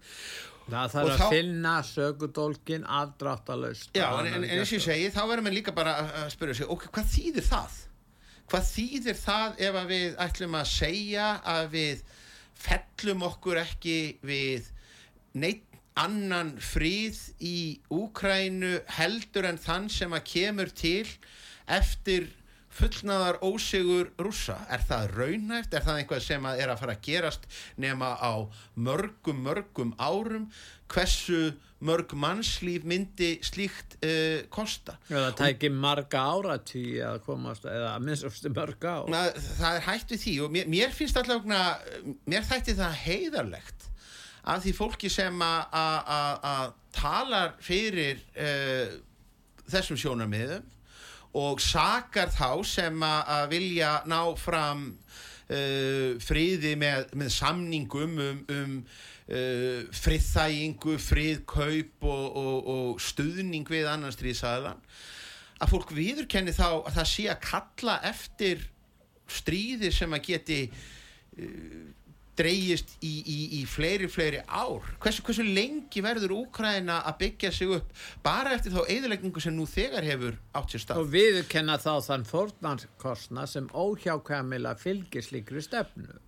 Það 0.65 0.93
þarf 0.95 1.12
að 1.13 1.19
þá, 1.19 1.25
finna 1.30 1.73
sögudólkin 1.86 2.86
afdráttalust 2.89 3.91
Já, 3.93 4.08
en, 4.17 4.32
en, 4.32 4.45
eins 4.47 4.71
og 4.71 4.80
ég 4.80 4.86
segi, 4.88 5.10
þá 5.13 5.19
verður 5.30 5.43
maður 5.45 5.58
líka 5.60 5.73
bara 5.78 5.97
að 6.23 6.32
spyrja 6.34 6.56
sig, 6.58 6.71
ok, 6.73 6.88
hvað 6.95 7.12
þýðir 7.12 7.45
það? 7.45 7.75
Hvað 8.49 8.65
þýðir 8.71 9.19
það 9.19 9.62
ef 9.67 9.78
við 9.91 10.17
ætlum 10.25 10.58
að 10.58 10.71
segja 10.71 11.28
að 11.54 11.67
við 11.75 12.01
fellum 12.65 13.28
okkur 13.28 13.62
ekki 13.62 13.97
við 14.25 14.71
neitt 15.38 15.64
annan 15.99 16.55
fríð 16.60 17.19
í 17.39 17.58
Úkrænu 17.93 18.79
heldur 18.97 19.47
en 19.47 19.60
þann 19.62 19.88
sem 19.91 20.15
að 20.15 20.25
kemur 20.34 20.73
til 20.75 21.08
eftir 21.71 22.27
fullnaðar 22.75 23.39
ósigur 23.45 24.10
rúsa 24.19 24.58
er 24.73 24.81
það 24.84 25.13
raunæft, 25.15 25.75
er 25.75 25.86
það 25.86 26.01
einhvað 26.01 26.25
sem 26.25 26.47
að 26.49 26.63
er 26.63 26.73
að 26.73 26.81
fara 26.81 26.95
að 26.97 27.05
gerast 27.08 27.45
nema 27.79 28.10
á 28.19 28.34
mörgum, 28.75 29.39
mörgum 29.45 29.93
árum? 29.95 30.49
Hversu 30.91 31.55
mörg 31.86 32.12
mannslíf 32.19 32.84
myndi 32.88 33.31
slíkt 33.45 33.95
uh, 34.03 34.43
kosta? 34.53 34.97
Það 35.08 35.31
tækir 35.39 35.73
marga 35.73 36.25
áratí 36.36 36.86
að 37.03 37.21
komast, 37.25 37.65
eða 37.69 37.95
að 37.95 38.05
minnst 38.10 38.51
mörg 38.51 38.84
á 38.84 38.97
það 39.08 39.71
er 39.71 39.88
hægt 39.88 40.15
við 40.15 40.23
því 40.25 40.38
og 40.43 40.55
mér, 40.58 40.71
mér 40.75 40.95
finnst 40.95 41.19
alltaf 41.21 41.47
mér 41.47 42.47
þætti 42.51 42.79
það 42.84 43.03
heiðarlegt 43.05 43.91
af 44.45 44.62
því 44.62 44.73
fólki 44.77 45.10
sem 45.10 45.41
að 45.41 46.73
talar 46.95 47.55
fyrir 47.63 48.21
uh, 48.38 48.93
þessum 49.69 49.99
sjónarmiðum 49.99 50.71
og 51.36 51.60
sakar 51.63 52.31
þá 52.31 52.49
sem 52.67 53.01
að 53.03 53.49
vilja 53.51 53.89
ná 54.08 54.19
fram 54.39 54.88
uh, 54.93 56.15
friði 56.23 56.75
með, 56.79 57.10
með 57.17 57.34
samningum 57.36 58.15
um, 58.23 58.39
um 58.53 58.77
uh, 58.86 59.81
friðþægingu, 59.99 60.95
friðkaup 61.01 62.08
og, 62.08 62.39
og, 62.39 62.71
og 62.75 63.03
stuðning 63.03 63.67
við 63.67 63.89
annan 63.91 64.15
stríðsæðan 64.15 64.79
að 65.55 65.71
fólk 65.71 65.91
viðurkenni 65.95 66.55
þá 66.55 66.67
að 66.69 66.95
það 66.99 67.12
sé 67.12 67.27
að 67.31 67.43
kalla 67.49 67.99
eftir 68.08 68.65
stríði 69.31 69.91
sem 69.95 70.13
að 70.13 70.25
geti 70.29 70.60
dreyjist 72.39 72.95
í, 73.00 73.13
í, 73.21 73.38
í 73.60 73.62
fleiri, 73.69 74.10
fleiri 74.12 74.41
ár. 74.48 74.86
Hversu, 75.04 75.24
hversu 75.26 75.45
lengi 75.45 76.04
verður 76.04 76.36
Úkræna 76.41 77.00
að 77.08 77.19
byggja 77.24 77.52
sig 77.56 77.71
upp 77.78 78.06
bara 78.26 78.56
eftir 78.56 78.76
þá 78.76 78.82
eðilegningu 78.84 79.43
sem 79.43 79.56
nú 79.56 79.67
þegar 79.69 80.08
hefur 80.08 80.38
átt 80.56 80.76
sér 80.76 80.84
stað? 80.84 81.02
Og 81.02 81.12
viðkenna 81.15 81.80
þá 81.82 81.91
þann 82.10 82.28
fornarskostna 82.30 83.48
sem 83.50 83.69
óhjákvæmila 83.71 84.76
fylgir 84.82 85.26
slikri 85.26 85.63
stefnu. 85.63 86.21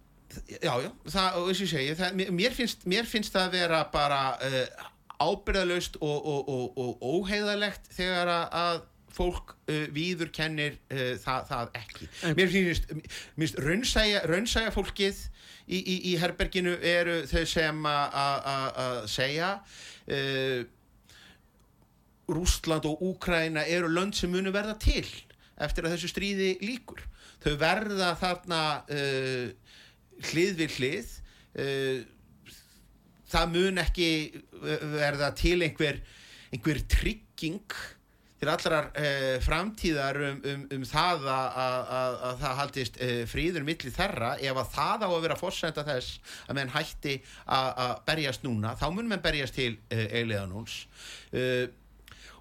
Já, 0.48 0.74
já, 0.84 0.92
það, 1.08 1.40
og 1.40 1.48
þess 1.48 1.64
að 1.64 1.72
segi, 1.72 1.96
það, 1.98 2.22
mér, 2.36 2.54
finnst, 2.56 2.84
mér 2.90 3.08
finnst 3.08 3.34
það 3.34 3.48
að 3.48 3.56
vera 3.58 3.80
bara 3.94 4.20
uh, 4.44 4.86
ábyrðalöst 5.24 5.98
og, 6.04 6.18
og, 6.18 6.52
og, 6.52 6.78
og 6.84 7.08
óheiðalegt 7.16 7.90
þegar 7.96 8.32
að 8.46 8.84
fólk 9.18 9.56
uh, 9.56 9.88
víður 9.96 10.30
kennir 10.36 10.78
uh, 10.92 11.16
það, 11.24 11.48
það 11.50 11.80
ekki. 11.80 12.10
Mér 12.38 12.52
finnst, 12.54 13.58
raunsæja 13.64 14.76
fólkið 14.76 15.24
í, 15.68 15.78
í, 15.78 15.96
í 16.12 16.16
herberginu 16.22 16.78
eru 16.80 17.20
þau 17.30 17.44
sem 17.50 17.86
að 17.92 19.06
segja 19.12 19.52
uh, 19.60 20.64
Rústland 22.28 22.88
og 22.90 23.04
Úkræna 23.08 23.64
eru 23.68 23.92
lönd 23.92 24.18
sem 24.18 24.32
munu 24.32 24.52
verða 24.56 24.76
til 24.82 25.06
eftir 25.64 25.88
að 25.88 25.96
þessu 25.96 26.12
stríði 26.12 26.50
líkur 26.64 27.04
þau 27.44 27.54
verða 27.62 28.12
þarna 28.20 28.62
uh, 28.88 29.48
hlið 30.32 30.60
við 30.64 30.80
hlið 30.80 31.14
uh, 31.62 32.02
það 33.28 33.56
mun 33.56 33.84
ekki 33.84 34.12
verða 34.98 35.34
til 35.36 35.60
einhver 35.66 36.04
einhver 36.56 36.80
trygg 36.88 37.28
bygging 37.38 37.72
til 38.38 38.52
allrar 38.52 38.92
uh, 38.92 39.38
framtíðar 39.42 40.20
um, 40.28 40.38
um, 40.46 40.66
um 40.78 40.86
það 40.86 41.26
að, 41.34 41.48
að, 41.64 42.18
að 42.30 42.44
það 42.44 42.60
haldist 42.62 43.00
uh, 43.02 43.24
fríður 43.30 43.66
milli 43.68 43.94
þerra 43.94 44.36
ef 44.38 44.62
að 44.62 44.72
það 44.76 45.06
á 45.06 45.10
að 45.10 45.24
vera 45.26 45.40
fórsenda 45.40 45.86
þess 45.88 46.36
að 46.46 46.60
menn 46.60 46.74
hætti 46.76 47.18
að 47.58 47.96
berjast 48.10 48.46
núna 48.46 48.76
þá 48.78 48.88
mun 48.94 49.10
menn 49.10 49.26
berjast 49.26 49.58
til 49.58 49.74
uh, 49.74 50.06
eiliðanúls 50.20 50.84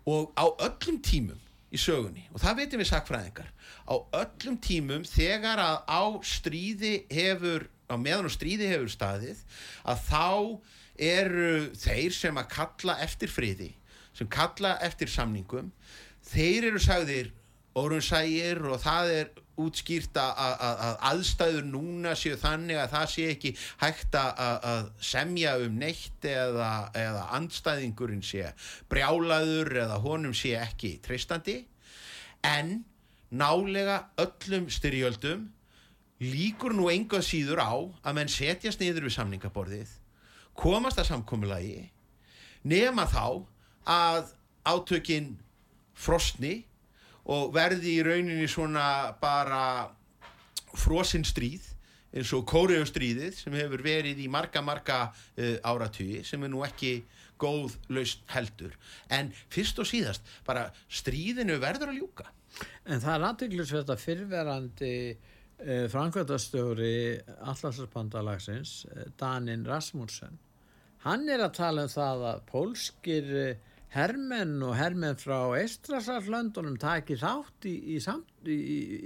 og 0.06 0.30
á 0.38 0.46
öllum 0.46 1.00
tímum 1.02 1.40
í 1.74 1.80
sögunni 1.80 2.26
og 2.30 2.42
það 2.42 2.60
veitum 2.60 2.82
við 2.82 2.90
sakfræðingar 2.92 3.48
á 3.88 3.94
öllum 4.20 4.60
tímum 4.62 5.06
þegar 5.08 5.62
að 5.62 5.78
á 5.88 6.02
stríði 6.28 6.94
hefur 7.10 7.66
á 7.88 7.96
meðan 7.98 8.28
og 8.28 8.34
stríði 8.34 8.68
hefur 8.70 8.92
staðið 8.92 9.42
að 9.88 10.04
þá 10.06 10.26
eru 11.06 11.50
þeir 11.76 12.14
sem 12.16 12.38
að 12.40 12.52
kalla 12.54 13.00
eftir 13.04 13.32
friði 13.32 13.72
sem 14.16 14.28
kalla 14.32 14.76
eftir 14.84 15.10
samningum. 15.12 15.72
Þeir 16.26 16.70
eru 16.72 16.80
sagðir 16.82 17.32
orunsægir 17.76 18.62
og 18.64 18.80
það 18.80 19.12
er 19.18 19.34
útskýrt 19.60 20.16
að 20.20 20.96
aðstæður 21.10 21.68
núna 21.68 22.12
séu 22.18 22.36
þannig 22.40 22.80
að 22.80 22.90
það 22.92 23.06
sé 23.12 23.26
ekki 23.32 23.52
hægt 23.80 24.18
að 24.20 24.90
semja 25.00 25.54
um 25.64 25.78
neitt 25.80 26.28
eða, 26.28 26.90
eða 26.96 27.22
andstæðingurinn 27.38 28.24
sé 28.24 28.50
brjálaður 28.92 29.72
eða 29.86 30.00
honum 30.04 30.36
sé 30.36 30.52
ekki 30.60 30.96
treystandi. 31.04 31.62
En 32.44 32.82
nálega 33.32 34.02
öllum 34.22 34.68
styrjöldum 34.72 35.48
líkur 36.20 36.76
nú 36.76 36.88
enga 36.92 37.20
síður 37.24 37.60
á 37.60 37.72
að 37.76 38.16
menn 38.16 38.32
setjast 38.32 38.80
niður 38.80 39.08
við 39.08 39.16
samningaborðið 39.18 39.90
komast 40.56 41.00
að 41.00 41.10
samkomulagi 41.10 41.90
nema 42.64 43.04
þá 43.10 43.44
að 43.86 44.32
átökin 44.66 45.36
frostni 45.96 46.66
og 47.30 47.54
verði 47.54 47.96
í 47.96 48.04
rauninni 48.06 48.48
svona 48.50 49.14
bara 49.20 49.88
frosinn 50.76 51.24
stríð 51.26 51.64
eins 52.16 52.32
og 52.36 52.46
kóriðustríðið 52.48 53.36
sem 53.40 53.56
hefur 53.58 53.82
verið 53.84 54.22
í 54.22 54.28
marga 54.32 54.62
marga 54.64 54.98
uh, 55.10 55.56
áratugji 55.66 56.22
sem 56.26 56.42
er 56.46 56.52
nú 56.52 56.62
ekki 56.66 57.00
góð 57.36 57.74
laust 57.92 58.22
heldur. 58.32 58.72
En 59.12 59.32
fyrst 59.52 59.78
og 59.82 59.88
síðast 59.88 60.24
bara 60.46 60.70
stríðinu 60.88 61.58
verður 61.60 61.92
að 61.92 61.98
ljúka. 62.00 62.30
En 62.88 63.02
það 63.02 63.12
er 63.12 63.26
aðtöklusveit 63.28 63.92
að 63.92 64.04
fyrverandi 64.04 64.94
uh, 65.12 65.84
framkvæmtastjóri 65.92 66.96
Allarsbandalagsins 67.52 68.78
eh, 68.94 69.08
Danin 69.20 69.66
Rasmussen 69.68 70.40
hann 71.06 71.28
er 71.30 71.44
að 71.44 71.56
tala 71.60 71.86
um 71.86 71.92
það 71.92 72.24
að 72.32 72.44
pólskir 72.50 73.32
hermenn 73.94 74.58
og 74.66 74.74
hermenn 74.78 75.18
frá 75.20 75.38
Eistrasarlöndunum 75.60 76.76
taki 76.80 77.16
þátt 77.20 77.68
í, 77.70 77.76
í, 77.96 77.98
í, 78.50 78.58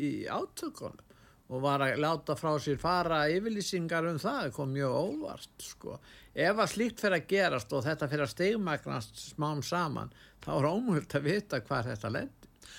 í 0.08 0.12
átökunum 0.30 1.06
og 1.50 1.64
var 1.64 1.82
að 1.82 1.98
láta 1.98 2.36
frá 2.38 2.52
sér 2.62 2.78
fara 2.78 3.24
yfirlýsingar 3.32 4.06
um 4.06 4.20
það, 4.22 4.52
kom 4.54 4.70
mjög 4.70 4.92
óvart 4.94 5.64
sko. 5.66 5.96
Ef 6.30 6.62
að 6.62 6.70
slíkt 6.70 7.02
fyrir 7.02 7.18
að 7.18 7.26
gerast 7.32 7.74
og 7.74 7.82
þetta 7.82 8.08
fyrir 8.10 8.26
að 8.26 8.32
stegmagnast 8.36 9.22
smám 9.32 9.64
saman, 9.66 10.12
þá 10.44 10.52
er 10.54 10.68
ómöld 10.70 11.16
að 11.18 11.26
vita 11.26 11.60
hvað 11.66 11.90
þetta 11.90 12.12
lendir. 12.14 12.76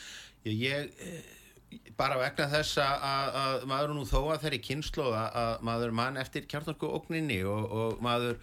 Ég, 0.48 0.88
eh, 1.04 1.82
bara 2.00 2.20
vegna 2.22 2.48
þess 2.52 2.80
að, 2.82 3.36
að 3.42 3.66
maður 3.70 3.96
nú 3.98 4.06
þó 4.08 4.20
að 4.24 4.46
þeirri 4.46 4.62
kynnslóða 4.70 5.26
að 5.42 5.66
maður 5.68 5.98
mann 6.00 6.22
eftir 6.22 6.48
kjarnorku 6.50 6.90
ógninni 6.96 7.42
og, 7.48 7.68
og 7.76 8.02
maður 8.04 8.40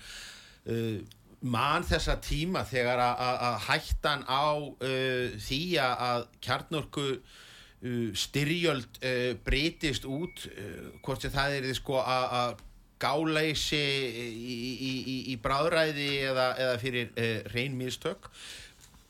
uh, 0.68 1.00
mann 1.46 1.84
þessa 1.86 2.16
tíma 2.22 2.64
þegar 2.66 3.00
að 3.02 3.58
hættan 3.68 4.24
á 4.26 4.58
uh, 4.58 5.36
því 5.38 5.60
að 5.82 6.24
kjarnorku 6.42 7.04
uh, 7.14 8.08
styrjöld 8.18 8.98
uh, 9.02 9.34
breytist 9.46 10.08
út 10.08 10.48
uh, 10.50 10.88
hvort 11.04 11.22
sem 11.22 11.34
það 11.34 11.58
er 11.60 11.68
sko 11.78 12.00
að 12.02 12.56
gáleiðsi 12.98 13.78
í, 13.78 14.56
í, 14.58 14.92
í, 14.98 15.16
í 15.30 15.36
bráðræði 15.38 16.08
eða, 16.32 16.48
eða 16.58 16.80
fyrir 16.82 17.12
uh, 17.14 17.36
reyn 17.54 17.78
mistök 17.78 18.26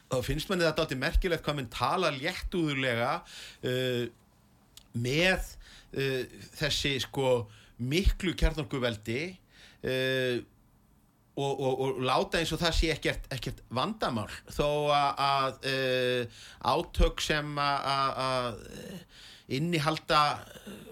þá 0.09 0.21
finnst 0.25 0.51
manni 0.51 0.67
þetta 0.67 0.85
alltaf 0.85 1.01
merkilegt 1.01 1.45
hvað 1.47 1.59
mann 1.63 1.73
tala 1.73 2.13
léttúðulega 2.13 3.15
uh, 3.65 4.05
með 4.99 5.55
þessi 6.59 6.99
sko 7.01 7.47
miklu 7.81 8.35
kjarnorku 8.37 8.77
veldi 8.83 9.23
og 9.81 10.58
og, 11.39 11.63
og, 11.63 11.81
og 11.87 12.03
láta 12.03 12.41
eins 12.41 12.53
og 12.53 12.61
það 12.61 12.77
sé 12.77 12.93
ekkert, 12.97 13.29
ekkert 13.35 13.63
vandamál. 13.71 14.29
Þó 14.51 14.69
að, 14.95 15.25
að 15.25 15.69
uh, 15.73 16.45
átök 16.75 17.23
sem 17.23 17.59
að 17.63 18.63
innihalda 19.49 20.23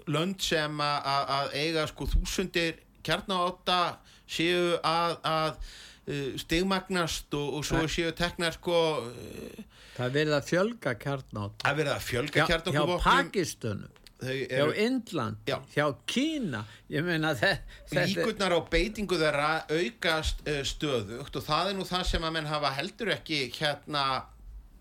lönd 0.09 0.41
sem 0.41 0.79
að 0.81 1.51
eiga 1.53 1.83
sko 1.91 2.07
þúsundir 2.09 2.79
kjarnáta 3.05 3.97
séu 4.27 4.77
að, 4.83 5.13
að 5.23 5.51
uh, 5.53 6.31
stigmagnast 6.41 7.37
og, 7.37 7.59
og 7.59 7.67
svo 7.67 7.83
séu 7.91 8.13
teknar 8.17 8.57
sko 8.57 8.79
uh, 9.07 9.63
Það 9.97 10.11
verður 10.13 10.37
að 10.37 10.49
fjölga 10.51 10.93
kjarnáta 11.01 11.63
Það 11.63 11.79
verður 11.79 11.93
að 11.93 12.03
fjölga 12.07 12.49
kjarnáta 12.49 12.73
Hjá, 12.75 12.81
hjá 12.83 13.05
Pakistunum 13.05 14.03
hjá 14.21 14.65
Indland, 14.81 15.37
já. 15.45 15.59
hjá 15.73 15.85
Kína 16.09 16.63
ég 16.89 17.05
meina 17.05 17.33
þetta 17.37 18.05
líkurnar 18.07 18.55
á 18.57 18.59
beitingu 18.71 19.19
þeirra 19.19 19.51
aukast 19.69 20.41
uh, 20.47 20.63
stöðugt 20.65 21.37
og 21.37 21.45
það 21.45 21.71
er 21.71 21.77
nú 21.77 21.85
það 21.85 22.07
sem 22.11 22.25
að 22.25 22.33
menn 22.37 22.49
hafa 22.49 22.73
heldur 22.77 23.13
ekki 23.13 23.43
hérna 23.59 24.05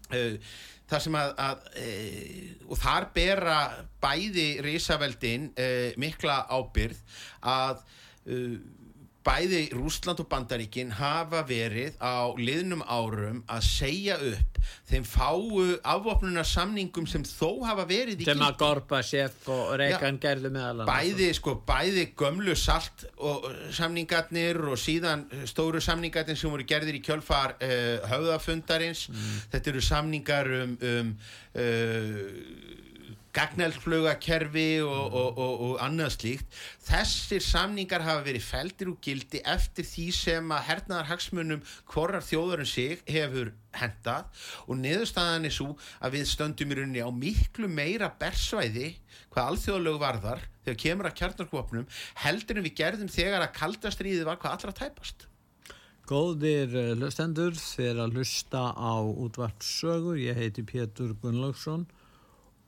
uh, 0.09 0.55
það 0.89 1.05
sem 1.05 1.19
að, 1.21 1.35
að 1.49 1.69
uh, 1.83 2.71
og 2.71 2.81
þar 2.81 3.09
bera 3.17 3.59
bæði 4.01 4.49
risaveldin 4.65 5.51
mikla 6.01 6.45
ábyrð 6.49 7.21
að 7.43 7.85
bæði 9.27 9.63
Rúsland 9.75 10.21
og 10.23 10.29
Bandaríkin 10.31 10.93
hafa 10.95 11.43
verið 11.47 11.97
á 11.99 12.31
liðnum 12.39 12.85
árum 12.87 13.43
að 13.51 13.65
segja 13.67 14.19
upp 14.23 14.61
þeim 14.87 15.07
fáu 15.07 15.65
afvopnunarsamningum 15.87 17.07
sem 17.11 17.25
þó 17.27 17.67
hafa 17.67 17.87
verið 17.89 18.23
í 18.23 18.29
sem 18.29 18.43
að 18.47 18.59
Gorbachev 18.63 19.51
og 19.53 19.75
Reagan 19.81 20.21
gerðu 20.23 20.53
meðal 20.55 20.87
bæði, 20.89 21.31
sko, 21.39 21.57
bæði 21.67 22.07
gömlu 22.19 22.57
salt 22.59 23.07
og 23.19 23.47
samningarnir 23.75 24.61
og 24.71 24.79
síðan 24.81 25.27
stóru 25.49 25.83
samningarnir 25.83 26.39
sem 26.39 26.53
voru 26.53 26.67
gerðir 26.69 27.01
í 27.01 27.05
kjölfar 27.05 27.57
uh, 27.59 28.09
höfðafundarins. 28.11 29.07
Mm. 29.11 29.39
þetta 29.55 29.73
eru 29.75 29.85
samningar 29.85 30.53
um, 30.63 30.77
um 30.91 31.15
uh, 31.59 32.85
gagnælflögakerfi 33.37 34.81
og, 34.85 35.13
og, 35.21 35.39
og, 35.39 35.61
og 35.67 35.85
annað 35.85 36.15
slíkt. 36.17 36.59
Þessir 36.87 37.45
samningar 37.45 38.05
hafa 38.07 38.25
verið 38.27 38.47
feldir 38.47 38.91
úr 38.93 38.99
gildi 39.05 39.43
eftir 39.45 39.87
því 39.87 40.07
sem 40.17 40.57
að 40.57 40.67
hernaðarhagsmunum 40.71 41.63
hvorar 41.93 42.25
þjóðurinn 42.25 42.71
sig 42.71 43.05
hefur 43.11 43.53
hendað 43.77 44.49
og 44.67 44.81
neðurstaðan 44.81 45.49
er 45.49 45.55
svo 45.55 45.75
að 46.01 46.17
við 46.17 46.29
stöndum 46.33 46.73
í 46.73 46.81
rauninni 46.81 47.05
á 47.05 47.11
miklu 47.13 47.69
meira 47.69 48.09
bersvæði 48.21 48.95
hvað 49.35 49.53
alþjóðlög 49.53 50.01
varðar 50.01 50.45
þegar 50.65 50.83
kemur 50.83 51.11
að 51.11 51.17
kjarnarkvopnum 51.21 51.89
heldur 52.25 52.59
en 52.61 52.67
við 52.67 52.79
gerðum 52.81 53.13
þegar 53.13 53.45
að 53.45 53.57
kaldastriðið 53.61 54.29
var 54.29 54.41
hvað 54.41 54.57
allra 54.57 54.77
tæpast. 54.81 55.27
Góðir 56.07 56.75
eh, 56.79 56.93
hlustendur 56.95 57.57
þeir 57.59 58.01
að 58.05 58.17
hlusta 58.17 58.69
á 58.79 58.95
útvarpsögur 59.03 60.21
ég 60.23 60.39
heiti 60.39 60.63
Pétur 60.63 61.17
Gunnlaugsson 61.19 61.89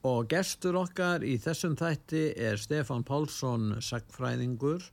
Og 0.06 0.28
gestur 0.30 0.76
okkar 0.78 1.24
í 1.26 1.34
þessum 1.42 1.74
þætti 1.78 2.28
er 2.38 2.60
Stefan 2.62 3.02
Pálsson 3.02 3.80
sagfræðingur 3.82 4.84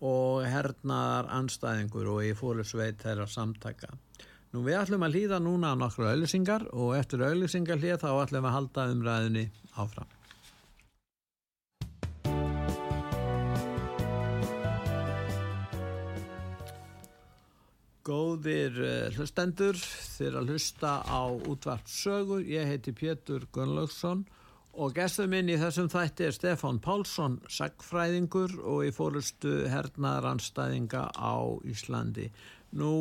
og 0.00 0.46
hernaðar 0.48 1.28
anstæðingur 1.36 2.08
og 2.14 2.22
ég 2.24 2.38
fóru 2.38 2.64
sveit 2.64 3.02
þeirra 3.02 3.26
samtaka. 3.28 3.92
Nú 4.54 4.62
við 4.64 4.78
ætlum 4.80 5.04
að 5.04 5.18
hlýða 5.18 5.40
núna 5.44 5.74
á 5.76 5.80
nokkru 5.80 6.08
auðlisingar 6.08 6.64
og 6.72 6.94
eftir 6.96 7.26
auðlisingar 7.26 7.82
hlýða 7.82 8.00
þá 8.06 8.10
ætlum 8.22 8.46
við 8.46 8.48
að 8.48 8.56
halda 8.56 8.86
umræðinni 8.94 9.44
áfram. 9.76 10.17
Góðir 18.08 18.80
eh, 18.80 19.14
hlustendur, 19.18 19.76
þeir 20.16 20.40
að 20.40 20.54
hlusta 20.54 20.98
á 21.04 21.28
útvart 21.28 21.90
sögur. 21.92 22.40
Ég 22.48 22.70
heiti 22.70 22.96
Pétur 22.96 23.44
Gunnlaugsson 23.52 24.24
Og 24.78 24.92
gestur 24.94 25.26
minn 25.26 25.48
í 25.50 25.56
þessum 25.58 25.88
þætti 25.90 26.28
er 26.28 26.34
Stefán 26.36 26.76
Pálsson, 26.78 27.40
sagfræðingur 27.50 28.52
og 28.62 28.84
í 28.86 28.92
fórustu 28.94 29.64
hernaðaranstæðinga 29.72 31.00
á 31.18 31.34
Íslandi. 31.66 32.28
Nú 32.78 32.92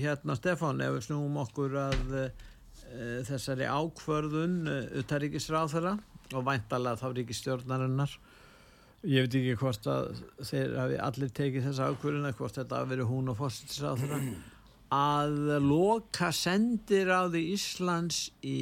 hérna 0.00 0.38
Stefán, 0.38 0.80
ef 0.80 0.94
við 0.94 1.04
snúum 1.10 1.36
okkur 1.42 1.76
að 1.82 2.14
e, 2.22 2.24
þessari 3.28 3.68
ákvörðun 3.68 4.56
utaríkisráð 5.02 5.74
þeirra 5.74 5.94
og 6.32 6.46
væntalega 6.48 7.02
þá 7.02 7.06
ríkistjórnarinnar. 7.18 8.16
Ég 9.00 9.24
veit 9.24 9.34
ekki 9.38 9.52
hvort 9.56 9.86
að 9.88 10.10
þeir 10.44 10.72
hafi 10.76 10.96
allir 11.00 11.30
tekið 11.32 11.68
þessa 11.70 11.86
ákvörðuna, 11.88 12.34
hvort 12.36 12.58
þetta 12.58 12.80
hafi 12.82 12.90
verið 12.90 13.06
hún 13.08 13.30
og 13.32 13.38
fórstisráð 13.38 14.02
þeirra 14.02 14.18
að 14.90 15.36
loka 15.64 16.28
sendir 16.34 17.08
á 17.08 17.24
því 17.30 17.42
Íslands 17.54 18.18
í 18.44 18.58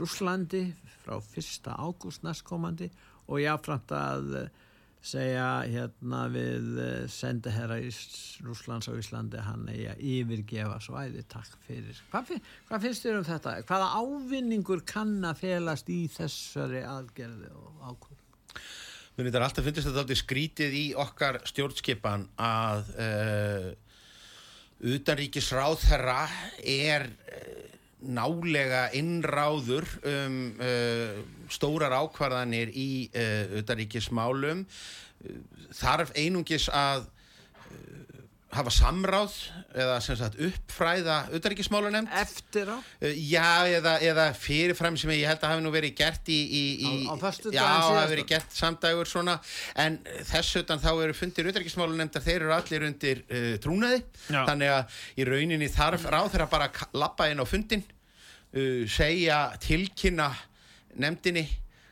Rúslandi 0.00 0.64
frá 1.04 1.20
1. 1.20 1.68
ágúst 1.76 2.24
næstkomandi 2.24 2.88
og 3.28 3.42
jáfnframt 3.44 3.94
að 3.94 4.30
segja 5.04 5.46
hérna 5.68 6.24
við 6.32 6.80
sendiherra 7.12 7.78
Rúslands 8.48 8.90
á 8.90 8.98
Íslandi 8.98 9.44
hann 9.44 9.68
eigi 9.70 9.90
að 9.92 10.06
yfirgefa 10.16 10.80
svæði 10.82 11.22
takk 11.30 11.54
fyrir. 11.68 12.00
Hvað, 12.10 12.38
hvað 12.66 12.88
finnst 12.88 13.06
þér 13.06 13.20
um 13.20 13.28
þetta? 13.28 13.58
Hvaða 13.68 13.92
ávinningur 14.00 14.82
kann 14.88 15.20
að 15.22 15.44
felast 15.44 15.92
í 15.92 16.06
þessari 16.16 16.82
aðgerði 16.82 17.52
og 17.54 17.84
ákvöld? 17.92 18.17
Mér 19.18 19.32
finnst 19.32 19.42
alltaf 19.42 19.64
finnst 19.66 19.82
þetta 19.82 19.98
alltaf 20.04 20.16
skrítið 20.20 20.74
í 20.78 20.82
okkar 21.02 21.40
stjórnskipan 21.50 22.28
að 22.38 22.90
uh, 23.02 23.64
utanríkisráðherra 24.94 26.20
er 26.62 27.08
uh, 27.10 27.72
nálega 28.14 28.84
innráður 28.94 29.88
um 30.06 30.36
uh, 30.62 31.18
stórar 31.50 31.96
ákvarðanir 31.98 32.70
í 32.70 33.08
utanríkismálum. 33.58 34.62
Þarf 35.74 36.14
einungis 36.14 36.68
að 36.70 37.08
hafa 38.48 38.72
samráð 38.72 39.34
eða 39.76 39.98
sem 40.00 40.16
sagt 40.16 40.38
uppfræða 40.40 41.18
auðaríkismálunemnd 41.34 42.12
eftir 42.16 42.70
á? 42.72 42.76
Uh, 43.02 43.10
já, 43.12 43.68
eða, 43.76 43.98
eða 44.04 44.24
fyrirfram 44.38 44.96
sem 45.00 45.12
ég 45.12 45.28
held 45.28 45.44
að 45.44 45.52
hafi 45.52 45.64
nú 45.66 45.72
verið 45.74 45.94
gert 45.98 46.30
í, 46.32 46.38
í, 46.38 46.62
í 46.80 46.92
á, 47.04 47.12
á 47.12 47.14
fastu 47.20 47.52
já, 47.52 47.60
hafi 47.66 48.14
verið 48.14 48.30
gert 48.32 48.56
samdægur 48.56 49.10
svona 49.10 49.36
en 49.84 50.00
þess 50.30 50.62
utan 50.62 50.80
þá 50.80 50.90
eru 50.94 51.18
fundir 51.18 51.50
auðaríkismálunemndar 51.50 52.24
þeir 52.24 52.38
eru 52.40 52.56
allir 52.56 52.88
undir 52.88 53.22
uh, 53.28 53.52
trúnaði 53.64 54.00
já. 54.00 54.40
þannig 54.48 54.74
að 54.78 54.98
í 55.20 55.28
rauninni 55.28 55.70
þarf 55.76 56.08
ráð 56.08 56.32
þeirra 56.32 56.50
bara 56.56 56.72
að 56.72 57.00
lappa 57.04 57.28
inn 57.28 57.44
á 57.44 57.46
fundin 57.48 57.84
uh, 57.84 58.84
segja 58.88 59.44
tilkynna 59.60 60.32
nefndinni 60.96 61.44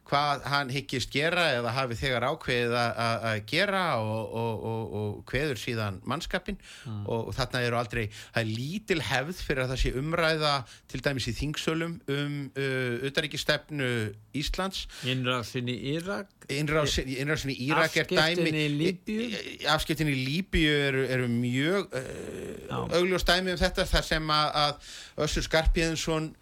hvað 0.07 0.45
hann 0.47 0.71
hyggist 0.71 1.11
gera 1.15 1.49
eða 1.57 1.73
hafi 1.75 1.99
þegar 1.99 2.27
ákveðið 2.31 2.77
að 2.79 3.41
gera 3.51 3.83
og, 3.99 4.37
og, 4.41 4.67
og, 4.71 4.95
og 5.01 5.33
hveður 5.33 5.61
síðan 5.61 5.99
mannskapin 6.07 6.59
mm. 6.59 7.03
og 7.11 7.33
þarna 7.37 7.63
eru 7.67 7.81
aldrei, 7.81 8.05
það 8.35 8.41
er 8.43 8.53
lítil 8.53 9.01
hefð 9.09 9.43
fyrir 9.49 9.65
að 9.65 9.73
það 9.75 9.83
sé 9.83 9.93
umræða 10.03 10.55
til 10.93 11.03
dæmis 11.07 11.29
í 11.31 11.35
þingsölum 11.41 11.99
um 12.17 12.39
uh, 12.55 13.07
utaríkistefnu 13.09 13.91
Íslands. 14.37 14.85
Innrásin 15.09 15.71
í 15.73 15.77
Írak? 15.97 16.31
Innrásin 16.53 17.53
í 17.55 17.59
Írak 17.67 17.97
er 17.99 18.11
dæmi 18.11 18.23
Afskiptin 18.23 18.61
í 18.61 18.67
Líbíu 18.77 19.29
Afskiptin 19.73 20.13
í 20.13 20.17
Líbíu 20.21 20.75
eru, 20.87 21.07
eru 21.17 21.31
mjög 21.33 21.91
uh, 21.97 22.83
augljós 22.95 23.27
dæmi 23.27 23.57
um 23.57 23.61
þetta 23.61 23.89
þar 23.91 24.11
sem 24.15 24.35
að, 24.37 24.51
að 24.63 25.25
Össur 25.27 25.47
Skarpíðinsson 25.47 26.35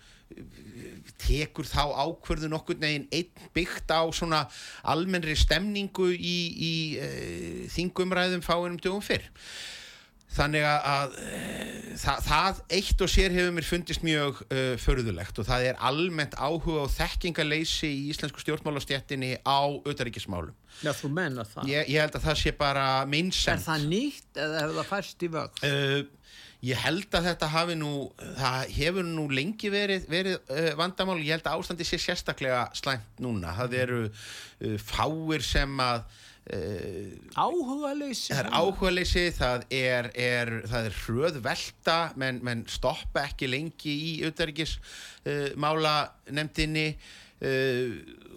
tekur 1.21 1.69
þá 1.69 1.85
ákverðu 2.05 2.51
nokkur 2.53 2.81
neginn 2.81 3.07
einn 3.15 3.47
byggt 3.55 3.93
á 3.95 4.03
svona 4.15 4.45
almennri 4.83 5.37
stemningu 5.39 6.11
í, 6.15 6.37
í 6.51 6.75
e, 6.99 7.09
þingumræðum 7.75 8.45
fáinum 8.45 8.81
dögum 8.81 9.05
fyrr. 9.05 9.29
Þannig 10.35 10.65
að 10.67 11.13
e, 11.23 11.41
það, 12.01 12.25
það 12.27 12.61
eitt 12.75 13.03
og 13.07 13.11
sér 13.13 13.35
hefur 13.37 13.53
mér 13.55 13.69
fundist 13.69 14.03
mjög 14.07 14.41
e, 14.49 14.65
förðulegt 14.83 15.39
og 15.39 15.47
það 15.47 15.69
er 15.69 15.79
almennt 15.91 16.35
áhuga 16.35 16.89
og 16.89 16.91
þekkingaleysi 16.97 17.87
í 17.93 18.01
íslensku 18.11 18.43
stjórnmálastjættinni 18.43 19.37
á 19.47 19.63
auðaríkismálum 19.63 20.57
Já, 20.83 20.91
þú 20.91 21.13
menna 21.15 21.45
það. 21.47 21.71
Ég, 21.71 21.93
ég 21.95 22.03
held 22.03 22.19
að 22.19 22.27
það 22.27 22.41
sé 22.41 22.55
bara 22.59 22.89
minnsend 23.07 23.61
Er 23.61 23.67
það 23.69 23.87
nýtt 23.93 24.43
eða 24.43 24.65
hefur 24.65 24.81
það 24.81 24.91
færst 24.91 25.23
í 25.23 25.31
vöxt? 25.37 25.69
Ég 26.65 26.81
held 26.81 27.13
að 27.13 27.27
þetta 27.29 27.49
hafi 27.53 27.75
nú, 27.77 27.93
það 28.39 28.71
hefur 28.79 29.09
nú 29.09 29.25
lengi 29.33 29.71
verið, 29.73 30.07
verið 30.09 30.37
uh, 30.49 30.71
vandamál, 30.79 31.19
ég 31.21 31.37
held 31.37 31.49
að 31.51 31.59
ástandi 31.61 31.87
sé 31.89 31.99
sérstaklega 32.01 32.67
slæmt 32.79 33.21
núna. 33.25 33.53
Það 33.59 33.77
eru 33.83 34.05
uh, 34.07 34.79
fáir 34.81 35.45
sem 35.45 35.83
að... 35.85 36.07
Uh, 36.45 37.13
áhugaleysi? 37.41 38.31
Það 38.33 38.41
er 38.41 38.51
áhugaleysi, 38.53 39.27
það 39.37 39.67
er, 39.77 40.11
er, 40.21 40.55
það 40.71 40.89
er 40.89 40.99
hröð 41.05 41.41
velta, 41.45 41.99
menn 42.21 42.41
men 42.45 42.65
stoppa 42.69 43.27
ekki 43.29 43.49
lengi 43.49 43.95
í 44.11 44.15
auðverkismála 44.29 45.97
nefndinni 46.37 46.91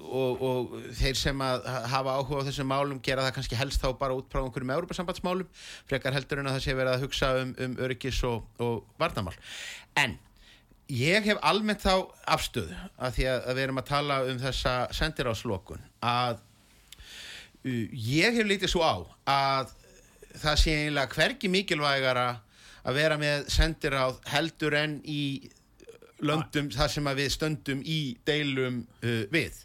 og, 0.01 0.43
og 0.43 0.75
þeir 0.97 1.17
sem 1.19 1.41
að 1.43 1.65
hafa 1.91 2.15
áhuga 2.19 2.43
á 2.43 2.47
þessum 2.49 2.69
málum 2.71 3.01
gera 3.03 3.25
það 3.25 3.35
kannski 3.37 3.59
helst 3.59 3.83
þá 3.83 3.89
bara 3.99 4.17
út 4.17 4.29
frá 4.31 4.41
einhverjum 4.43 4.73
Európa-sambandsmálum 4.75 5.49
frekar 5.89 6.15
heldur 6.15 6.41
en 6.41 6.49
að 6.49 6.57
það 6.57 6.65
sé 6.65 6.77
verið 6.77 6.93
að 6.93 7.05
hugsa 7.05 7.33
um, 7.41 7.53
um 7.65 7.75
öryggis 7.87 8.21
og, 8.27 8.47
og 8.63 8.85
varnamál 9.01 9.35
en 9.99 10.17
ég 10.93 11.27
hef 11.27 11.41
almennt 11.45 11.83
þá 11.83 12.07
afstöðu 12.37 12.77
að 12.95 13.17
því 13.17 13.27
að 13.33 13.51
við 13.51 13.63
erum 13.65 13.81
að 13.81 13.89
tala 13.91 14.21
um 14.27 14.41
þessa 14.41 14.75
sendiráðslokun 14.95 15.83
að 16.05 16.39
uh, 16.39 17.85
ég 17.91 18.39
hef 18.39 18.47
litið 18.47 18.73
svo 18.73 18.85
á 18.85 18.95
að 19.33 19.75
það 20.37 20.59
sé 20.61 20.79
einlega 20.85 21.13
hverki 21.15 21.51
mikilvægara 21.51 22.27
að 22.87 22.99
vera 23.01 23.19
með 23.19 23.47
sendiráð 23.51 24.19
heldur 24.31 24.75
en 24.79 24.99
í 25.03 25.23
löndum 26.23 26.69
þar 26.73 26.91
sem 26.91 27.09
við 27.17 27.31
stöndum 27.33 27.81
í 27.85 28.01
deilum 28.25 28.83
uh, 29.03 29.25
við 29.33 29.63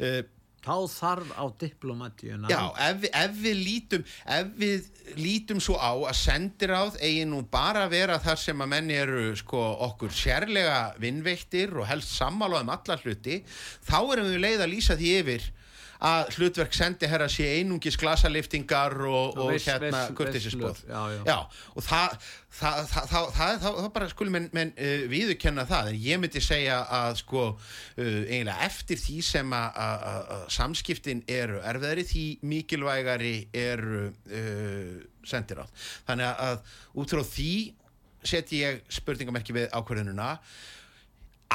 uh, 0.00 0.20
þá 0.60 0.74
þarf 0.92 1.30
á 1.40 1.44
diplomatíuna 1.60 2.50
já, 2.52 2.60
ef, 2.90 3.06
ef 3.08 3.36
við 3.40 3.60
lítum 3.64 4.02
ef 4.36 4.50
við 4.60 4.88
lítum 5.16 5.62
svo 5.62 5.78
á 5.80 5.92
að 5.96 6.18
sendiráð 6.20 6.98
eigi 7.00 7.24
nú 7.28 7.40
bara 7.48 7.86
vera 7.90 8.18
þar 8.20 8.42
sem 8.42 8.60
að 8.60 8.72
menni 8.74 8.98
eru 9.00 9.30
sko 9.40 9.62
okkur 9.88 10.12
sérlega 10.12 10.82
vinnveittir 11.00 11.72
og 11.80 11.88
helst 11.88 12.12
sammála 12.18 12.60
um 12.64 12.74
alla 12.76 12.98
hluti 13.00 13.40
þá 13.88 13.98
erum 14.02 14.28
við 14.34 14.44
leið 14.44 14.66
að 14.66 14.72
lýsa 14.74 14.98
því 15.00 15.16
yfir 15.22 15.48
að 16.00 16.30
hlutverk 16.38 16.72
sendi 16.72 17.08
herra 17.10 17.26
sé 17.28 17.44
einungis 17.58 17.98
glasaliftingar 18.00 18.94
og, 19.04 19.34
og 19.36 19.50
Viss- 19.52 19.66
hérna 19.68 20.06
kurtisisbóð 20.16 20.78
og 21.76 21.84
það 21.84 22.14
það, 22.50 22.78
það, 22.88 23.26
það, 23.36 23.58
það, 23.64 23.88
bara 23.98 24.08
skulum 24.08 24.32
menn, 24.38 24.46
menn 24.56 24.72
uh, 24.80 25.04
viðurkenna 25.12 25.66
það, 25.68 25.90
en 25.92 25.98
ég 26.06 26.22
myndi 26.22 26.40
segja 26.42 26.78
að 27.02 27.18
sko 27.20 27.42
uh, 27.50 28.00
eiginlega 28.00 28.64
eftir 28.70 29.02
því 29.02 29.18
sem 29.28 29.52
að- 29.58 30.48
samskiptin 30.56 31.20
eru 31.30 31.60
erfiðari 31.60 32.06
því 32.08 32.24
mikilvægari 32.54 33.34
eru 33.52 34.06
uh, 34.08 34.96
sendir 35.28 35.60
átt 35.66 35.84
þannig 36.08 36.30
að, 36.30 36.42
að 36.48 37.00
út 37.04 37.12
frá 37.14 37.24
því 37.34 37.50
setji 38.24 38.64
ég 38.64 38.80
spurningamerki 38.92 39.54
við 39.56 39.68
ákvörðununa 39.76 40.32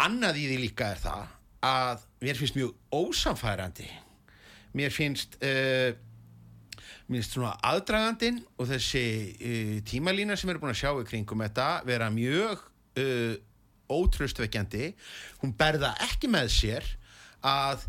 annað 0.06 0.40
í 0.42 0.48
því 0.52 0.62
líka 0.68 0.88
er 0.94 1.02
það 1.02 1.28
að 1.66 2.02
mér 2.26 2.40
finnst 2.40 2.58
mjög 2.58 2.74
ósamfærandi 2.94 3.88
mér 4.76 4.94
finnst 4.94 5.38
uh, 5.42 5.96
mér 7.08 7.20
finnst 7.22 7.36
svona 7.38 7.56
aðdragandin 7.66 8.42
og 8.60 8.70
þessi 8.70 9.04
uh, 9.36 9.76
tímalína 9.88 10.38
sem 10.38 10.50
við 10.50 10.56
erum 10.56 10.66
búin 10.66 10.76
að 10.76 10.82
sjá 10.84 10.92
í 10.94 11.10
kringum 11.10 11.44
þetta 11.46 11.70
vera 11.88 12.12
mjög 12.14 12.64
uh, 13.02 13.36
ótröstveikjandi 13.96 14.94
hún 15.44 15.54
berða 15.58 15.94
ekki 16.08 16.32
með 16.32 16.52
sér 16.56 16.88
að 17.46 17.86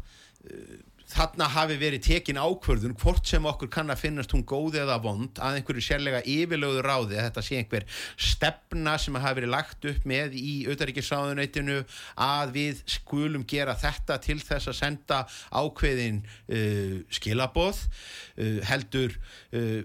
þarna 1.11 1.47
hafi 1.55 1.77
verið 1.79 2.03
tekin 2.09 2.38
ákvörðun 2.40 2.97
hvort 2.99 3.29
sem 3.29 3.45
okkur 3.47 3.71
kann 3.73 3.92
að 3.92 4.03
finnast 4.03 4.33
hún 4.35 4.45
góð 4.49 4.81
eða 4.83 4.99
vond 5.03 5.38
að 5.38 5.61
einhverju 5.61 5.85
sérlega 5.87 6.23
yfirlögðu 6.27 6.83
ráði 6.83 7.21
þetta 7.21 7.45
sé 7.47 7.61
einhver 7.61 7.87
stefna 8.19 8.97
sem 8.99 9.19
hafi 9.19 9.40
verið 9.40 9.53
lagt 9.55 9.87
upp 9.92 10.09
með 10.09 10.35
í 10.40 10.55
auðaríkisráðuneytinu 10.71 11.79
að 12.27 12.55
við 12.57 12.83
skulum 12.97 13.47
gera 13.47 13.77
þetta 13.79 14.19
til 14.25 14.40
þess 14.42 14.73
að 14.73 14.79
senda 14.81 15.21
ákveðin 15.55 16.23
uh, 16.25 16.99
skilaboð 17.14 17.85
uh, 17.87 18.59
heldur 18.66 19.14
uh, 19.55 19.85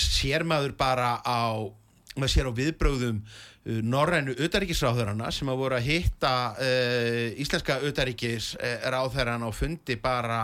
sér 0.00 0.46
maður 0.48 0.72
bara 0.80 1.18
á 1.20 1.68
sér 2.30 2.48
á 2.48 2.52
viðbröðum 2.52 3.20
norrænu 3.64 4.32
auðaríkisráðurana 4.40 5.28
sem 5.36 5.48
að 5.52 5.58
voru 5.60 5.76
að 5.76 5.84
hitta 5.90 6.30
uh, 6.56 7.40
íslenska 7.42 7.76
auðaríkisráðuran 7.84 9.44
á 9.44 9.50
fundi 9.52 9.96
bara 10.00 10.38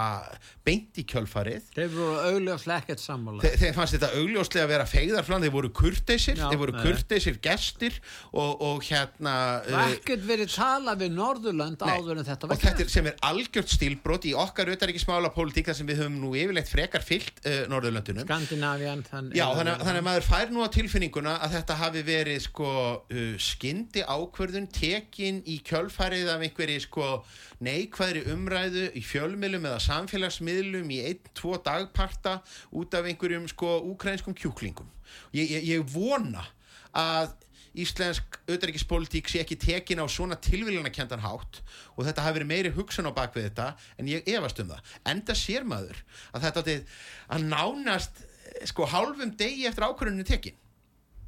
beint 0.67 0.99
í 0.99 1.05
kjölfarið. 1.07 1.69
Þeir 1.77 1.91
voru 1.95 2.17
augljóslega 2.27 2.83
ekkert 2.83 3.01
sammála. 3.01 3.41
Þe, 3.45 3.51
þeir 3.61 3.75
fannst 3.77 3.95
þetta 3.97 4.09
augljóslega 4.19 4.65
að 4.67 4.73
vera 4.73 4.87
feigðarflan. 4.91 5.45
Þeir 5.47 5.53
voru 5.55 5.71
kurteisir, 5.79 6.41
Já, 6.41 6.49
þeir 6.51 6.61
voru 6.65 6.75
kurteisir 6.83 7.37
gestir 7.45 7.99
og, 8.33 8.65
og 8.67 8.83
hérna 8.89 9.35
og 9.63 9.77
ekkert 9.95 10.25
verið 10.27 10.51
tala 10.57 10.97
við 10.99 11.15
Norðurland 11.17 11.85
áður 11.87 12.19
en 12.21 12.27
þetta 12.27 12.49
og 12.49 12.53
var 12.53 12.61
þetta 12.65 12.83
er, 12.85 12.91
sem 12.97 13.09
er 13.13 13.17
algjört 13.31 13.73
stílbrot 13.77 14.27
í 14.27 14.35
okkar 14.43 14.73
auðaríkismála 14.75 15.31
pólitík 15.37 15.71
þar 15.71 15.79
sem 15.79 15.89
við 15.93 16.03
höfum 16.03 16.19
nú 16.25 16.33
yfirleitt 16.37 16.69
frekar 16.73 17.07
fyllt 17.07 17.41
uh, 17.47 17.63
Norðurlöndunum. 17.71 18.27
Skandinavian 18.27 19.07
þann 19.07 19.31
Já, 19.39 19.47
þannig, 19.55 19.73
að- 19.79 19.87
þannig 19.87 20.03
að 20.03 20.09
maður 20.11 20.29
fær 20.33 20.53
nú 20.57 20.67
á 20.67 20.69
tilfinninguna 20.77 21.37
að 21.47 21.57
þetta 21.61 21.79
hafi 21.87 22.05
verið 22.11 22.43
sko 22.51 22.73
uh, 23.13 23.37
skyndi 23.43 24.03
ákvörðun 24.03 24.69
tekin 24.73 25.43
í 25.49 25.59
kjölfarið 25.67 26.31
af 26.33 26.45
einhverji 26.47 26.83
sko 26.87 27.09
neikvæðri 27.65 28.27
umræðu 28.35 28.85
í 28.99 29.03
fjölmiðlum 29.07 29.69
eða 29.71 29.81
samfélagsmiðlum 29.87 30.93
í 30.95 31.01
einn, 31.11 31.33
tvo 31.37 31.57
dagparta 31.63 32.41
út 32.77 32.95
af 32.99 33.09
einhverjum 33.09 33.49
sko 33.51 33.79
úkrænskum 33.93 34.37
kjúklingum. 34.37 34.89
Ég, 35.37 35.51
ég, 35.57 35.67
ég 35.77 35.91
vona 35.95 36.45
að 36.97 37.35
íslensk 37.77 38.39
auðvitaðrikiðspolítík 38.47 39.29
sé 39.29 39.43
ekki 39.43 39.59
tekin 39.61 40.01
á 40.01 40.07
svona 40.09 40.39
tilvílunarkendan 40.41 41.25
hátt 41.25 41.61
og 41.95 42.07
þetta 42.07 42.25
hafi 42.25 42.39
verið 42.39 42.51
meiri 42.53 42.73
hugsun 42.77 43.09
á 43.09 43.13
bakvið 43.17 43.51
þetta 43.51 43.67
en 44.01 44.09
ég 44.11 44.31
efast 44.33 44.63
um 44.63 44.71
það. 44.73 44.95
Enda 45.13 45.37
sér 45.37 45.67
maður 45.69 46.01
að 46.33 46.47
þetta 46.47 46.79
að 47.37 47.49
nánast 47.51 48.23
sko 48.71 48.89
hálfum 48.89 49.35
degi 49.37 49.67
eftir 49.69 49.87
ákvörðunni 49.87 50.25
tekin. 50.27 50.57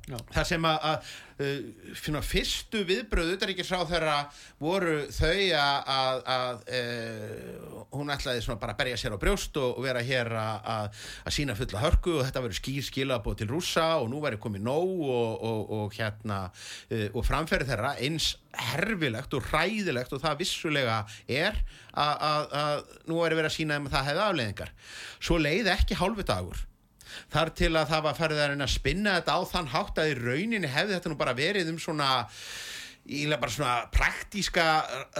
Það 0.09 0.47
sem 0.49 0.67
að, 0.69 0.79
að 0.89 1.09
uh, 1.45 1.93
finna, 1.99 2.21
fyrstu 2.25 2.81
viðbröð 2.89 3.29
auðvitaðrikiðsráð 3.29 3.91
þeirra 3.93 4.17
voru 4.63 4.95
þau 5.13 5.35
að, 5.59 5.91
að, 5.95 6.21
að 6.35 6.63
uh, 6.79 7.83
hún 7.97 8.13
ætlaði 8.15 8.45
bara 8.55 8.75
að 8.75 8.81
berja 8.81 9.01
sér 9.01 9.17
á 9.17 9.23
brjóst 9.23 9.59
og, 9.61 9.77
og 9.77 9.85
vera 9.85 10.05
hér 10.05 10.33
að, 10.33 10.69
að, 10.75 11.03
að 11.29 11.37
sína 11.39 11.57
fulla 11.59 11.83
hörku 11.85 12.15
og 12.17 12.25
þetta 12.27 12.45
verið 12.47 12.61
skýr 12.61 12.87
skilabóð 12.89 13.41
til 13.43 13.51
rússa 13.53 13.89
og 13.99 14.09
nú 14.13 14.23
væri 14.25 14.41
komið 14.41 14.65
nóg 14.69 15.05
og, 15.05 15.45
og, 15.51 15.75
og 15.79 15.99
hérna 15.99 16.41
uh, 16.49 17.09
og 17.13 17.29
framferði 17.29 17.73
þeirra 17.73 17.93
eins 18.05 18.33
herfilegt 18.73 19.37
og 19.37 19.45
hræðilegt 19.51 20.17
og 20.17 20.25
það 20.25 20.41
vissulega 20.41 21.03
er 21.29 21.61
að, 21.93 22.15
að, 22.17 22.49
að 22.63 22.81
nú 23.11 23.21
væri 23.21 23.39
verið 23.39 23.53
að 23.53 23.59
sína 23.59 23.77
þeim 23.77 23.91
að 23.91 23.95
það 23.99 24.11
hefði 24.11 24.27
afleðingar. 24.29 24.75
Svo 25.21 25.39
leið 25.43 25.73
ekki 25.75 26.01
hálfu 26.01 26.27
dagur 26.27 26.65
þar 27.33 27.53
til 27.61 27.73
að 27.75 27.93
það 27.93 28.05
var 28.09 28.19
farið 28.19 28.43
að 28.43 28.51
reyna 28.53 28.69
að 28.69 28.75
spinna 28.75 29.15
þetta 29.19 29.37
á 29.37 29.41
þann 29.53 29.71
hátt 29.75 30.01
að 30.03 30.11
í 30.11 30.19
rauninni 30.19 30.73
hefði 30.73 30.97
þetta 30.97 31.13
nú 31.13 31.21
bara 31.21 31.37
verið 31.39 31.73
um 31.73 31.81
svona 31.83 32.11
ílega 33.09 33.41
bara 33.41 33.51
svona 33.55 33.75
praktíska 33.95 34.65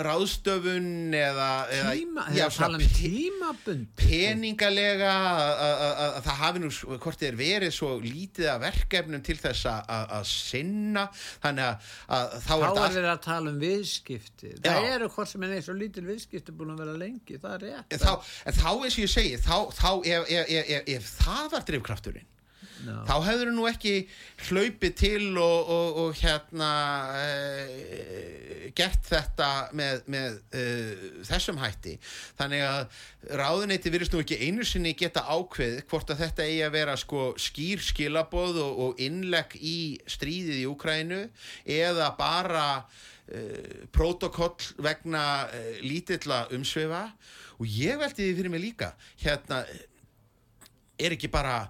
ráðstöfun 0.05 0.89
eða, 1.17 1.49
eða 1.73 1.93
Tíma, 1.97 2.25
já, 2.37 2.47
svona 2.53 2.77
um 2.79 2.85
tímabund 2.99 3.87
peningalega 3.97 5.09
að- 5.09 5.63
að 5.65 5.83
að- 5.89 6.13
að 6.19 6.23
það 6.27 6.39
hafi 6.43 6.59
nú 6.63 6.71
hvort 6.99 7.23
er 7.23 7.39
verið 7.39 7.73
svo 7.73 7.91
lítið 8.03 8.49
af 8.55 8.61
verkefnum 8.67 9.23
til 9.25 9.37
þess 9.37 9.65
að- 9.73 9.87
að 9.89 10.07
að 10.19 10.25
sinna 10.27 11.09
þannig 11.43 11.65
að, 11.65 11.77
að 12.09 12.27
þá 12.39 12.49
Þá 12.49 12.55
er 12.55 12.63
er 12.63 12.69
þetta 12.69 12.85
allt 12.85 12.99
verið 12.99 13.13
að 13.15 13.23
tala 13.23 13.51
um 13.51 13.61
viðskipti. 13.61 14.55
Það 14.61 14.83
Já. 14.83 14.95
eru 14.95 15.09
hvort 15.09 15.29
sem 15.29 15.43
er 15.43 15.49
eins 15.57 15.69
og 15.69 15.77
lítil 15.77 16.05
viðskipti 16.05 16.53
búin 16.53 16.75
að 16.75 16.79
vera 16.85 16.97
lengi, 16.99 17.39
það 17.39 17.55
er 17.55 17.67
rétt. 17.69 17.85
en 17.91 17.99
þá, 17.99 18.13
en 18.47 18.53
þá 18.53 18.69
eins 18.85 18.99
og 18.99 19.05
ég 19.05 19.13
segi 19.17 19.37
þá, 19.39 19.57
þá 19.73 19.91
ef, 20.07 20.31
ef, 20.31 20.47
ef, 20.49 20.83
ef, 20.89 21.15
það 21.25 21.51
var 21.53 21.61
drifkrafturinn 21.63 22.27
Já. 22.79 22.95
þá 23.09 23.15
hefur 23.27 23.51
nú 23.55 23.65
ekki 23.67 23.95
hlaupið 24.49 24.93
til 24.99 25.25
og, 25.41 25.71
og, 25.75 25.99
og 26.03 26.19
hérna 26.21 26.71
e, 27.19 28.71
gert 28.79 29.09
þetta 29.09 29.49
með, 29.79 30.05
með 30.15 30.37
e, 30.55 30.63
þessum 31.27 31.59
hætti 31.59 31.97
þannig 32.39 32.63
að 32.69 33.01
ráðuneyti 33.41 33.93
virðist 33.93 34.15
nú 34.15 34.23
ekki 34.23 34.39
einu 34.47 34.67
sinni 34.69 34.95
geta 34.99 35.27
ákveð 35.27 35.83
hvort 35.91 36.13
að 36.15 36.23
þetta 36.23 36.47
eigi 36.47 36.63
að 36.69 36.77
vera 36.79 36.97
sko 37.01 37.25
skýr 37.41 37.83
skilaboð 37.83 38.63
og, 38.63 38.81
og 38.87 39.03
innlegg 39.03 39.59
í 39.59 39.79
stríðið 40.07 40.63
í 40.63 40.69
Úkrænu 40.71 41.23
eða 41.79 42.13
bara 42.19 42.69
uh, 42.79 43.85
protokoll 43.95 44.71
vegna 44.85 45.25
lítilla 45.83 46.45
umsvefa 46.55 47.09
og 47.59 47.67
ég 47.67 47.99
veldi 47.99 48.23
því 48.23 48.39
fyrir 48.39 48.55
mig 48.55 48.63
líka 48.69 48.93
hérna 49.19 49.65
er 50.99 51.15
ekki 51.15 51.31
bara 51.31 51.65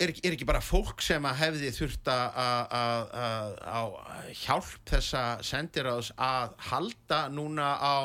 er 0.00 0.12
er 0.24 0.34
ekki 0.36 0.46
bara 0.48 0.62
fólk 0.64 1.02
sem 1.04 1.24
að 1.28 1.38
hefði 1.44 1.70
þurft 1.76 2.08
að 2.08 2.40
að- 2.46 2.74
að- 2.80 3.54
að- 3.76 4.34
hjálp 4.40 4.72
þessa 4.88 5.24
sendiráðs 5.44 6.10
að 6.16 6.54
halda 6.70 7.22
núna 7.28 7.70
á, 7.76 7.96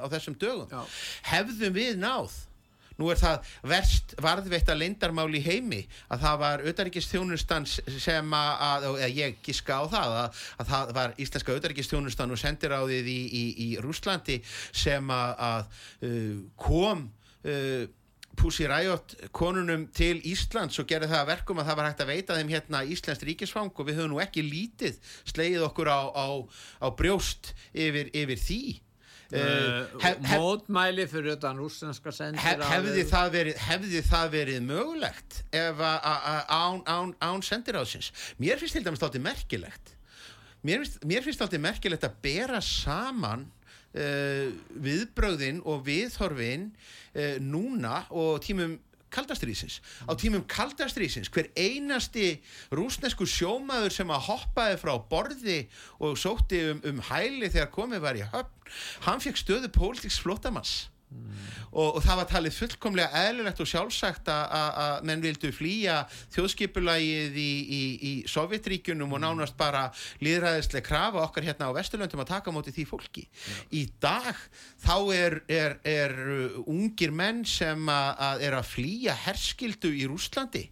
á 0.00 0.04
þessum 0.08 0.36
dögum 0.40 0.68
Já. 0.72 0.82
hefðum 1.32 1.74
við 1.76 1.96
náð 2.02 2.42
Nú 2.96 3.10
er 3.12 3.18
það 3.20 3.42
verst 3.68 4.14
varðveitt 4.24 4.70
að 4.72 4.78
leindarmál 4.80 5.28
í 5.36 5.42
heimi 5.44 5.82
að 6.08 6.22
það 6.22 6.38
var 6.40 6.62
auðaríkistjónustan 6.64 7.66
sem 7.68 8.30
að, 8.32 8.52
að 8.64 8.86
eða 9.02 9.08
ég 9.12 9.34
giska 9.44 9.76
á 9.76 9.84
það 9.92 10.14
að, 10.22 10.38
að 10.62 10.70
það 10.70 10.92
var 10.96 11.12
íslenska 11.20 11.52
auðaríkistjónustan 11.58 12.32
og 12.32 12.40
sendiráðið 12.40 13.10
í, 13.12 13.18
í, 13.28 13.44
í 13.66 13.68
Rúslandi 13.84 14.38
sem 14.72 15.12
að, 15.12 15.34
að 15.50 15.68
uh, 16.08 16.40
kom 16.56 17.04
uh, 17.44 17.84
Pussy 18.36 18.66
Riot 18.70 19.14
konunum 19.34 19.86
til 19.96 20.20
Íslands 20.28 20.78
og 20.82 20.88
gerði 20.90 21.08
það 21.10 21.22
að 21.24 21.30
verkum 21.32 21.60
að 21.62 21.68
það 21.70 21.78
var 21.80 21.88
hægt 21.90 22.02
að 22.04 22.10
veita 22.12 22.36
þeim 22.38 22.50
hérna 22.54 22.82
Íslands 22.94 23.24
ríkisfang 23.26 23.70
og 23.72 23.86
við 23.88 23.98
höfum 24.00 24.12
nú 24.14 24.20
ekki 24.22 24.44
lítið 24.46 24.98
slegið 25.32 25.64
okkur 25.70 25.90
á, 25.90 26.00
á, 26.12 26.26
á 26.84 26.86
brjóst 26.98 27.54
yfir, 27.72 28.12
yfir 28.12 28.42
því. 28.42 28.60
Uh, 29.26 29.88
hef- 29.98 30.20
hef- 30.22 30.38
mótmæli 30.38 31.02
fyrir 31.10 31.32
utan 31.34 31.58
rússenska 31.58 32.12
sendir 32.14 32.38
Hef, 32.44 32.60
hefði, 32.70 33.02
það 33.10 33.32
verið, 33.34 33.56
hefði 33.58 34.02
það 34.06 34.28
verið 34.36 34.60
mögulegt 34.68 35.40
ef 35.50 35.80
að, 35.82 36.06
án, 36.54 36.78
án, 36.86 37.10
án 37.26 37.42
sendiráðsins? 37.42 38.12
Mér 38.38 38.60
finnst 38.62 38.76
til 38.78 38.84
dæmis 38.86 39.02
þátti 39.02 39.18
merkilegt. 39.24 39.96
Mér 40.62 40.84
finnst, 40.84 41.02
mér 41.10 41.26
finnst 41.26 41.42
þátti 41.42 41.58
merkilegt 41.64 42.06
að 42.06 42.14
bera 42.22 42.60
saman 42.62 43.48
viðbröðin 43.94 45.62
og 45.64 45.86
viðhorfin 45.86 46.70
uh, 46.72 47.36
núna 47.40 48.02
og 48.10 48.42
tímum 48.44 48.78
kaldastrýsins. 49.16 49.78
Á 50.04 50.12
tímum 50.18 50.44
kaldastrýsins 50.50 51.30
hver 51.32 51.48
einasti 51.56 52.40
rúsnesku 52.74 53.26
sjómaður 53.28 53.94
sem 53.94 54.10
að 54.12 54.26
hoppaði 54.28 54.80
frá 54.82 54.92
borði 55.10 55.60
og 56.02 56.18
sótti 56.20 56.60
um, 56.72 56.82
um 56.90 57.00
hæli 57.08 57.48
þegar 57.48 57.72
komið 57.72 58.04
var 58.04 58.18
í 58.18 58.26
höfn, 58.26 58.74
hann 59.06 59.22
fekk 59.22 59.40
stöðu 59.40 59.72
pólitíks 59.72 60.20
flottamanns 60.20 60.86
og, 61.76 61.96
og 61.96 62.02
það 62.04 62.18
var 62.20 62.28
talið 62.30 62.54
fullkomlega 62.56 63.22
eðlilegt 63.28 63.60
og 63.62 63.68
sjálfsagt 63.70 64.30
að- 64.32 65.04
menn 65.06 65.22
vildu 65.22 65.50
flýja 65.54 65.98
þjóðskipulagið 66.34 67.36
í, 67.40 67.50
í, 67.78 67.82
í 68.10 68.12
Sovjetríkunum 68.30 69.12
og 69.16 69.22
nánast 69.22 69.56
bara 69.58 69.86
líðræðislega 70.24 70.86
krafa 70.86 71.24
okkar 71.26 71.46
hérna 71.46 71.70
á 71.70 71.76
Vesturlöndum 71.76 72.24
að 72.24 72.32
taka 72.32 72.54
móti 72.54 72.74
því 72.74 72.86
fólki. 72.90 73.26
Í 73.72 73.86
dag 74.02 74.34
þá 74.82 74.96
er, 75.14 75.40
er, 75.48 75.78
er 75.84 76.16
ungir 76.66 77.12
menn 77.14 77.44
sem 77.46 77.86
að, 77.92 78.42
er 78.48 78.58
að 78.58 78.72
flýja 78.72 79.16
herskildu 79.26 79.92
í 79.94 80.08
Rússlandi 80.10 80.66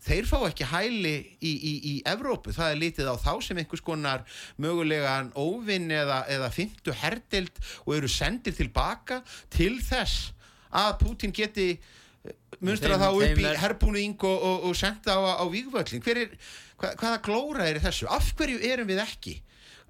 þeir 0.00 0.26
fá 0.30 0.36
ekki 0.48 0.64
hæli 0.70 1.14
í, 1.44 1.50
í, 1.52 1.72
í 1.92 1.94
Evrópu, 2.08 2.54
það 2.56 2.72
er 2.74 2.78
litið 2.80 3.10
á 3.12 3.16
þá 3.20 3.32
sem 3.44 3.58
einhvers 3.60 3.82
konar 3.84 4.22
mögulegan 4.60 5.32
óvinn 5.36 5.90
eða, 5.92 6.22
eða 6.32 6.48
fymtu 6.54 6.94
herdild 6.96 7.52
og 7.84 7.94
eru 7.98 8.08
sendir 8.08 8.56
tilbaka 8.56 9.20
til 9.52 9.76
þess 9.84 10.30
að 10.70 10.94
Putin 11.02 11.34
geti 11.36 11.68
munstra 12.60 12.96
Þeim- 12.96 13.02
þá 13.02 13.08
upp 13.10 13.38
í 13.42 13.44
er- 13.50 13.60
herbúning 13.60 14.16
og, 14.24 14.42
og, 14.50 14.64
og 14.70 14.76
senda 14.76 15.16
á, 15.16 15.20
á 15.40 15.44
er, 16.24 16.34
hva, 16.80 16.94
hvaða 16.96 17.20
glóra 17.24 17.68
er 17.68 17.80
þessu? 17.82 18.08
Af 18.08 18.32
hverju 18.38 18.60
erum 18.72 18.88
við 18.88 19.00
ekki 19.04 19.36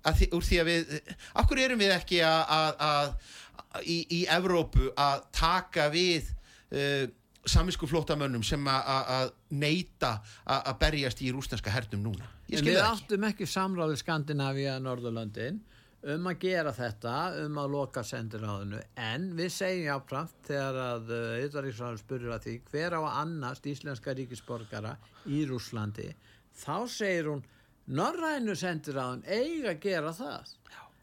að 0.06 0.16
því, 0.22 0.28
við, 0.64 0.92
af 1.36 1.46
hverju 1.50 1.64
erum 1.68 1.82
við 1.82 1.94
ekki 1.94 2.20
að, 2.24 2.42
að, 2.56 2.84
að 2.90 3.84
í, 3.84 3.98
í 4.10 4.20
Evrópu 4.32 4.90
að 4.98 5.24
taka 5.36 5.88
við 5.92 6.30
uh, 6.72 7.04
saminsku 7.46 7.86
flótamönnum 7.88 8.42
sem 8.44 8.64
að- 8.68 8.84
að 8.84 9.10
að 9.16 9.32
neyta 9.50 10.20
að 10.46 10.64
að 10.72 10.78
berjast 10.78 11.22
í 11.22 11.32
rúsneska 11.32 11.70
hernum 11.72 12.02
núna. 12.04 12.26
Ég 12.48 12.58
En 12.58 12.64
skil 12.64 12.74
við 12.74 12.80
það 12.80 12.92
ekki. 12.92 13.04
áttum 13.04 13.24
ekki 13.30 13.46
samráði 13.48 13.96
Skandinavíu 14.02 14.68
að 14.74 14.82
Norðurlöndin 14.82 15.60
um 16.02 16.24
að 16.30 16.38
gera 16.40 16.72
þetta, 16.72 17.14
um 17.44 17.54
að 17.60 17.70
loka 17.70 18.00
sendiráðinu, 18.02 18.82
en 18.96 19.26
við 19.36 19.50
segjum 19.52 19.86
jáfnframt 19.90 20.46
þegar 20.48 20.78
að 20.84 21.10
Íðaríksráður 21.44 21.98
spurður 22.00 22.34
að 22.36 22.44
því 22.46 22.54
hver 22.70 22.92
á 22.96 23.00
að 23.00 23.18
annast 23.20 23.66
íslenska 23.66 24.14
ríkisborgara 24.16 24.96
í 25.26 25.42
Rúslandi, 25.48 26.14
þá 26.56 26.88
segir 26.88 27.24
hún 27.28 27.42
Norrænu 27.88 28.54
sendiráðin 28.56 29.24
eiga 29.26 29.70
að 29.74 29.80
gera 29.80 30.12
það. 30.12 30.54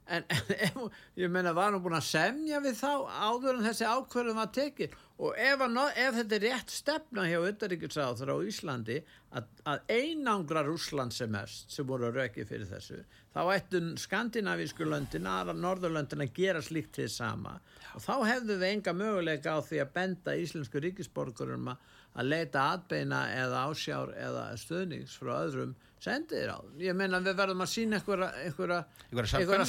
En, 0.08 0.24
en 0.30 0.42
ef, 0.66 0.76
ég 1.20 1.30
meina 1.30 1.52
var 1.54 1.74
hún 1.74 1.84
búin 1.84 1.98
að 2.00 2.06
semja 2.08 2.62
við 2.64 2.78
þá 2.80 3.06
áður 3.28 3.58
en 3.60 3.66
þessi 3.68 3.86
ákvörðum 3.86 4.36
var 4.40 4.48
tekið 4.56 4.94
og 5.18 5.34
ef, 5.42 5.62
ef 5.98 6.18
þetta 6.20 6.36
er 6.38 6.44
rétt 6.46 6.74
stefna 6.74 7.24
hjá 7.26 7.40
Uttaríkisráður 7.42 8.34
á 8.34 8.38
Íslandi 8.46 8.98
að, 9.34 9.48
að 9.66 9.94
einangra 9.96 10.62
Rússland 10.68 11.16
sem 11.16 11.32
mest 11.34 11.74
sem 11.74 11.88
voru 11.90 12.12
að 12.12 12.20
röki 12.22 12.46
fyrir 12.46 12.70
þessu 12.70 13.00
þá 13.34 13.42
ættu 13.56 13.82
skandinavísku 14.02 14.86
löndin 14.86 15.30
aðra 15.30 15.58
Norðurlöndin 15.58 16.26
að 16.26 16.34
gera 16.38 16.62
slíkt 16.66 16.96
til 16.98 17.10
sama. 17.10 17.58
Og 17.98 18.02
þá 18.06 18.14
hefðu 18.30 18.56
við 18.62 18.70
enga 18.70 18.94
möguleika 18.98 19.58
á 19.58 19.60
því 19.62 19.82
að 19.84 19.94
benda 19.98 20.38
íslensku 20.38 20.82
ríkisborgurum 20.86 21.70
að 21.74 22.32
leita 22.32 22.70
atbeina 22.74 23.28
eða 23.34 23.68
ásjár 23.70 24.14
eða 24.18 24.48
stöðnings 24.58 25.18
frá 25.22 25.34
öðrum 25.44 25.76
sendir 26.04 26.52
á. 26.54 26.58
Ég 26.80 26.94
meina 26.96 27.20
við 27.26 27.36
verðum 27.40 27.64
að 27.66 27.70
sína 27.72 27.98
einhverja, 27.98 28.80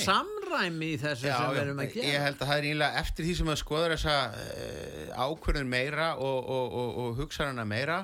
samræmi 0.05 0.91
í 0.95 0.99
þessu 1.01 1.25
sem 1.29 1.53
við 1.55 1.61
erum 1.63 1.83
að 1.85 1.93
gera. 1.95 2.09
ég 2.13 2.25
held 2.27 2.43
að 2.43 2.51
það 2.53 2.59
er 2.63 2.67
einlega 2.71 3.03
eftir 3.03 3.25
því 3.29 3.35
sem 3.41 3.51
að 3.55 3.61
skoður 3.63 3.95
þessa 3.97 4.17
uh, 4.29 5.25
ákvörðun 5.29 5.71
meira 5.73 6.09
og, 6.17 6.39
og, 6.57 6.77
og, 6.83 6.99
og 7.05 7.23
hugsa 7.23 7.49
hana 7.49 7.65
meira 7.69 7.99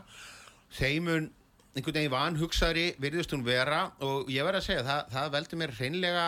þeimun 0.79 1.29
einhvern 1.75 1.99
veginn 1.99 2.13
van 2.15 2.37
hugsaðri 2.41 2.87
virðist 3.03 3.33
hún 3.35 3.45
vera 3.47 3.83
og 4.07 4.29
ég 4.33 4.47
verð 4.47 4.61
að 4.63 4.67
segja 4.69 4.85
það, 4.87 5.09
það 5.15 5.33
veldur 5.37 5.61
mér 5.65 5.75
hreinlega 5.79 6.27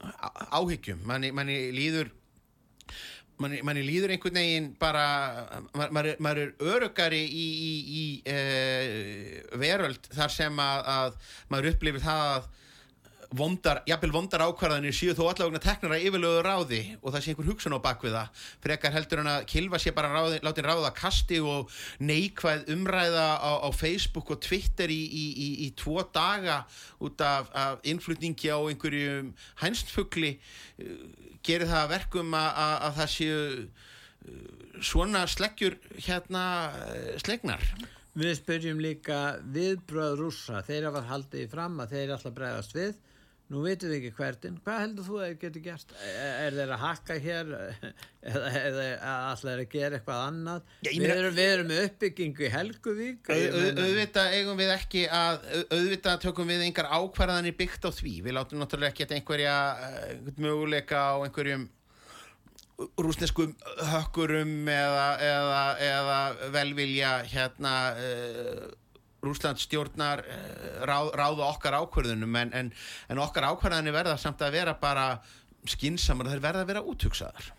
á- 0.00 0.36
áhyggjum 0.60 1.02
manni, 1.08 1.30
manni 1.36 1.58
líður 1.76 2.10
manni, 3.40 3.60
manni 3.66 3.82
líður 3.86 4.12
einhvern 4.14 4.36
veginn 4.40 4.68
bara 4.80 5.04
maður, 5.74 6.12
er- 6.14 6.22
maður 6.22 6.42
er 6.44 6.72
örugari 6.74 7.22
í, 7.24 7.46
í, 7.66 7.72
í 8.00 8.04
e, 8.28 8.38
veröld 9.60 10.10
þar 10.14 10.34
sem 10.34 10.60
að, 10.64 10.82
að 10.94 11.36
maður 11.52 11.70
upplifir 11.74 12.04
það 12.04 12.24
að 12.36 12.48
vondar, 13.36 13.82
jafnvel 13.86 14.10
vondar 14.14 14.42
ákvarðanir 14.42 14.94
séu 14.94 15.12
þó 15.14 15.28
allavegna 15.30 15.60
teknar 15.62 15.94
að 15.94 16.06
yfirlögu 16.08 16.42
ráði 16.42 16.80
og 16.98 17.12
það 17.12 17.22
sé 17.22 17.32
einhver 17.32 17.48
hugsun 17.50 17.76
á 17.78 17.84
bakvið 17.84 18.16
það. 18.16 18.40
Frekar 18.64 18.94
heldur 18.96 19.22
en 19.22 19.30
að 19.30 19.44
kilfa 19.52 19.78
sé 19.82 19.92
bara 19.94 20.10
ráði, 20.10 20.40
látin 20.42 20.66
ráða 20.66 20.90
kasti 20.96 21.38
og 21.38 21.70
neikvæð 22.02 22.72
umræða 22.74 23.26
á, 23.38 23.50
á 23.62 23.68
Facebook 23.70 24.32
og 24.34 24.40
Twitter 24.42 24.90
í, 24.90 24.98
í, 25.06 25.26
í, 25.30 25.48
í 25.66 25.68
tvo 25.78 26.02
daga 26.10 26.64
út 26.98 27.22
af, 27.22 27.52
af 27.54 27.86
innflutningi 27.86 28.50
á 28.50 28.58
einhverjum 28.58 29.30
hænstfugli 29.62 30.34
uh, 30.34 31.06
gerir 31.46 31.70
það 31.70 31.84
að 31.84 31.94
verkum 31.94 32.34
að, 32.34 32.50
að, 32.64 32.74
að 32.88 32.98
það 32.98 33.12
séu 33.14 33.38
uh, 33.44 34.82
svona 34.90 35.22
sleggjur 35.30 35.78
hérna 36.00 36.44
uh, 36.82 37.14
slegnar. 37.22 37.62
Við 38.18 38.34
spyrjum 38.40 38.82
líka 38.82 39.38
viðbröð 39.54 40.16
rússa, 40.18 40.64
þeir 40.66 40.88
hafa 40.88 41.04
haldið 41.06 41.44
í 41.44 41.52
fram 41.52 41.78
að 41.78 41.94
þeir 41.94 42.16
alltaf 42.16 42.34
bregðast 42.34 42.74
við. 42.74 42.98
Nú 43.50 43.64
veitum 43.64 43.90
við 43.90 43.96
ekki 44.04 44.10
hvertin. 44.14 44.58
Hvað 44.62 44.76
heldur 44.84 45.06
þú 45.08 45.16
að 45.18 45.24
þeir 45.26 45.38
getur 45.42 45.62
gert? 45.64 45.94
Er, 46.06 46.54
þeir 46.54 46.72
að 46.76 46.82
hakka 46.84 47.16
hér 47.24 47.48
eða 48.30 48.50
er 48.60 48.76
þeir 48.76 48.92
alltaf 49.10 49.50
að 49.56 49.62
gera 49.72 49.98
eitthvað 49.98 50.20
annað? 50.28 50.68
Já, 50.86 50.90
við, 50.92 51.06
erum, 51.16 51.34
við 51.40 51.50
erum 51.56 51.72
uppbyggingu 51.80 52.46
í 52.46 52.52
Helguvík. 52.54 53.32
Au- 53.34 53.40
au- 53.40 53.72
auðvitað 53.82 54.36
eigum 54.38 54.62
við 54.62 54.70
ekki 54.76 55.02
að 55.18 55.48
au- 55.56 55.66
auðvitað 55.80 56.22
tökum 56.28 56.52
við 56.54 56.62
engar 56.68 56.90
ákvarðanir 56.94 57.58
byggt 57.58 57.86
á 57.86 57.90
því 57.98 58.14
við 58.28 58.38
látum 58.38 58.62
náttúrulega 58.62 58.94
ekki 58.94 59.10
einhverja 59.18 59.56
eh, 59.90 60.16
möguleika 60.38 61.02
á 61.10 61.14
einhverjum 61.26 61.66
rúsneskum 62.96 63.50
hökkurum 63.90 64.54
eða, 64.72 65.08
eða, 65.20 65.64
eða 65.84 66.20
velvilja 66.54 67.10
hérna 67.28 67.74
uh, 69.20 69.26
Rúsland 69.26 69.60
stjórnar 69.60 70.24
uh, 70.24 70.82
ráð, 70.88 71.12
ráða 71.20 71.48
okkar 71.52 71.78
ákvarðunum 71.82 72.36
en, 72.42 72.52
en, 72.56 72.72
en 73.08 73.22
okkar 73.22 73.50
ákvarðanir 73.52 73.96
verða 73.96 74.16
samt 74.20 74.42
að 74.42 74.56
vera 74.58 74.76
bara 74.80 75.06
skinsamar 75.68 76.30
þeir 76.32 76.44
verða 76.44 76.64
að 76.64 76.70
vera 76.72 76.84
útugsaðar 76.88 77.52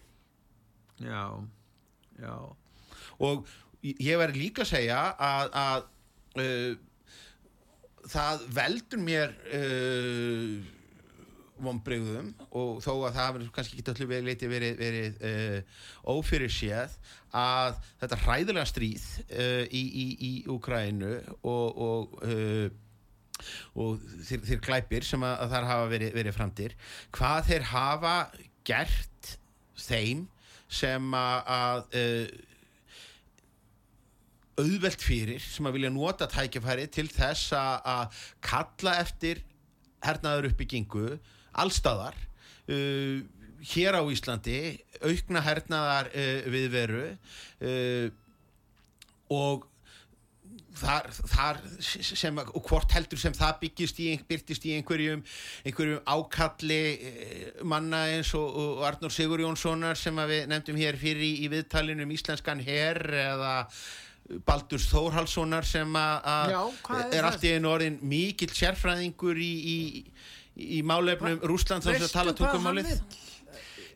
Já, 1.02 1.26
já. 2.22 2.36
og 3.26 3.48
ég 3.82 4.20
verði 4.22 4.44
líka 4.44 4.62
að 4.62 4.72
segja 4.76 5.00
að, 5.18 5.56
að 5.58 6.44
uh, 6.44 6.76
það 8.12 8.46
veldur 8.58 9.02
mér 9.02 9.34
uh, 9.58 10.81
vonbreyðum 11.66 12.32
og 12.50 12.82
þó 12.84 12.92
að 13.08 13.18
það 13.18 13.26
hefur 13.26 13.48
kannski 13.56 13.78
ekki 13.78 13.94
allir 13.94 14.10
verið, 14.12 14.28
leiti 14.30 14.52
verið, 14.52 14.78
verið 14.82 15.26
uh, 15.30 15.82
ófyrir 16.14 16.54
séð 16.54 16.96
að 17.38 17.80
þetta 18.04 18.22
hræðilega 18.26 18.70
stríð 18.70 19.08
uh, 19.28 19.64
í, 19.68 19.84
í, 19.84 20.06
í 20.28 20.32
Úkrænu 20.52 21.14
og, 21.42 21.82
og 21.88 22.16
uh, 22.28 22.68
og 23.74 24.04
þeir, 24.28 24.44
þeir 24.46 24.60
glæpir 24.68 25.06
sem 25.08 25.24
að, 25.26 25.36
að 25.42 25.54
þar 25.56 25.70
hafa 25.72 25.90
verið, 25.90 26.14
verið 26.14 26.36
framtir 26.38 26.76
hvað 27.18 27.40
þeir 27.48 27.68
hafa 27.72 28.16
gert 28.70 29.32
þeim 29.82 30.28
sem 30.72 31.08
að, 31.18 31.88
auðvelt 34.62 35.04
fyrir 35.04 35.42
sem 35.44 35.68
að 35.68 35.78
vilja 35.78 35.92
nota 35.94 36.28
tækifæri 36.30 36.88
til 36.94 37.08
þess 37.12 37.54
að 37.58 38.22
kalla 38.46 38.98
eftir 39.02 39.42
hernaður 40.06 40.52
uppbyggingu 40.52 41.08
allstaðar 41.54 42.18
uh, 42.70 43.20
hér 43.74 43.98
á 43.98 44.04
Íslandi 44.10 44.62
aukna 45.02 45.44
hernaðar 45.46 46.12
uh, 46.14 46.48
viðveru 46.52 47.06
uh, 47.12 48.08
og 49.32 49.68
þar, 50.78 51.08
þar 51.32 51.60
sem, 51.82 52.38
og 52.42 52.62
hvort 52.68 52.94
heldur 52.96 53.20
sem 53.20 53.34
það 53.36 53.58
byggist 53.66 54.00
í, 54.04 54.12
byrtist 54.28 54.66
í 54.68 54.76
einhverjum, 54.78 55.24
einhverjum 55.68 56.02
ákalli 56.10 56.80
eh, 56.94 57.64
manna 57.68 58.06
eins 58.12 58.34
og, 58.38 58.48
og 58.48 58.86
Arnur 58.88 59.14
Sigur 59.14 59.44
Jónssonar 59.44 60.00
sem 60.00 60.18
við 60.32 60.48
nefndum 60.52 60.80
hér 60.80 61.00
fyrir 61.00 61.26
í, 61.28 61.34
í 61.46 61.52
viðtalinu 61.52 62.08
um 62.08 62.16
íslenskan 62.16 62.64
herr 62.66 63.02
eða 63.26 63.56
Baldurs 64.48 64.88
Þórhalssonar 64.88 65.66
sem 65.68 65.96
að 66.00 66.54
er 67.12 67.26
allt 67.28 67.44
í 67.44 67.56
einu 67.58 67.72
orðin 67.74 67.98
mikill 68.08 68.52
sérfræðingur 68.56 69.40
í, 69.42 69.52
í, 69.52 69.80
í 70.58 70.82
málefnum 70.84 71.40
Rúsland 71.48 71.86
þess 71.86 71.96
að 71.96 72.02
Veistu 72.02 72.18
tala 72.18 72.34
tungumálið? 72.38 72.96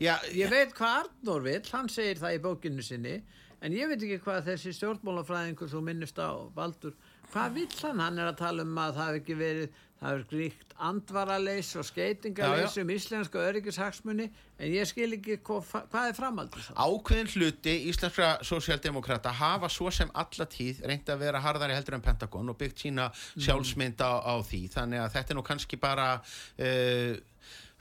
Já, 0.04 0.16
Ég 0.36 0.52
veit 0.52 0.74
hvað 0.76 1.06
Arnór 1.06 1.44
vill, 1.46 1.64
hann 1.72 1.90
segir 1.92 2.20
það 2.20 2.36
í 2.36 2.40
bókinu 2.44 2.84
sinni, 2.84 3.16
en 3.64 3.76
ég 3.76 3.88
veit 3.92 4.02
ekki 4.04 4.20
hvað 4.26 4.50
þessi 4.50 4.74
stjórnmálafræðingur 4.76 5.72
svo 5.72 5.82
minnist 5.84 6.20
á 6.20 6.36
Baldur, 6.56 6.96
hvað 7.32 7.56
vill 7.60 7.72
hann? 7.82 8.02
Hann 8.04 8.20
er 8.20 8.32
að 8.32 8.42
tala 8.44 8.66
um 8.68 8.76
að 8.82 8.98
það 8.98 9.08
hefur 9.10 9.22
ekki 9.22 9.38
verið, 9.40 9.80
það 10.06 10.14
hefur 10.14 10.30
gríkt 10.32 10.76
andvaraleys 10.86 11.70
og 11.80 11.86
skeitingaleys 11.88 12.76
Já, 12.76 12.82
um 12.84 12.90
íslenska 12.92 13.42
öryggishagsmunni, 13.50 14.28
en 14.60 14.74
ég 14.76 14.88
skil 14.90 15.16
ekki 15.18 15.38
hvað, 15.46 15.70
hvað 15.92 16.10
er 16.10 16.18
framaldið 16.18 16.66
það. 16.68 16.80
ákveðin 16.86 17.32
hluti 17.34 17.76
íslenskra 17.92 18.32
sósíaldemokrata 18.46 19.32
hafa 19.36 19.70
svo 19.72 19.92
sem 19.92 20.12
alla 20.14 20.50
tíð 20.52 20.84
reynd 20.86 21.12
að 21.12 21.24
vera 21.24 21.44
harðari 21.44 21.78
heldur 21.78 21.98
en 21.98 22.04
Pentagon 22.06 22.52
og 22.52 22.60
byggt 22.60 22.84
sína 22.86 23.08
sjálfsmynd 23.16 24.04
á, 24.04 24.12
á 24.20 24.36
því. 24.44 24.66
Þannig 24.76 25.06
að 25.06 25.16
þetta 25.16 25.34
er 25.34 25.40
nú 25.40 25.46
kannski 25.48 25.80
bara 25.80 26.10
uh, 26.20 27.16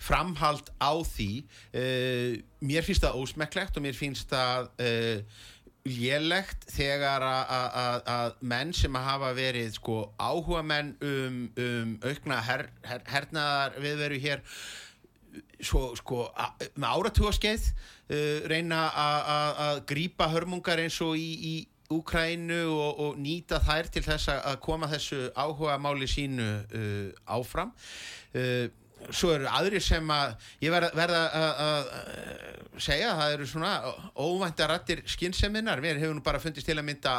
framhald 0.05 0.71
á 0.79 0.93
því. 1.07 1.31
Uh, 1.75 2.39
mér 2.65 2.87
finnst 2.87 3.05
það 3.05 3.21
ósmekklegt 3.23 3.77
og 3.79 3.87
mér 3.87 3.99
finnst 3.99 4.31
það 4.31 4.71
uh, 4.79 5.43
lélegt 5.85 6.65
þegar 6.73 7.21
að- 7.21 7.51
að 7.53 7.75
að- 7.81 8.07
að 8.15 8.37
menn 8.41 8.73
sem 8.73 8.95
að 8.97 9.05
hafa 9.05 9.33
verið 9.37 9.73
sko 9.77 9.97
áhuga 10.19 10.63
menn 10.65 10.95
um, 11.03 11.51
um 11.61 11.99
aukna 12.03 12.41
her, 12.41 12.67
her, 12.89 13.03
hernaðar 13.05 13.77
viðveru 13.85 14.21
hér 14.23 14.41
svo 15.61 15.95
sko 15.99 16.31
a- 16.37 16.55
með 16.77 16.89
áratugaskeið 16.89 17.67
uh, 17.69 18.49
reyna 18.49 18.81
að 18.97 19.85
grípa 19.93 20.29
hörmungar 20.33 20.81
eins 20.81 21.01
og 21.05 21.17
í, 21.21 21.31
í 21.53 21.55
Úkrænu 21.95 22.63
og, 22.73 23.01
og 23.05 23.19
nýta 23.21 23.59
þær 23.61 23.91
til 23.93 24.03
þess 24.03 24.31
að- 24.33 24.41
að 24.55 24.61
koma 24.65 24.89
þessu 24.89 25.19
áhuga 25.37 25.77
máli 25.79 26.09
sínu 26.09 26.47
uh, 26.65 27.11
áfram. 27.29 27.75
Uh, 28.35 28.73
svo 29.11 29.35
eru 29.35 29.49
aðrir 29.51 29.83
sem 29.85 30.11
að 30.11 30.35
ég 30.65 30.73
verða 30.75 30.91
verð 30.97 31.19
að 31.19 31.63
að 31.65 31.89
segja 32.83 33.11
að 33.13 33.21
það 33.21 33.35
eru 33.35 33.47
svona 33.49 33.73
óvænta 34.19 34.69
rattir 34.71 35.03
skynseminar, 35.09 35.83
mér 35.83 36.01
hefur 36.01 36.17
nú 36.17 36.25
bara 36.25 36.41
fundist 36.43 36.67
til 36.69 36.77
að 36.79 36.87
mynda 36.89 37.15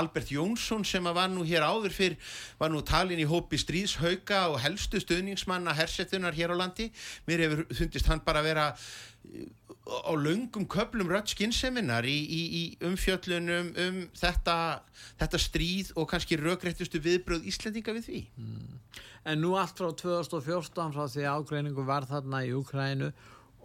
Albert 0.00 0.32
Jónsson 0.32 0.84
sem 0.88 1.04
að 1.06 1.18
var 1.18 1.32
nú 1.32 1.44
hér 1.46 1.66
áður 1.66 1.94
fyrr, 1.94 2.16
var 2.60 2.72
nú 2.72 2.80
talin 2.86 3.20
í 3.20 3.28
hópi 3.28 3.60
stríðshauka 3.60 4.46
og 4.52 4.60
helstu 4.64 5.02
stöðningsmanna 5.02 5.76
hersetunar 5.76 6.36
hér 6.36 6.54
á 6.54 6.60
landi. 6.60 6.90
Mér 7.28 7.44
hefur 7.46 7.66
fundist 7.74 8.08
hann 8.08 8.24
bara 8.24 8.44
vera 8.44 8.70
eh, 8.72 9.48
á 9.84 10.12
löngum 10.16 10.64
köplum 10.64 11.10
rödd 11.12 11.28
skynseminar 11.28 12.06
í, 12.08 12.16
í, 12.24 12.42
í 12.56 12.62
umfjöllunum 12.88 13.72
um 13.84 13.98
þetta, 14.16 14.56
þetta 15.20 15.40
stríð 15.40 15.90
og 16.00 16.08
kannski 16.08 16.38
rökréttustu 16.40 17.00
viðbröð 17.04 17.44
Íslendinga 17.50 17.92
við 17.98 18.06
því? 18.08 18.20
En 19.28 19.42
nú 19.44 19.54
allt 19.60 19.76
frá 19.76 19.90
2014 19.92 20.94
frá 20.96 21.04
því 21.12 21.26
ágreiningu 21.28 21.84
var 21.84 22.08
þarna 22.08 22.42
í 22.48 22.52
Ukrænu 22.56 23.10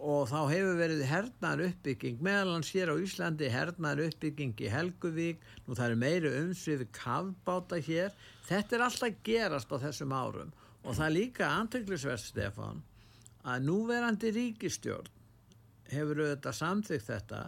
og 0.00 0.28
þá 0.28 0.38
hefur 0.48 0.76
verið 0.78 1.04
hernaðar 1.08 1.70
uppbygging 1.70 2.20
meðalans 2.24 2.72
hér 2.72 2.92
á 2.92 2.96
Íslandi 3.00 3.48
hernaðar 3.52 4.08
uppbygging 4.08 4.60
í 4.60 4.70
Helguvík. 4.72 5.40
Nú 5.66 5.76
það 5.76 5.86
eru 5.90 6.00
meiri 6.00 6.32
umsviði 6.40 6.88
kafbáta 6.96 7.80
hér. 7.84 8.12
Þetta 8.48 8.76
er 8.76 8.84
alltaf 8.86 9.20
gerast 9.24 9.72
á 9.72 9.76
þessum 9.84 10.12
árum. 10.16 10.52
Og 10.84 10.96
það 10.96 11.06
er 11.06 11.16
líka 11.16 11.52
antöklusverð 11.52 12.24
Stefán 12.24 12.80
að 13.44 13.64
núverandi 13.68 14.32
ríkistjórn 14.36 15.19
hefur 15.92 16.22
auðvitað 16.24 16.58
samþykkt 16.60 17.08
þetta 17.10 17.40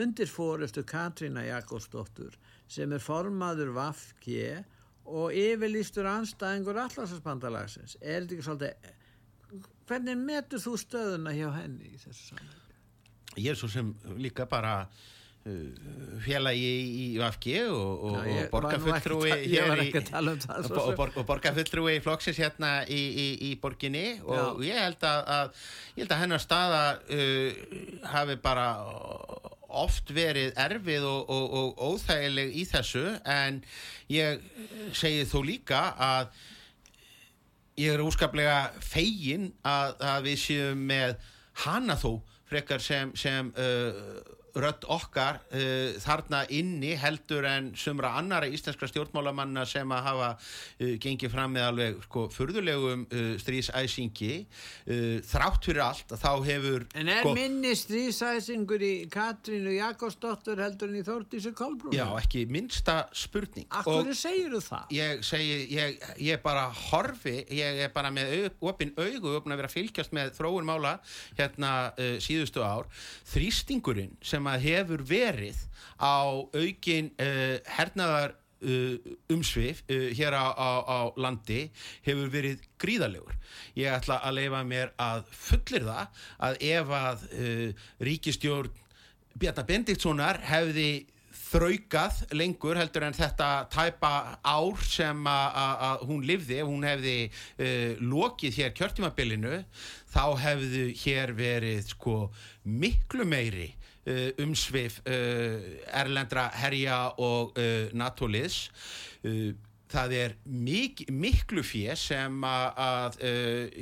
undir 0.00 0.30
fórustu 0.30 0.84
Katrína 0.86 1.44
Jakobsdóttur 1.48 2.36
sem 2.70 2.92
er 2.94 3.02
formaður 3.02 3.74
VAFG 3.76 4.30
og 5.10 5.34
yfirlýstur 5.34 6.06
anstæðingur 6.06 6.78
allarsvarsbandalagsins. 6.84 7.96
Er 8.00 8.22
þetta 8.22 8.36
ekki 8.36 8.46
svolítið, 8.46 8.96
hvernig 9.90 10.20
metur 10.22 10.62
þú 10.62 10.76
stöðuna 10.78 11.34
hjá 11.34 11.48
henni 11.56 11.90
í 11.90 11.98
þessu 11.98 12.30
saman? 12.30 12.56
ég 13.38 13.52
er 13.52 13.58
svo 13.58 13.68
sem 13.70 13.92
líka 14.18 14.46
bara 14.50 14.88
félagi 15.40 16.72
í, 16.84 17.04
VFG 17.16 17.52
og, 17.72 18.02
og, 18.04 18.16
og 18.20 18.40
borgarfulltrúi 18.52 19.30
um 19.32 19.70
og, 19.72 20.66
sem. 20.68 20.96
bor, 20.98 21.12
og 21.16 21.24
borgarfulltrúi 21.30 21.94
í 21.96 22.02
flokksins 22.04 22.40
hérna 22.42 22.72
í, 22.84 23.00
í, 23.00 23.28
í 23.48 23.54
borginni 23.60 24.20
og 24.20 24.60
ég 24.66 24.76
held 24.76 25.00
að, 25.08 25.22
að 25.32 25.54
ég 25.94 26.02
held 26.04 26.12
að 26.12 26.20
hennar 26.24 26.44
staða 26.44 26.82
uh, 27.00 27.62
hafi 28.12 28.36
bara 28.44 28.68
oft 29.80 30.12
verið 30.12 30.52
erfið 30.60 31.06
og, 31.08 31.30
og, 31.32 31.56
og 31.56 31.84
óþægileg 31.94 32.52
í 32.60 32.66
þessu 32.68 33.04
en 33.24 33.62
ég 34.12 34.42
segi 34.92 35.24
þó 35.30 35.38
líka 35.46 35.84
að 35.96 36.34
ég 37.80 37.94
er 37.94 38.02
óskaplega 38.04 38.74
fegin 38.84 39.54
að, 39.64 39.94
að 40.04 40.28
við 40.28 40.42
séum 40.42 40.84
með 40.90 41.16
hana 41.64 41.96
þó 41.96 42.18
frekar 42.50 42.82
sem, 42.82 43.14
sem 43.16 43.48
uh, 43.56 44.20
rödd 44.58 44.84
okkar 44.90 45.40
uh, 45.54 45.96
þarna 46.02 46.42
inni 46.52 46.92
heldur 46.98 47.46
en 47.48 47.70
sumra 47.78 48.12
annara 48.18 48.48
íslenskra 48.50 48.88
stjórnmálamanna 48.90 49.64
sem 49.68 49.90
að 49.94 50.06
hafa 50.06 50.30
uh, 50.36 50.94
gengið 51.02 51.32
fram 51.32 51.54
með 51.54 51.66
alveg 51.68 52.00
sko 52.06 52.26
furðulegum 52.34 53.04
uh, 53.06 53.32
strísæsingi 53.40 54.32
uh, 54.40 55.18
þrátt 55.30 55.68
fyrir 55.68 55.84
allt 55.84 56.14
þá 56.14 56.30
hefur 56.46 56.86
En 56.98 57.12
er 57.12 57.22
sko, 57.24 57.34
minni 57.38 57.74
strísæsingur 57.78 58.84
í 58.84 58.92
Katrínu 59.12 59.76
Jakobsdóttur 59.76 60.62
heldur 60.64 60.90
en 60.90 61.00
í 61.00 61.04
Þórtísu 61.06 61.54
Kolbrún? 61.56 61.94
Já, 61.96 62.06
ekki 62.20 62.46
minnsta 62.50 63.04
spurning 63.16 63.68
Akkur 63.80 64.12
segir 64.16 64.50
þú 64.56 64.62
það? 64.66 64.96
ég 64.96 65.24
segi, 65.26 65.60
ég, 65.76 66.00
ég 66.30 66.42
bara 66.44 66.66
horfi, 66.90 67.38
ég 67.54 67.84
er 67.86 67.94
bara 67.94 68.12
með 68.14 68.34
au, 68.36 68.72
opin 68.72 68.94
augu 68.98 69.36
opin 69.38 69.54
að 69.54 69.62
vera 69.62 69.72
fylgjast 69.72 70.14
með 70.16 70.34
þróun 70.38 70.68
mála 70.68 70.96
hérna 71.38 71.72
síðustu 72.22 72.62
ár 72.64 72.88
þrýstingurinn 73.30 74.16
sem 74.24 74.39
að 74.48 74.66
hefur 74.68 75.02
verið 75.06 75.58
á 76.00 76.24
aukin 76.56 77.10
uh, 77.20 77.58
hernaðar 77.76 78.34
uh, 78.64 78.96
umsvið 79.32 79.82
uh, 79.84 80.08
hér 80.16 80.36
á, 80.36 80.46
á, 80.56 80.70
á 80.84 80.98
landi 81.20 81.66
hefur 82.06 82.32
verið 82.32 82.64
gríðalegur. 82.80 83.36
Ég 83.76 83.92
ætla 83.92 84.20
að 84.24 84.38
leifa 84.40 84.64
mér 84.64 84.92
að 85.00 85.24
fullir 85.36 85.88
það 85.88 86.26
að 86.48 86.60
ef 86.70 86.94
að 87.00 87.26
ríkistjórn 88.00 88.76
Bjarnar 89.40 89.64
Bendiktssonar 89.68 90.40
hefði 90.42 91.06
þraukað 91.50 92.20
lengur 92.36 92.78
heldur 92.78 93.06
en 93.06 93.16
þetta 93.16 93.48
tæpa 93.72 94.12
ár 94.46 94.82
sem 94.86 95.26
að 95.26 96.04
hún 96.06 96.22
livði, 96.26 96.60
ef 96.62 96.68
hún 96.70 96.86
hefði 96.86 97.16
uh, 97.26 97.98
lokið 98.12 98.58
hér 98.60 98.74
kjörtímabilinu 98.78 99.62
þá 100.12 100.24
hefðu 100.44 100.86
hér 101.02 101.34
verið 101.38 101.90
sko 101.94 102.16
miklu 102.62 103.26
meiri 103.26 103.70
umsvið 104.40 105.00
uh, 105.04 105.58
erlendra 106.00 106.48
herja 106.56 107.00
og 107.20 107.58
NATO-liðs 107.96 108.70
það 109.90 110.12
er 110.16 110.34
mik 110.46 111.02
miklu 111.10 111.64
fjö 111.66 111.96
sem 111.98 112.44
að 112.46 113.18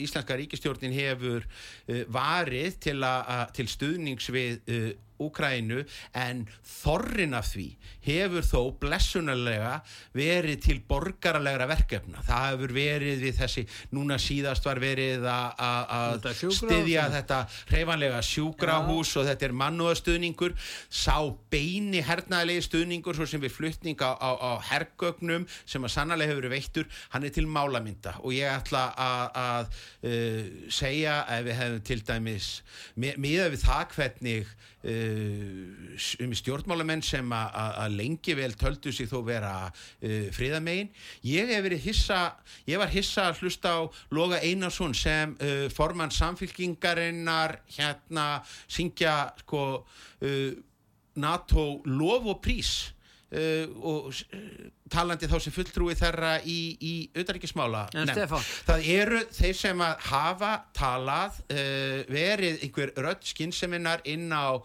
Íslenska 0.03 0.39
ríkistjórnin 0.41 0.95
hefur 0.97 1.45
varið 2.09 2.79
til, 2.89 3.05
til 3.55 3.69
stuðnings 3.69 4.31
við 4.33 4.57
Úkrænu 5.23 5.83
en 6.19 6.45
þorrin 6.63 7.37
af 7.39 7.51
því 7.53 7.69
hefur 8.07 8.47
þó 8.47 8.61
blessunarlega 8.81 9.75
verið 10.17 10.63
til 10.65 10.79
borgarlegra 10.89 11.69
verkefna. 11.71 12.23
Það 12.27 12.47
hefur 12.53 12.75
verið 12.77 13.25
við 13.27 13.41
þessi, 13.43 13.65
núna 13.95 14.19
síðast 14.23 14.67
var 14.67 14.81
verið 14.83 15.27
að 15.29 16.29
styðja 16.35 17.09
þetta 17.17 17.41
hreifanlega 17.71 18.21
sjúkrahús 18.25 19.15
ja. 19.15 19.21
og 19.21 19.29
þetta 19.31 19.49
er 19.49 19.57
mannúðastuðningur, 19.63 20.55
sá 20.89 21.17
beini 21.53 22.03
hernaðilegi 22.05 22.67
stuðningur 22.69 23.19
svo 23.19 23.29
sem 23.29 23.43
við 23.43 23.55
flutning 23.57 24.01
á, 24.01 24.15
á, 24.15 24.31
á 24.39 24.53
hergögnum 24.71 25.47
sem 25.65 25.85
að 25.85 25.95
sannlega 25.95 26.33
hefur 26.33 26.45
verið 26.45 26.57
veittur, 26.57 26.89
hann 27.15 27.27
er 27.27 27.35
til 27.35 27.47
málamynda 27.51 28.17
og 28.23 28.35
ég 28.37 28.51
ætla 28.53 28.85
að, 28.95 29.71
uh, 30.09 30.71
segja 30.73 31.21
ef 31.39 31.47
við 31.49 31.61
hefum 31.63 31.85
til 31.91 32.01
dæmis, 32.09 32.51
miða 32.97 33.51
við 33.53 33.65
það 33.65 33.95
hvernig 33.97 34.57
um 34.89 36.35
stjórnmálamenn 36.37 37.03
sem 37.05 37.33
að 37.35 37.97
lengi 37.99 38.35
vel 38.39 38.53
töldu 38.59 38.93
sig 38.95 39.09
þó 39.11 39.21
vera 39.27 39.53
uh, 39.69 40.29
friðamegin. 40.35 40.91
Ég 41.29 41.51
hef 41.53 41.65
verið 41.67 41.85
hissa, 41.89 42.21
ég 42.69 42.81
var 42.81 42.93
hissa 42.93 43.29
að 43.29 43.43
hlusta 43.43 43.75
á 43.75 43.81
Loga 44.15 44.41
Einarsson 44.45 44.95
sem 44.97 45.35
uh, 45.39 45.67
formann 45.75 46.15
samfélkingarinnar 46.15 47.59
hérna 47.77 48.29
syngja 48.67 49.33
sko 49.43 49.65
NATO 51.19 51.65
lof 51.87 52.27
og 52.27 52.41
prís 52.43 52.73
og 53.31 54.09
talandi 54.93 55.29
þá 55.31 55.37
sem 55.43 55.55
fulltrúi 55.55 55.97
þeirra 55.99 56.33
í, 56.47 56.59
í 56.81 56.93
auðaríkismála 57.17 57.85
það 58.69 58.89
eru 58.95 59.21
þeir 59.35 59.59
sem 59.59 59.83
að 59.85 60.05
hafa 60.09 60.53
talað 60.77 61.39
uh, 61.53 62.01
verið 62.11 62.65
einhver 62.67 62.93
rödd 62.97 63.27
skinnseminar 63.29 64.03
inn 64.09 64.29
á 64.33 64.59
uh, 64.59 64.63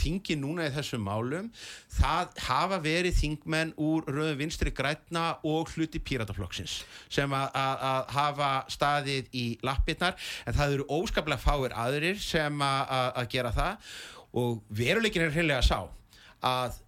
þingi 0.00 0.38
núna 0.40 0.68
í 0.68 0.74
þessum 0.74 1.04
málum. 1.06 1.50
Það 1.94 2.34
hafa 2.46 2.80
verið 2.84 3.18
þingmenn 3.20 3.74
úr 3.80 4.08
rauðum 4.08 4.40
vinstri 4.40 4.72
grætna 4.74 5.26
og 5.46 5.70
hluti 5.74 6.02
pírataflokksins 6.02 6.80
sem 7.12 7.32
að, 7.36 7.48
að, 7.58 7.86
að 7.90 8.14
hafa 8.16 8.50
staðið 8.72 9.30
í 9.36 9.46
lappirnar. 9.66 10.18
En 10.46 10.56
það 10.56 10.76
eru 10.78 10.88
óskaplega 11.00 11.42
fáir 11.42 11.76
aðrir 11.76 12.20
sem 12.22 12.64
að, 12.64 12.92
að 13.22 13.30
gera 13.34 13.54
það. 13.56 13.96
Og 14.40 14.60
veruleikin 14.70 15.26
er 15.26 15.34
hreinlega 15.34 15.64
sá 15.66 15.80
að 16.46 16.78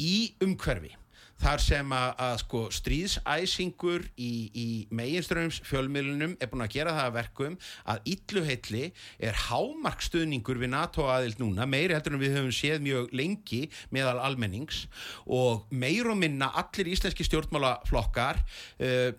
í 0.00 0.32
umhverfi 0.42 0.96
þar 1.40 1.62
sem 1.64 1.92
að, 1.94 2.10
að 2.26 2.34
sko, 2.42 2.62
stríðsæsingur 2.74 4.06
í, 4.20 4.32
í 4.52 4.66
meginströms 4.94 5.60
fjölmiðlunum 5.68 6.36
er 6.40 6.50
búin 6.50 6.64
að 6.64 6.74
gera 6.76 6.94
það 6.96 7.08
að 7.08 7.16
verkum 7.16 7.56
að 7.94 8.10
ylluheitli 8.14 8.82
er 9.30 9.40
hámarkstuðningur 9.46 10.60
við 10.60 10.72
NATO 10.74 11.08
aðild 11.12 11.40
núna, 11.42 11.68
meiri 11.70 11.96
heldur 11.96 12.18
en 12.18 12.24
við 12.24 12.36
höfum 12.38 12.52
séð 12.54 12.84
mjög 12.84 13.14
lengi 13.16 13.62
meðal 13.94 14.18
almennings 14.26 14.84
og 15.26 15.66
meir 15.70 16.10
og 16.10 16.20
minna 16.20 16.50
allir 16.60 16.92
íslenski 16.92 17.26
stjórnmálaflokkar 17.28 18.42
uh, 18.42 19.10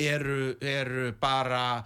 eru, 0.00 0.54
eru 0.60 1.10
bara 1.20 1.82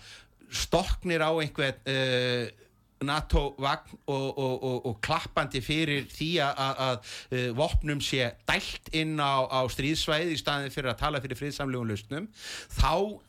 stoknir 0.55 1.25
á 1.25 1.33
einhvern 1.33 1.81
uh, 1.91 2.64
NATO-vagn 3.07 3.98
og, 4.07 4.26
og, 4.38 4.55
og, 4.55 4.78
og 4.90 4.96
klappandi 5.05 5.62
fyrir 5.64 6.09
því 6.12 6.30
að 6.44 6.98
uh, 6.98 7.50
vopnum 7.57 8.02
sé 8.05 8.32
dælt 8.48 8.90
inn 8.96 9.18
á, 9.20 9.46
á 9.48 9.61
stríðsvæði 9.70 10.34
í 10.34 10.40
staðin 10.40 10.74
fyrir 10.74 10.94
að 10.94 11.00
tala 11.05 11.22
fyrir 11.24 11.40
friðsamlegum 11.40 11.90
lausnum 11.90 12.28
þá, 12.74 13.20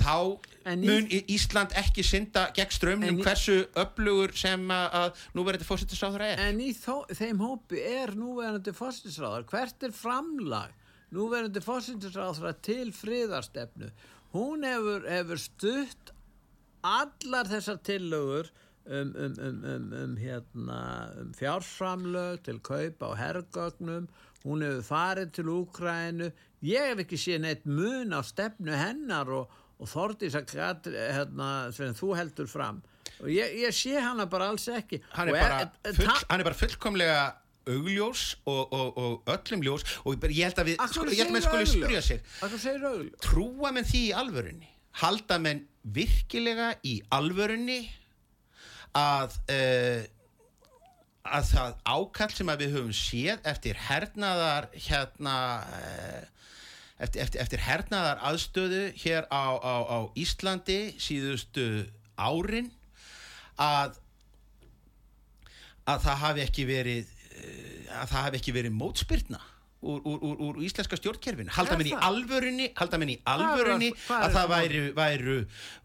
þá 0.00 0.16
mun 0.80 1.08
í, 1.08 1.22
Ísland 1.34 1.74
ekki 1.78 2.04
synda 2.06 2.48
gegn 2.56 2.74
strömmnum 2.74 3.22
hversu 3.24 3.62
upplugur 3.78 4.34
sem 4.36 4.62
að 4.74 5.18
núverðandi 5.36 5.68
fósittisráður 5.68 6.26
er. 6.28 6.44
En 6.48 6.60
í 6.62 6.72
þó, 6.76 7.02
þeim 7.16 7.42
hópi 7.42 7.80
er 7.80 8.14
núverðandi 8.18 8.76
fósittisráður 8.76 9.48
hvert 9.50 9.88
er 9.88 9.96
framlag 9.96 10.76
núverðandi 11.14 11.62
fósittisráður 11.64 12.56
til 12.62 12.88
friðarstefnu? 12.94 13.90
Hún 14.30 14.62
hefur, 14.62 15.06
hefur 15.10 15.40
stutt 15.42 16.12
allar 16.86 17.48
þessar 17.50 17.80
tillögur 17.84 18.50
um, 18.90 19.12
um, 19.14 19.64
um, 19.72 19.88
um 20.02 20.16
hérna, 20.18 20.80
fjárframlög 21.38 22.42
til 22.46 22.60
kaup 22.66 23.06
á 23.06 23.10
herrgögnum 23.22 24.08
hún 24.44 24.64
hefur 24.64 24.86
farið 24.90 25.34
til 25.36 25.50
Úkrænu 25.52 26.30
ég 26.66 26.92
hef 26.92 27.02
ekki 27.04 27.18
séð 27.20 27.42
neitt 27.44 27.66
mun 27.68 28.14
á 28.16 28.20
stefnu 28.24 28.76
hennar 28.76 29.28
og, 29.32 29.52
og 29.80 29.88
Þordís 29.88 30.36
að 30.36 30.56
hérna, 30.94 31.50
sem 31.76 31.94
þú 31.96 32.14
heldur 32.18 32.48
fram. 32.50 32.80
Og 33.20 33.28
ég, 33.32 33.54
ég 33.64 33.74
sé 33.76 33.96
hana 34.00 34.26
bara 34.30 34.50
alls 34.52 34.66
ekki. 34.72 35.00
Hann 35.16 35.30
er, 35.32 35.38
bara, 35.38 35.60
er, 35.84 35.96
full, 35.96 36.10
hann 36.28 36.42
er 36.42 36.48
bara 36.48 36.58
fullkomlega 36.58 37.20
augljós 37.70 38.24
og, 38.48 38.72
og, 38.72 39.00
og 39.00 39.32
öllum 39.34 39.64
ljós. 39.64 39.84
Og 40.04 40.28
ég 40.28 40.48
held 40.48 40.60
að 40.60 40.72
við 40.72 40.84
skulle 40.92 41.64
spyrja 41.68 42.04
sig 42.04 42.22
trúa 43.24 43.72
menn 43.76 43.88
því 43.88 44.04
í 44.08 44.12
alvörunni? 44.16 44.70
Halda 45.00 45.38
menn 45.40 45.64
virkilega 45.94 46.74
í 46.84 46.98
alvörunni 47.14 47.82
að 48.96 49.36
uh, 49.52 50.02
að 51.30 51.46
það 51.50 51.74
ákall 51.84 52.30
sem 52.34 52.50
að 52.50 52.62
við 52.64 52.74
höfum 52.76 52.94
séð 52.96 53.48
eftir 53.50 53.80
hernaðar 53.86 54.68
hérna 54.74 55.36
uh, 55.68 56.22
eftir, 56.98 57.22
eftir, 57.22 57.40
eftir 57.44 57.64
hernaðar 57.64 58.22
aðstöðu 58.30 58.82
hér 59.02 59.28
á, 59.30 59.44
á, 59.60 59.74
á 59.84 59.98
Íslandi 60.18 60.80
síðustu 61.00 61.66
árin 62.18 62.70
að 63.60 63.98
að 65.90 66.04
það 66.06 66.20
hafi 66.24 66.44
ekki 66.46 66.66
verið 66.68 67.06
uh, 67.10 68.00
að 68.00 68.12
það 68.12 68.20
hafi 68.24 68.40
ekki 68.40 68.56
verið 68.56 68.76
mótspyrna 68.80 69.42
úr, 69.80 70.00
úr, 70.04 70.36
úr 70.44 70.58
íslenska 70.64 70.98
stjórnkerfinu. 70.98 71.50
Halda 71.54 71.78
menn 71.80 71.88
í 71.88 71.94
alvörunni, 71.96 72.68
í 72.68 73.18
alvörunni 73.32 73.90
hvað 73.96 74.24
að 74.26 74.34
það 74.36 74.50
væru, 74.52 74.82
væru, 74.98 75.36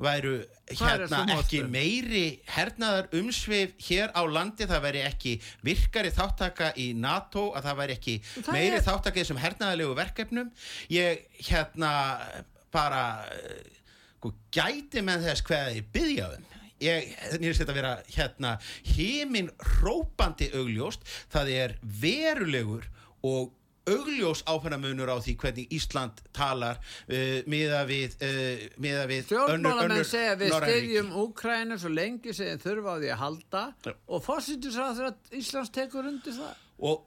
væru 0.07 0.33
hérna 0.71 1.21
ekki 1.37 1.61
meiri 1.71 2.23
hernaðar 2.51 3.07
umsveif 3.15 3.75
hér 3.87 4.11
á 4.11 4.21
landi, 4.27 4.67
það 4.67 4.83
væri 4.87 5.03
ekki 5.07 5.35
virkari 5.65 6.11
þáttaka 6.15 6.73
í 6.81 6.89
NATO 6.99 7.47
að 7.55 7.69
það 7.69 7.79
væri 7.83 7.97
ekki 7.99 8.17
það 8.25 8.51
meiri 8.57 8.79
er... 8.81 8.85
þáttaka 8.89 9.15
í 9.15 9.23
þessum 9.23 9.43
hernaðarlegu 9.45 9.97
verkefnum. 10.01 10.51
Ég 10.91 11.23
hérna 11.47 11.93
bara 12.75 13.05
sko, 14.19 14.35
gæti 14.51 15.05
með 15.05 15.29
þess 15.29 15.47
hvað 15.47 15.79
ég 15.79 15.89
byggja 15.95 16.29
um. 16.35 16.51
Ég 16.83 17.13
nýrst 17.39 17.61
þetta 17.61 17.71
að 17.71 17.77
vera 17.79 17.91
hérna 18.11 18.57
heiminn 18.91 19.53
rópandi 19.79 20.49
augljóst. 20.59 21.05
Það 21.31 21.51
er 21.55 21.75
verulegur 22.01 22.89
og 23.25 23.53
augljós 23.89 24.43
áfæramunur 24.49 25.11
á 25.11 25.17
því 25.21 25.35
hvernig 25.41 25.75
Ísland 25.75 26.21
talar 26.35 26.79
uh, 26.79 27.41
miða 27.51 27.83
við, 27.89 28.17
uh, 28.25 28.65
miða 28.81 29.05
við 29.11 29.27
Stjórnmálamenn 29.29 30.07
segja 30.07 30.35
við 30.39 30.55
styðjum 30.57 31.13
Úkræna 31.25 31.79
svo 31.81 31.93
lengi 31.93 32.33
sem 32.35 32.59
þurfa 32.61 32.95
á 32.95 33.01
því 33.01 33.13
að 33.13 33.21
halda. 33.23 33.63
Já. 33.85 33.93
og 34.07 34.25
fórsindur 34.25 34.75
sá 34.75 34.83
að 34.89 35.37
Íslands 35.37 35.73
tekur 35.75 36.09
undir 36.09 36.35
það. 36.35 36.61
Og 36.85 37.05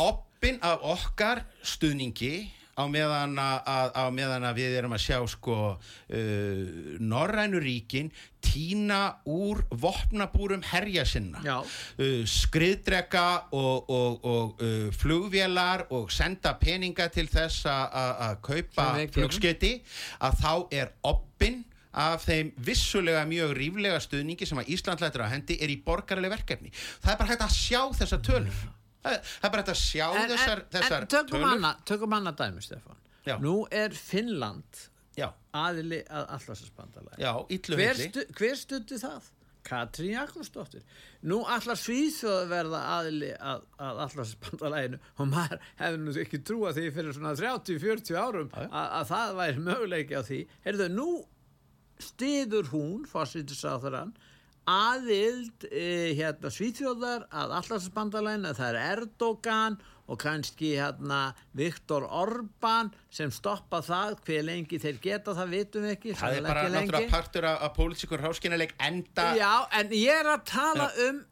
oppin 0.00 0.62
af 0.64 0.86
okkar 0.94 1.44
stuðningi 1.66 2.59
á 2.80 2.84
meðan 2.90 3.36
að, 3.40 3.92
á 3.94 4.04
meðan 4.14 4.46
að 4.48 4.60
við 4.60 4.76
erum 4.80 4.96
að 4.96 5.04
sjá 5.04 5.18
sko 5.28 5.56
uh, 5.76 6.60
Norrænu 7.00 7.60
ríkin 7.62 8.10
týna 8.40 9.20
úr 9.28 9.62
vopnabúrum 9.70 10.64
herja 10.70 11.04
sinna. 11.08 11.42
Uh, 12.00 12.22
skriðdrega 12.28 13.26
og, 13.56 13.90
og, 13.90 14.24
og 14.24 14.64
uh, 14.64 14.88
flugvélar 14.96 15.86
og 15.96 16.12
senda 16.14 16.56
peninga 16.60 17.10
til 17.12 17.28
þess 17.30 17.68
að 17.70 18.38
kaupa 18.44 18.92
flugskeiti 19.12 19.76
að 20.24 20.40
þá 20.40 20.52
er 20.82 20.94
oppin 21.06 21.62
af 21.90 22.22
þeim 22.22 22.52
vissulega 22.62 23.24
mjög 23.26 23.54
ríflega 23.58 24.02
stuðningi 24.02 24.46
sem 24.46 24.60
að 24.62 24.70
Ísland 24.76 25.02
lætur 25.02 25.26
á 25.26 25.32
hendi 25.32 25.56
er 25.58 25.72
í 25.72 25.80
borgarlega 25.82 26.36
verkefni. 26.36 26.70
Það 27.02 27.12
er 27.12 27.18
bara 27.18 27.32
hægt 27.32 27.46
að 27.48 27.56
sjá 27.56 27.80
þessa 27.98 28.20
tölur 28.22 28.60
það, 29.04 29.18
er 29.42 29.52
bara 29.54 29.64
þetta 29.64 29.74
að 29.76 29.82
sjá 29.82 30.06
en, 30.06 30.30
þessar, 30.34 30.62
en, 30.62 30.70
þessar 30.76 31.04
en, 31.06 31.10
tökum 31.16 31.36
tölur. 31.36 31.50
anna, 31.54 31.74
tökum 31.88 32.16
annað 32.18 32.40
dæmi 32.44 32.64
Stefán. 32.64 33.02
Já. 33.26 33.34
nú 33.42 33.56
er 33.70 33.92
Finnland 33.96 34.86
Já. 35.18 35.28
aðili 35.52 36.00
að 36.08 36.30
allarsasbandalagi 36.36 37.76
hver, 37.76 38.00
stu, 38.00 38.24
hver 38.38 38.56
stutti 38.56 39.00
það? 39.00 39.28
Katrín 39.66 40.14
Jakobsdóttir. 40.14 40.84
Nú 41.28 41.42
allar 41.44 41.76
Svíþjóð 41.76 42.46
verða 42.48 42.80
aðili 42.96 43.28
að, 43.36 43.66
að 43.76 44.00
allarsasbandalæginu 44.06 45.00
og 45.20 45.28
maður 45.28 45.66
hefði 45.80 46.00
nú 46.00 46.14
ekki 46.22 46.40
trúa 46.48 46.72
því 46.76 46.86
fyrir 46.96 47.16
svona 47.16 47.34
30-40 47.36 48.16
árum 48.16 48.48
að, 48.56 48.70
að 48.80 49.10
það 49.10 49.34
væri 49.42 49.64
möguleiki 49.66 50.16
á 50.16 50.22
því. 50.24 50.40
Heyrðu 50.64 50.88
nú 50.94 51.08
stiður 52.00 52.72
hún 52.72 53.04
fórsýttisáþurann 53.10 54.14
aðild 54.68 55.64
e, 55.70 56.12
hérna 56.18 56.50
Svíþjóðar 56.52 57.24
að 57.30 57.54
allarsbandalæna 57.60 58.52
það 58.58 58.68
er 58.68 58.78
Erdogan 58.96 59.78
og 60.10 60.18
kannski 60.18 60.72
hérna 60.74 61.20
Viktor 61.56 62.04
Orbán 62.04 62.90
sem 63.14 63.30
stoppa 63.34 63.80
það 63.86 64.16
hver 64.26 64.46
lengi 64.48 64.80
þeir 64.82 64.98
geta 65.02 65.34
það 65.38 65.54
vitum 65.54 65.86
við 65.86 65.94
ekki 65.96 66.16
það 66.18 66.38
er 66.38 66.48
bara 66.48 66.64
náttúrulega 66.74 67.12
partur 67.12 67.46
af, 67.50 67.60
af 67.66 67.76
pólitíkur 67.78 68.24
háskinnileg 68.24 68.74
enda 68.82 69.28
já 69.38 69.52
en 69.78 69.94
ég 69.94 70.18
er 70.18 70.32
að 70.34 70.42
tala 70.50 70.90
já. 70.90 71.08
um 71.08 71.22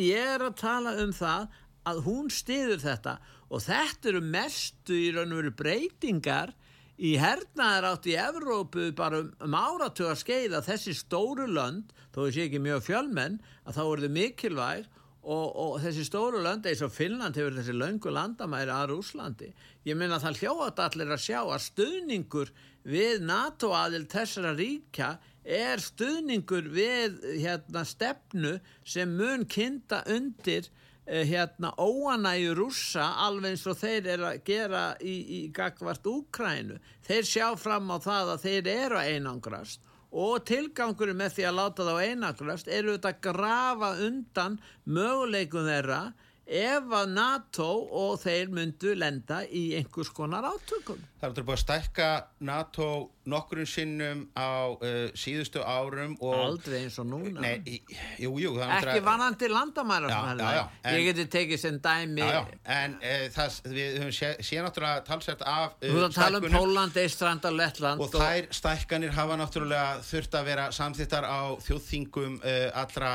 ég 0.00 0.34
er 0.34 0.48
að 0.48 0.58
tala 0.64 0.96
um 1.04 1.14
það 1.14 1.48
að 1.84 2.02
hún 2.08 2.30
stiður 2.32 2.82
þetta 2.82 3.18
og 3.54 3.62
þetta 3.62 4.10
eru 4.10 4.22
mestu 4.34 4.98
í 4.98 5.10
raun 5.14 5.34
og 5.34 5.42
veru 5.42 5.54
breytingar 5.62 6.54
í 6.98 7.14
hernaðar 7.18 7.88
átt 7.92 8.08
í 8.10 8.16
Evrópu 8.18 8.90
bara 8.96 9.22
um, 9.24 9.30
um 9.42 9.56
áratu 9.58 10.06
að 10.08 10.20
skeiða 10.22 10.62
þessi 10.66 10.94
stóru 10.96 11.46
lönd, 11.50 11.94
þó 12.14 12.26
þessi 12.26 12.44
ekki 12.46 12.60
mjög 12.62 12.84
fjölmenn, 12.88 13.40
að 13.66 13.78
þá 13.78 13.82
eru 13.84 14.04
þau 14.04 14.14
mikilvæg 14.18 14.86
og, 15.24 15.46
og 15.56 15.74
þessi 15.82 16.04
stóru 16.06 16.42
lönd 16.44 16.68
eins 16.68 16.82
og 16.84 16.92
Finnland 16.94 17.38
hefur 17.38 17.56
þessi 17.58 17.74
löngu 17.74 18.12
landamæri 18.12 18.72
að 18.74 18.92
Rúslandi. 18.92 19.50
Ég 19.88 19.98
minna 19.98 20.20
að 20.20 20.28
það 20.28 20.42
hljóðat 20.42 20.82
allir 20.86 21.14
að 21.14 21.24
sjá 21.24 21.40
að 21.42 21.64
stuðningur 21.66 22.52
við 22.84 23.24
NATO 23.24 23.72
aðil 23.74 24.04
þessara 24.12 24.52
ríkja 24.58 25.14
er 25.44 25.80
stuðningur 25.82 26.68
við 26.72 27.18
hérna, 27.42 27.84
stefnu 27.88 28.58
sem 28.84 29.10
mun 29.16 29.44
kynnta 29.48 30.02
undir 30.12 30.70
hérna 31.06 31.74
óanægu 31.76 32.54
rússa 32.56 33.04
alveg 33.26 33.52
eins 33.52 33.66
og 33.68 33.76
þeir 33.76 34.06
eru 34.14 34.28
að 34.30 34.38
gera 34.46 34.84
í, 35.04 35.16
í 35.38 35.40
gagvart 35.52 36.06
Úkrænu 36.08 36.78
þeir 37.04 37.28
sjá 37.28 37.48
fram 37.60 37.90
á 37.92 37.98
það 38.00 38.32
að 38.34 38.46
þeir 38.46 38.70
eru 38.72 39.00
að 39.00 39.10
einangrast 39.12 39.84
og 40.14 40.44
tilgangurinn 40.48 41.18
með 41.18 41.36
því 41.36 41.46
að 41.48 41.58
láta 41.58 41.88
þá 41.88 41.94
einangrast 42.08 42.70
eru 42.70 42.94
þetta 42.94 43.12
að 43.12 43.20
grafa 43.26 43.90
undan 44.06 44.60
möguleikum 44.86 45.68
þeirra 45.68 46.00
ef 46.46 46.92
að 46.92 47.12
NATO 47.16 47.68
og 48.04 48.18
þeir 48.22 48.52
myndu 48.52 48.94
lenda 48.98 49.42
í 49.48 49.70
einhvers 49.78 50.12
konar 50.14 50.44
átökum. 50.44 51.00
Það 51.20 51.38
er 51.40 51.46
búin 51.48 51.56
að 51.56 51.62
stækka 51.62 52.08
NATO 52.44 52.88
nokkurinn 53.30 53.68
sinnum 53.68 54.24
á 54.36 54.68
uh, 54.68 55.08
síðustu 55.16 55.62
árum 55.64 56.16
Aldrei 56.20 56.82
eins 56.82 56.98
og 57.00 57.06
núna 57.08 57.40
nei, 57.40 57.78
jú, 58.20 58.34
jú, 58.40 58.52
Ekki 58.60 59.00
vanandi 59.04 59.48
landamæra 59.48 60.66
Ég 60.92 61.06
geti 61.08 61.24
tekið 61.32 61.62
sem 61.62 61.78
dæmi 61.84 62.20
já, 62.20 62.42
já, 62.42 62.58
En 62.76 62.98
uh, 62.98 63.24
það, 63.32 63.56
við 63.72 63.98
höfum 64.02 64.12
sé, 64.18 64.30
sé 64.44 64.60
náttúrulega 64.64 65.04
talsett 65.08 65.44
af 65.48 65.78
uh, 65.78 65.88
Þú 65.88 66.02
uh, 66.02 66.10
tala 66.14 66.42
um 66.42 66.48
Póland, 66.52 67.00
Eistrand 67.00 67.48
og 67.48 67.56
Lettland 67.56 68.04
Og 68.04 68.12
þær 68.12 68.50
stækkanir 68.60 69.16
hafa 69.16 69.40
náttúrulega 69.40 70.04
þurft 70.04 70.38
að 70.40 70.50
vera 70.52 70.68
samþittar 70.74 71.28
á 71.28 71.40
þjóðþingum 71.64 72.38
allra 72.74 73.14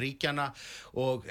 ríkjana 0.00 0.48
og 1.00 1.26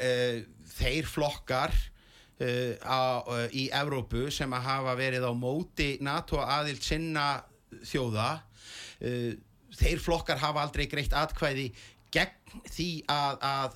þeir 0.79 1.07
flokkar 1.09 1.75
uh, 1.75 2.73
á, 2.83 3.01
uh, 3.23 3.45
í 3.51 3.67
Evrópu 3.75 4.27
sem 4.33 4.51
að 4.55 4.67
hafa 4.69 4.95
verið 4.99 5.27
á 5.27 5.33
móti 5.35 5.91
NATO 6.05 6.41
aðild 6.43 6.83
sinna 6.85 7.43
þjóða 7.85 8.31
uh, 8.39 9.31
þeir 9.79 10.03
flokkar 10.03 10.41
hafa 10.41 10.65
aldrei 10.65 10.87
greitt 10.91 11.15
atkvæði 11.15 11.69
gegn 12.09 12.37
því 12.65 12.87
að, 13.13 13.43
að 13.45 13.75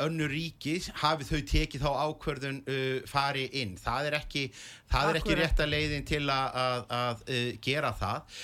önnur 0.00 0.30
ríki 0.32 0.78
hafi 1.02 1.26
þau 1.28 1.42
tekið 1.44 1.82
þá 1.82 1.90
ákverðun 2.06 2.60
fari 3.04 3.42
inn. 3.60 3.74
Það 3.76 4.08
er 4.08 4.16
ekki, 4.16 4.44
það 4.88 5.10
er 5.10 5.18
ekki 5.18 5.36
rétt 5.36 5.60
að 5.60 5.68
leiðin 5.74 6.06
til 6.08 6.22
að, 6.32 6.56
að, 6.62 6.94
að 6.96 7.60
gera 7.66 7.90
það. 8.00 8.38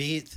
Við 0.00 0.34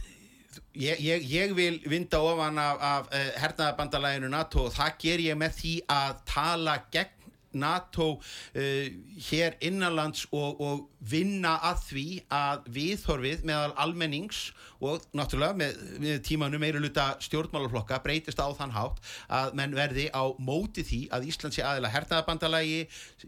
Ég, 0.80 1.00
ég, 1.04 1.24
ég 1.28 1.54
vil 1.56 1.82
vinda 1.92 2.22
ofan 2.24 2.58
af, 2.58 2.78
af 2.80 3.08
uh, 3.12 3.32
hernaðabandalæginu 3.42 4.30
NATO 4.32 4.70
og 4.70 4.72
það 4.72 5.00
ger 5.02 5.22
ég 5.26 5.36
með 5.36 5.56
því 5.58 5.72
að 5.92 6.20
tala 6.30 6.76
gegn 6.94 7.16
NATO 7.60 8.06
uh, 8.16 8.86
hér 9.26 9.58
innanlands 9.66 10.22
og, 10.32 10.62
og 10.64 10.86
vinna 11.12 11.58
að 11.68 11.82
því 11.90 12.04
að 12.32 12.70
viðhorfið 12.78 13.44
meðal 13.50 13.74
almennings 13.84 14.40
og 14.80 15.04
náttúrulega 15.12 15.58
með, 15.60 15.82
með 16.00 16.22
tímanu 16.30 16.62
meira 16.64 16.80
luta 16.80 17.10
stjórnmálarflokka 17.28 18.00
breytist 18.06 18.40
á 18.40 18.48
þann 18.56 18.72
hátt 18.78 19.02
að 19.28 19.58
menn 19.60 19.76
verði 19.76 20.06
á 20.16 20.32
móti 20.40 20.86
því 20.88 21.02
að 21.12 21.28
Ísland 21.34 21.58
sé 21.58 21.66
aðila 21.68 21.92
hernaðabandalagi, 21.92 22.86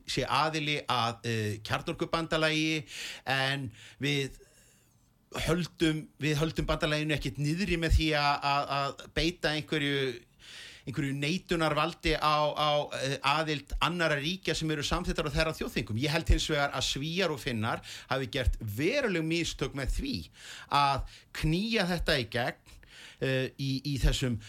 sé 0.07 0.23
aðili 0.23 0.77
að 0.87 1.27
uh, 1.27 1.51
kjarnorkubandalagi 1.67 2.85
en 3.27 3.67
við 3.99 4.39
höldum, 5.45 6.03
við 6.19 6.35
höldum 6.41 6.67
bandalæginu 6.67 7.15
ekkert 7.15 7.39
niðri 7.39 7.77
með 7.79 7.95
því 7.95 8.09
að 8.19 9.05
beita 9.15 9.53
einhverju, 9.55 10.11
einhverju 10.89 11.13
neitunarvaldi 11.21 12.17
á, 12.19 12.35
á 12.51 12.71
eh, 12.97 13.15
aðild 13.31 13.71
annara 13.85 14.17
ríkja 14.19 14.55
sem 14.57 14.71
eru 14.73 14.83
samþittar 14.83 15.29
á 15.31 15.35
þeirra 15.35 15.55
þjóðþingum. 15.55 16.01
Ég 16.03 16.11
held 16.11 16.33
hins 16.33 16.49
vegar 16.51 16.75
að 16.75 16.87
svíjar 16.89 17.31
og 17.31 17.39
finnar 17.39 17.83
hafi 18.09 18.27
gert 18.33 18.59
veruleg 18.59 19.23
mistök 19.27 19.77
með 19.77 19.95
því 19.99 20.17
að 20.81 21.15
knýja 21.39 21.87
þetta 21.93 22.19
í 22.19 22.27
gegn 22.35 22.75
uh, 22.75 23.47
í, 23.55 23.71
í 23.87 23.95
þessum 24.03 24.39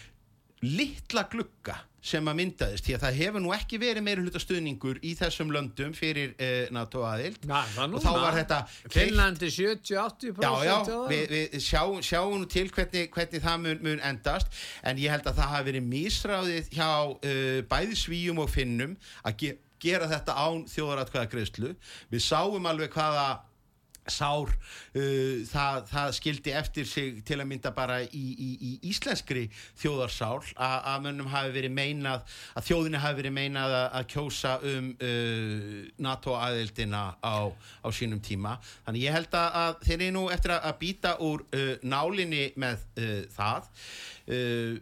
litla 0.63 1.27
glugga 1.31 1.79
sem 2.03 2.27
að 2.27 2.39
myndaðist, 2.41 2.83
því 2.85 2.95
að 2.97 3.03
það 3.05 3.19
hefur 3.21 3.43
nú 3.43 3.53
ekki 3.55 3.79
verið 3.81 4.03
meira 4.03 4.23
hlutastuðningur 4.23 4.99
í 5.07 5.13
þessum 5.19 5.53
löndum 5.55 5.93
fyrir 5.95 6.33
uh, 6.35 6.67
NATO 6.75 7.05
aðild. 7.07 7.47
Na, 7.47 7.63
og 7.85 7.99
þá 8.03 8.09
var 8.11 8.37
þetta 8.41 8.59
Finnlandi 8.91 9.51
70-80% 9.53 10.43
Já, 10.43 10.51
já, 10.67 10.97
við, 11.09 11.23
við 11.31 11.57
sjáum, 11.63 12.01
sjáum 12.03 12.47
til 12.51 12.67
hvernig, 12.75 13.07
hvernig 13.13 13.45
það 13.45 13.63
mun, 13.63 13.83
mun 13.87 14.03
endast. 14.03 14.63
En 14.83 14.99
ég 14.99 15.13
held 15.13 15.29
að 15.31 15.39
það 15.39 15.53
hafi 15.55 15.69
verið 15.71 15.87
mísráðið 15.93 16.73
hjá 16.75 16.89
uh, 16.91 17.61
bæði 17.71 18.01
svíjum 18.03 18.43
og 18.43 18.51
finnum 18.51 18.97
að 19.23 19.39
ge 19.45 19.55
gera 19.83 20.07
þetta 20.07 20.35
án 20.39 20.61
þjóðaratkvæða 20.71 21.27
greiðslu 21.27 21.73
við 22.07 22.21
sáum 22.23 22.69
alveg 22.69 22.93
hvaða 22.95 23.25
sár 24.11 24.51
uh, 24.51 25.43
það, 25.47 25.77
það 25.91 26.11
skildi 26.17 26.53
eftir 26.59 26.87
sig 26.89 27.21
til 27.27 27.39
að 27.39 27.49
mynda 27.51 27.71
bara 27.75 28.01
í, 28.03 28.23
í, 28.33 28.49
í 28.57 28.71
íslenskri 28.91 29.45
þjóðarsál 29.79 30.41
að 30.57 31.05
mönnum 31.05 31.31
hafi 31.31 31.53
verið 31.55 31.75
meinað 31.75 32.23
að 32.57 32.67
þjóðinu 32.69 33.03
hafi 33.03 33.19
verið 33.21 33.35
meinað 33.37 33.75
að, 33.79 33.87
að 33.99 34.07
kjósa 34.15 34.53
um 34.73 34.89
uh, 34.93 35.81
NATO 36.03 36.37
aðeildina 36.39 37.03
á, 37.23 37.37
á 37.49 37.87
sínum 37.95 38.21
tíma. 38.23 38.57
Þannig 38.85 39.07
ég 39.07 39.17
held 39.17 39.37
að 39.39 39.79
þeir 39.85 39.99
eru 39.99 40.15
nú 40.17 40.25
eftir 40.33 40.55
að, 40.57 40.65
að 40.69 40.79
býta 40.83 41.17
úr 41.23 41.45
uh, 41.53 41.75
nálinni 41.83 42.47
með 42.59 42.87
uh, 42.99 43.13
það. 43.33 43.69
Uh, 44.27 44.81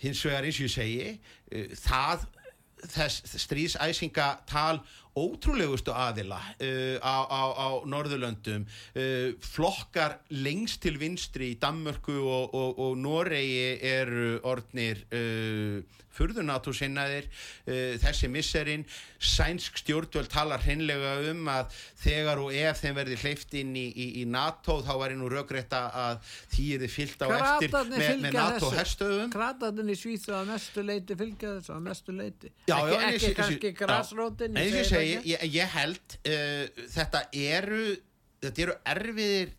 hins 0.00 0.22
vegar 0.24 0.46
eins 0.46 0.60
og 0.60 0.68
ég 0.68 0.76
segi 0.76 1.10
uh, 1.14 1.72
það 1.80 2.28
þess 2.88 3.36
stríðsæsingatal 3.44 4.80
ótrúlegustu 5.18 5.94
aðila 5.94 6.38
uh, 6.38 6.96
á, 7.02 7.16
á, 7.26 7.42
á 7.54 7.68
Norðurlöndum 7.88 8.66
uh, 8.66 9.32
flokkar 9.42 10.18
lengst 10.30 10.82
til 10.84 10.96
vinstri 11.00 11.52
í 11.54 11.58
Danmörku 11.60 12.18
og, 12.20 12.54
og, 12.54 12.78
og 12.78 12.98
Noregi 13.00 13.78
eru 13.90 14.36
orðnir 14.46 15.04
uh, 15.10 15.80
furðunátu 16.16 16.72
sinnaðir 16.74 17.26
uh, 17.30 17.94
þessi 18.02 18.30
misserinn 18.32 18.84
sænsk 19.20 19.78
stjórnvöld 19.82 20.30
talar 20.32 20.62
hreinlega 20.64 21.12
um 21.30 21.48
að 21.52 21.76
þegar 22.02 22.40
og 22.42 22.54
ef 22.56 22.80
þeim 22.82 22.96
verði 22.98 23.18
hleyft 23.22 23.54
inn 23.60 23.74
í, 23.78 23.86
í, 23.94 24.06
í 24.22 24.24
NATO 24.30 24.80
þá 24.86 24.92
var 25.02 25.14
einu 25.14 25.30
raugrætta 25.30 25.82
að 26.04 26.20
því 26.54 26.66
er 26.76 26.84
þið 26.84 26.94
fyllt 26.96 27.24
á 27.24 27.28
eftir 27.30 27.70
Kratarnir 27.70 28.02
með, 28.04 28.20
með 28.26 28.38
NATO 28.40 28.72
herstöðum 28.74 29.32
Kratarnir 29.34 29.94
í 29.94 29.98
Svíþjóð 30.00 30.38
að 30.40 30.50
mestu 30.54 30.86
leiti 30.86 31.18
fylgja 31.22 31.54
þessu 31.58 31.76
að 31.76 31.82
mestu 31.86 32.16
leiti 32.16 32.52
Já, 32.66 32.76
ekki, 32.76 32.90
já, 32.90 33.00
ekki 33.10 33.30
ég- 33.30 33.38
kannski 33.40 33.60
og 35.00 35.06
ég 35.06 35.30
ég, 35.34 35.48
ég 35.60 35.74
held 35.78 36.18
uh, 36.20 36.84
þetta 36.96 37.24
eru 37.46 37.82
þetta 38.40 38.62
eru 38.66 38.76
erfiðir 38.94 39.50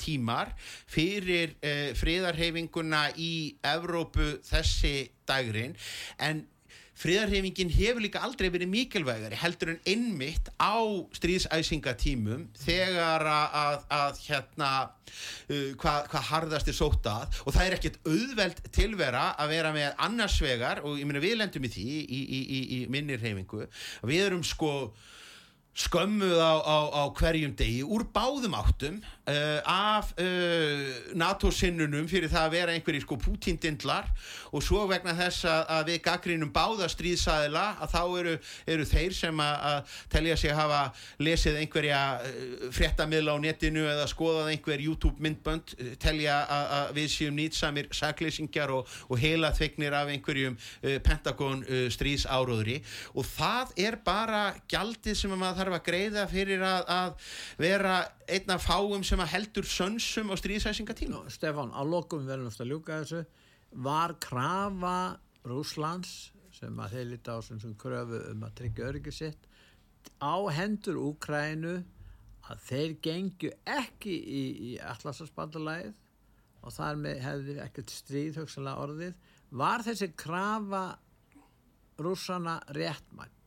tímar 0.00 0.54
fyrir 0.90 1.56
uh, 1.60 1.90
friðarhefinguna 2.00 3.08
í 3.20 3.32
Evrópu 3.74 4.32
þessi 4.48 5.10
dagrin 5.28 5.76
en 6.18 6.46
friðarhefingin 7.00 7.70
hefur 7.72 8.02
líka 8.04 8.20
aldrei 8.24 8.50
verið 8.52 8.70
mikilvægari 8.74 9.38
heldur 9.40 9.72
en 9.72 9.78
innmitt 9.88 10.50
á 10.60 10.76
stríðsæsingatímum 11.16 12.48
þegar 12.60 13.24
að, 13.24 13.54
að, 13.60 13.86
að 13.96 14.20
hérna 14.26 14.72
uh, 14.84 15.70
hvað 15.80 16.10
hva 16.12 16.24
harðast 16.30 16.68
er 16.68 16.76
sótt 16.76 17.08
að. 17.08 17.38
Og 17.46 17.56
það 17.56 17.66
er 17.66 17.78
ekkert 17.78 18.00
auðveld 18.04 18.60
tilvera 18.76 19.30
að 19.40 19.54
vera 19.54 19.72
með 19.76 19.94
annars 20.08 20.36
vegar 20.44 20.82
og 20.84 20.98
ég 21.00 21.08
meina 21.08 21.24
við 21.24 21.38
lendum 21.40 21.70
í 21.70 21.72
því 21.72 21.86
í, 21.88 22.02
í, 22.20 22.42
í, 22.42 22.60
í 22.76 22.82
minnir 22.92 23.22
hefingu 23.22 23.64
við 24.10 24.26
erum 24.26 24.44
sko 24.44 24.74
skömmuð 25.80 26.40
á, 26.42 26.54
á, 26.60 26.78
á 26.90 27.02
hverjum 27.16 27.52
degi 27.56 27.84
úr 27.86 28.04
báðum 28.12 28.56
áttum 28.58 28.98
uh, 29.30 29.60
af 29.70 30.10
uh, 30.18 31.14
NATO-sinnunum 31.18 32.08
fyrir 32.10 32.30
það 32.32 32.46
að 32.46 32.54
vera 32.56 32.74
einhverjir 32.74 33.04
sko 33.04 33.18
Putin-dindlar 33.20 34.08
og 34.50 34.64
svo 34.64 34.84
vegna 34.90 35.14
þess 35.18 35.46
að, 35.48 35.62
að 35.76 35.90
við 35.92 36.00
gaggrinum 36.06 36.52
báða 36.54 36.88
stríðsæðila 36.90 37.64
að 37.84 37.94
þá 37.94 38.02
eru, 38.20 38.34
eru 38.74 38.86
þeir 38.90 39.16
sem 39.16 39.42
að, 39.44 39.54
að 39.70 39.96
telja 40.14 40.38
sig 40.40 40.56
hafa 40.56 40.80
lesið 41.22 41.60
einhverja 41.62 42.02
uh, 42.18 42.66
fréttamiðla 42.74 43.36
á 43.36 43.38
netinu 43.44 43.86
eða 43.90 44.08
skoðað 44.10 44.52
einhver 44.54 44.84
YouTube 44.84 45.22
myndbönd 45.22 45.74
uh, 45.78 45.92
telja 46.02 46.40
að, 46.44 46.66
að 46.80 46.94
við 47.00 47.10
séum 47.14 47.38
nýtsamir 47.38 47.90
saklýsingjar 47.96 48.74
og, 48.74 48.98
og 49.08 49.20
heila 49.22 49.52
þvegnir 49.56 49.96
af 50.00 50.12
einhverjum 50.14 50.58
uh, 50.58 50.96
Pentagon 51.04 51.64
uh, 51.64 51.86
stríðsáróðri. 51.92 52.80
Og 53.14 53.26
það 53.28 53.74
er 53.86 53.98
bara 54.04 54.44
gjaldið 54.70 55.18
sem 55.18 55.34
að 55.34 55.42
maður 55.42 55.60
þarf 55.62 55.78
að 55.78 55.86
greiða 55.90 56.26
fyrir 56.30 56.64
að, 56.66 56.90
að 56.90 57.36
vera 57.60 58.00
einn 58.30 58.54
af 58.54 58.64
fáum 58.64 59.02
sem 59.06 59.19
að 59.22 59.32
heldur 59.34 59.68
sönsum 59.68 60.32
á 60.32 60.34
stríðsæsingatíma? 60.40 61.12
Nú, 61.14 61.32
Stefán, 61.32 61.72
á 61.76 61.82
lokum 61.84 62.26
verðum 62.28 62.50
við 62.50 62.64
að 62.64 62.72
ljúka 62.72 63.00
þessu. 63.02 63.22
Var 63.86 64.16
krafa 64.22 64.96
Rúslands 65.46 66.32
sem 66.54 66.82
að 66.82 66.96
þeir 66.96 67.06
líta 67.12 67.36
á 67.36 67.38
sem, 67.44 67.60
sem 67.62 67.76
kröfu 67.78 68.18
um 68.32 68.42
að 68.44 68.56
tryggja 68.60 68.88
öryggi 68.90 69.14
sitt 69.14 69.46
á 70.20 70.36
hendur 70.52 70.98
Úkrænu 71.00 71.80
að 72.50 72.62
þeir 72.66 72.94
gengju 73.04 73.50
ekki 73.68 74.14
í, 74.14 74.42
í 74.68 74.70
Atlasarspandalagið 74.82 75.94
og 76.60 76.74
þar 76.74 76.98
með 77.00 77.20
hefði 77.24 77.56
ekkert 77.64 77.92
stríð 77.94 78.40
hugsanlega 78.42 78.84
orðið. 78.84 79.14
Var 79.60 79.84
þessi 79.86 80.10
krafa 80.18 80.84
rússana 82.00 82.58
réttmætt 82.76 83.39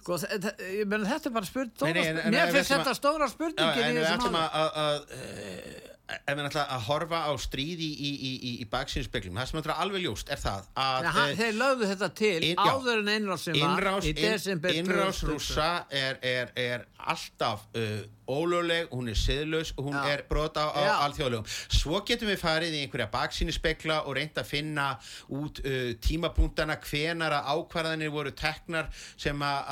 sko, 0.00 0.18
ég 0.64 0.88
meina 0.88 1.06
þetta 1.08 1.30
er 1.30 1.36
bara 1.36 1.48
spurning 1.48 1.94
mér 2.32 2.52
finnst 2.54 2.72
ætlum 2.72 2.82
þetta 2.82 2.96
stóra 2.98 3.28
Já, 3.28 3.32
spurningin 3.34 3.86
en 3.86 3.98
við 3.98 4.10
ætlum 4.10 4.38
að, 4.40 5.14
eh, 5.16 5.88
ef 6.16 6.38
við 6.38 6.46
ætlum 6.48 6.72
að 6.76 6.86
horfa 6.88 7.20
á 7.28 7.32
stríð 7.40 7.82
í, 7.84 7.90
í, 7.90 8.12
í, 8.30 8.52
í, 8.52 8.68
baksinspeglum 8.72 9.40
það 9.40 9.50
sem 9.50 9.60
er 9.62 9.72
alveg 9.76 10.06
ljóst 10.06 10.32
er 10.32 10.40
það 10.42 10.70
að 10.84 11.10
hann, 11.10 11.34
eh, 11.34 11.36
þeir 11.42 11.58
lögðu 11.60 11.90
þetta 11.92 12.10
til 12.22 12.38
já. 12.48 12.54
áður 12.64 13.02
en 13.02 13.12
innrásin 13.16 13.58
var 13.60 13.76
innrás, 13.76 14.08
í 14.08 14.14
desember 14.16 14.78
inn, 14.78 14.86
innrás 14.86 15.20
2020. 15.20 15.34
rússa 15.34 15.70
er, 16.02 16.18
er, 16.22 16.54
er 16.56 16.88
alltaf 17.14 17.68
uh, 17.76 18.00
ólögleg, 18.30 18.88
hún 18.94 19.10
er 19.12 19.18
siðlaus 19.18 19.72
og 19.76 19.88
hún 19.90 19.98
Já. 19.98 20.06
er 20.14 20.22
brota 20.30 20.66
á, 20.70 20.80
Já. 20.86 20.94
alþjóðlegum. 21.06 21.46
Svo 21.80 22.00
getum 22.06 22.30
við 22.30 22.40
farið 22.42 22.76
í 22.78 22.82
einhverja 22.86 23.10
baksínispekla 23.12 24.00
og 24.06 24.16
reynd 24.18 24.38
að 24.40 24.48
finna 24.50 24.88
út 25.28 25.60
uh, 25.64 25.92
tímapunktana 26.00 26.78
hvenar 26.86 27.36
að 27.40 27.52
ákvarðanir 27.54 28.10
voru 28.14 28.32
teknar 28.32 28.88
sem 29.16 29.38
að- 29.42 29.64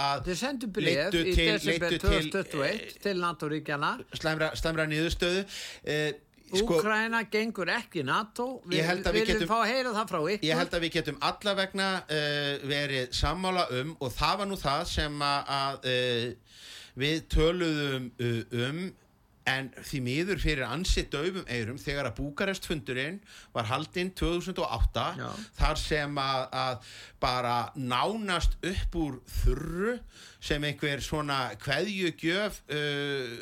í 1.25 1.35
til- 1.61 1.75
leiddu 1.81 1.99
til, 1.99 2.09
2021 2.09 3.03
til 3.03 3.21
NATO-ríkjana 3.23 3.93
slæmra, 4.15 4.53
slæmra 4.59 4.87
niðurstöðu. 4.91 5.45
Uh, 5.85 6.11
sko, 6.49 6.79
Úkraina 6.79 7.23
gengur 7.31 7.69
ekki 7.69 8.03
NATO. 8.09 8.63
Við 8.65 8.81
viljum 9.13 9.49
fá 9.51 9.57
að 9.61 9.67
heyra 9.69 9.91
það 9.93 10.07
frá 10.09 10.19
ykkur. 10.33 10.47
Ég 10.49 10.57
held 10.57 10.77
að 10.79 10.85
við 10.87 10.93
getum 10.97 11.19
allavegna 11.29 11.89
uh, 12.09 12.69
verið 12.71 13.11
sammála 13.19 13.67
um 13.83 13.91
og 14.01 14.13
það 14.17 14.39
var 14.41 14.49
nú 14.49 14.57
það 14.63 14.85
sem 14.89 15.19
að 15.29 15.85
uh, 15.93 16.31
við 16.99 17.27
töluðum 17.35 18.11
uh, 18.19 18.41
um 18.69 18.89
en 19.49 19.71
því 19.81 19.99
miður 20.05 20.41
fyrir 20.43 20.67
ansi 20.69 21.07
döfum 21.09 21.47
eirum 21.49 21.79
þegar 21.81 22.11
að 22.11 22.19
Búkarestfundurinn 22.19 23.15
var 23.55 23.65
haldinn 23.71 24.11
2008 24.19 25.05
Já. 25.17 25.29
þar 25.57 25.79
sem 25.81 26.19
að, 26.21 26.43
að 26.53 26.91
bara 27.25 27.55
nánast 27.81 28.59
upp 28.69 28.99
úr 29.01 29.17
þurru 29.39 29.95
sem 30.45 30.67
einhver 30.69 31.01
svona 31.01 31.39
kveðjugjöf 31.65 32.61
uh, 32.77 33.33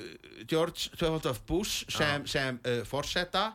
George 0.46 0.94
W. 0.94 1.34
Bush 1.50 1.90
sem, 1.90 2.22
sem 2.30 2.60
uh, 2.62 2.84
forseta 2.86 3.48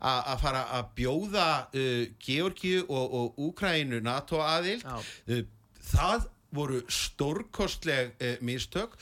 a- 0.00 0.32
að 0.32 0.40
fara 0.46 0.64
að 0.80 0.88
bjóða 1.02 1.48
uh, 1.76 2.08
Georgiu 2.24 2.86
og, 2.88 3.18
og 3.20 3.44
Úkrænu 3.50 4.00
NATO 4.08 4.40
aðild 4.48 4.88
uh, 4.88 5.44
það 5.92 6.30
voru 6.56 6.80
stórkostleg 6.88 8.16
uh, 8.16 8.38
mistök 8.40 8.96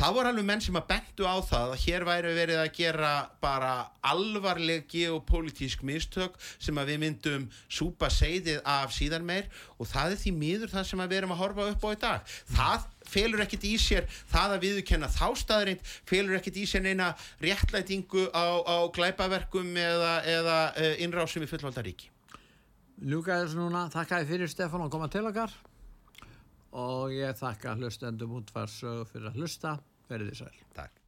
það 0.00 0.14
voru 0.16 0.30
alveg 0.30 0.46
menn 0.48 0.62
sem 0.64 0.76
að 0.78 0.86
bentu 0.88 1.26
á 1.28 1.36
það 1.44 1.72
að 1.74 1.82
hér 1.82 2.04
væri 2.08 2.30
verið 2.32 2.58
að 2.62 2.70
gera 2.78 3.08
bara 3.42 3.72
alvarleg 4.08 4.86
geopolítísk 4.88 5.82
mistök 5.84 6.38
sem 6.56 6.78
að 6.80 6.92
við 6.94 7.00
myndum 7.02 7.42
súpa 7.68 8.08
seiðið 8.08 8.62
af 8.64 8.94
síðan 8.96 9.26
meir 9.28 9.50
og 9.76 9.90
það 9.90 10.14
er 10.14 10.22
því 10.22 10.32
miður 10.38 10.72
það 10.72 10.86
sem 10.88 11.02
við 11.04 11.16
erum 11.18 11.34
að 11.34 11.42
horfa 11.42 11.66
upp 11.74 11.84
á 11.84 11.88
í 11.92 11.98
dag. 12.06 12.32
Það 12.48 12.86
felur 13.10 13.44
ekkit 13.44 13.66
í 13.68 13.74
sér 13.82 14.08
það 14.30 14.54
að 14.54 14.64
viðurkenna 14.64 15.10
þá 15.12 15.26
staðrind 15.42 15.92
felur 16.08 16.38
ekkit 16.38 16.62
í 16.62 16.64
sér 16.70 16.86
neina 16.86 17.10
réttlætingu 17.44 18.24
á, 18.32 18.56
á 18.56 18.76
glæpaverkum 18.96 19.68
eða, 19.84 20.14
eða 20.24 20.58
uh, 20.80 20.94
innrásum 21.04 21.44
í 21.44 21.50
fullvalda 21.50 21.84
ríki. 21.84 22.08
Ljúka 23.04 23.42
þessu 23.42 23.60
núna, 23.60 23.84
þakka 23.92 24.22
þið 24.22 24.32
fyrir 24.32 24.52
Stefán 24.52 24.88
að 24.88 24.96
koma 24.96 25.12
til 25.12 25.26
okkar. 25.28 25.52
Og 26.80 27.12
ég 27.12 27.36
þakka 27.36 27.76
hlustendum 27.76 28.36
útvarsögu 28.40 29.04
fyrir 29.12 29.32
að 29.32 29.40
hlusta 29.40 29.76
verið 30.10 30.32
þið 30.32 30.42
sæl. 30.44 30.64
Takk 30.76 30.99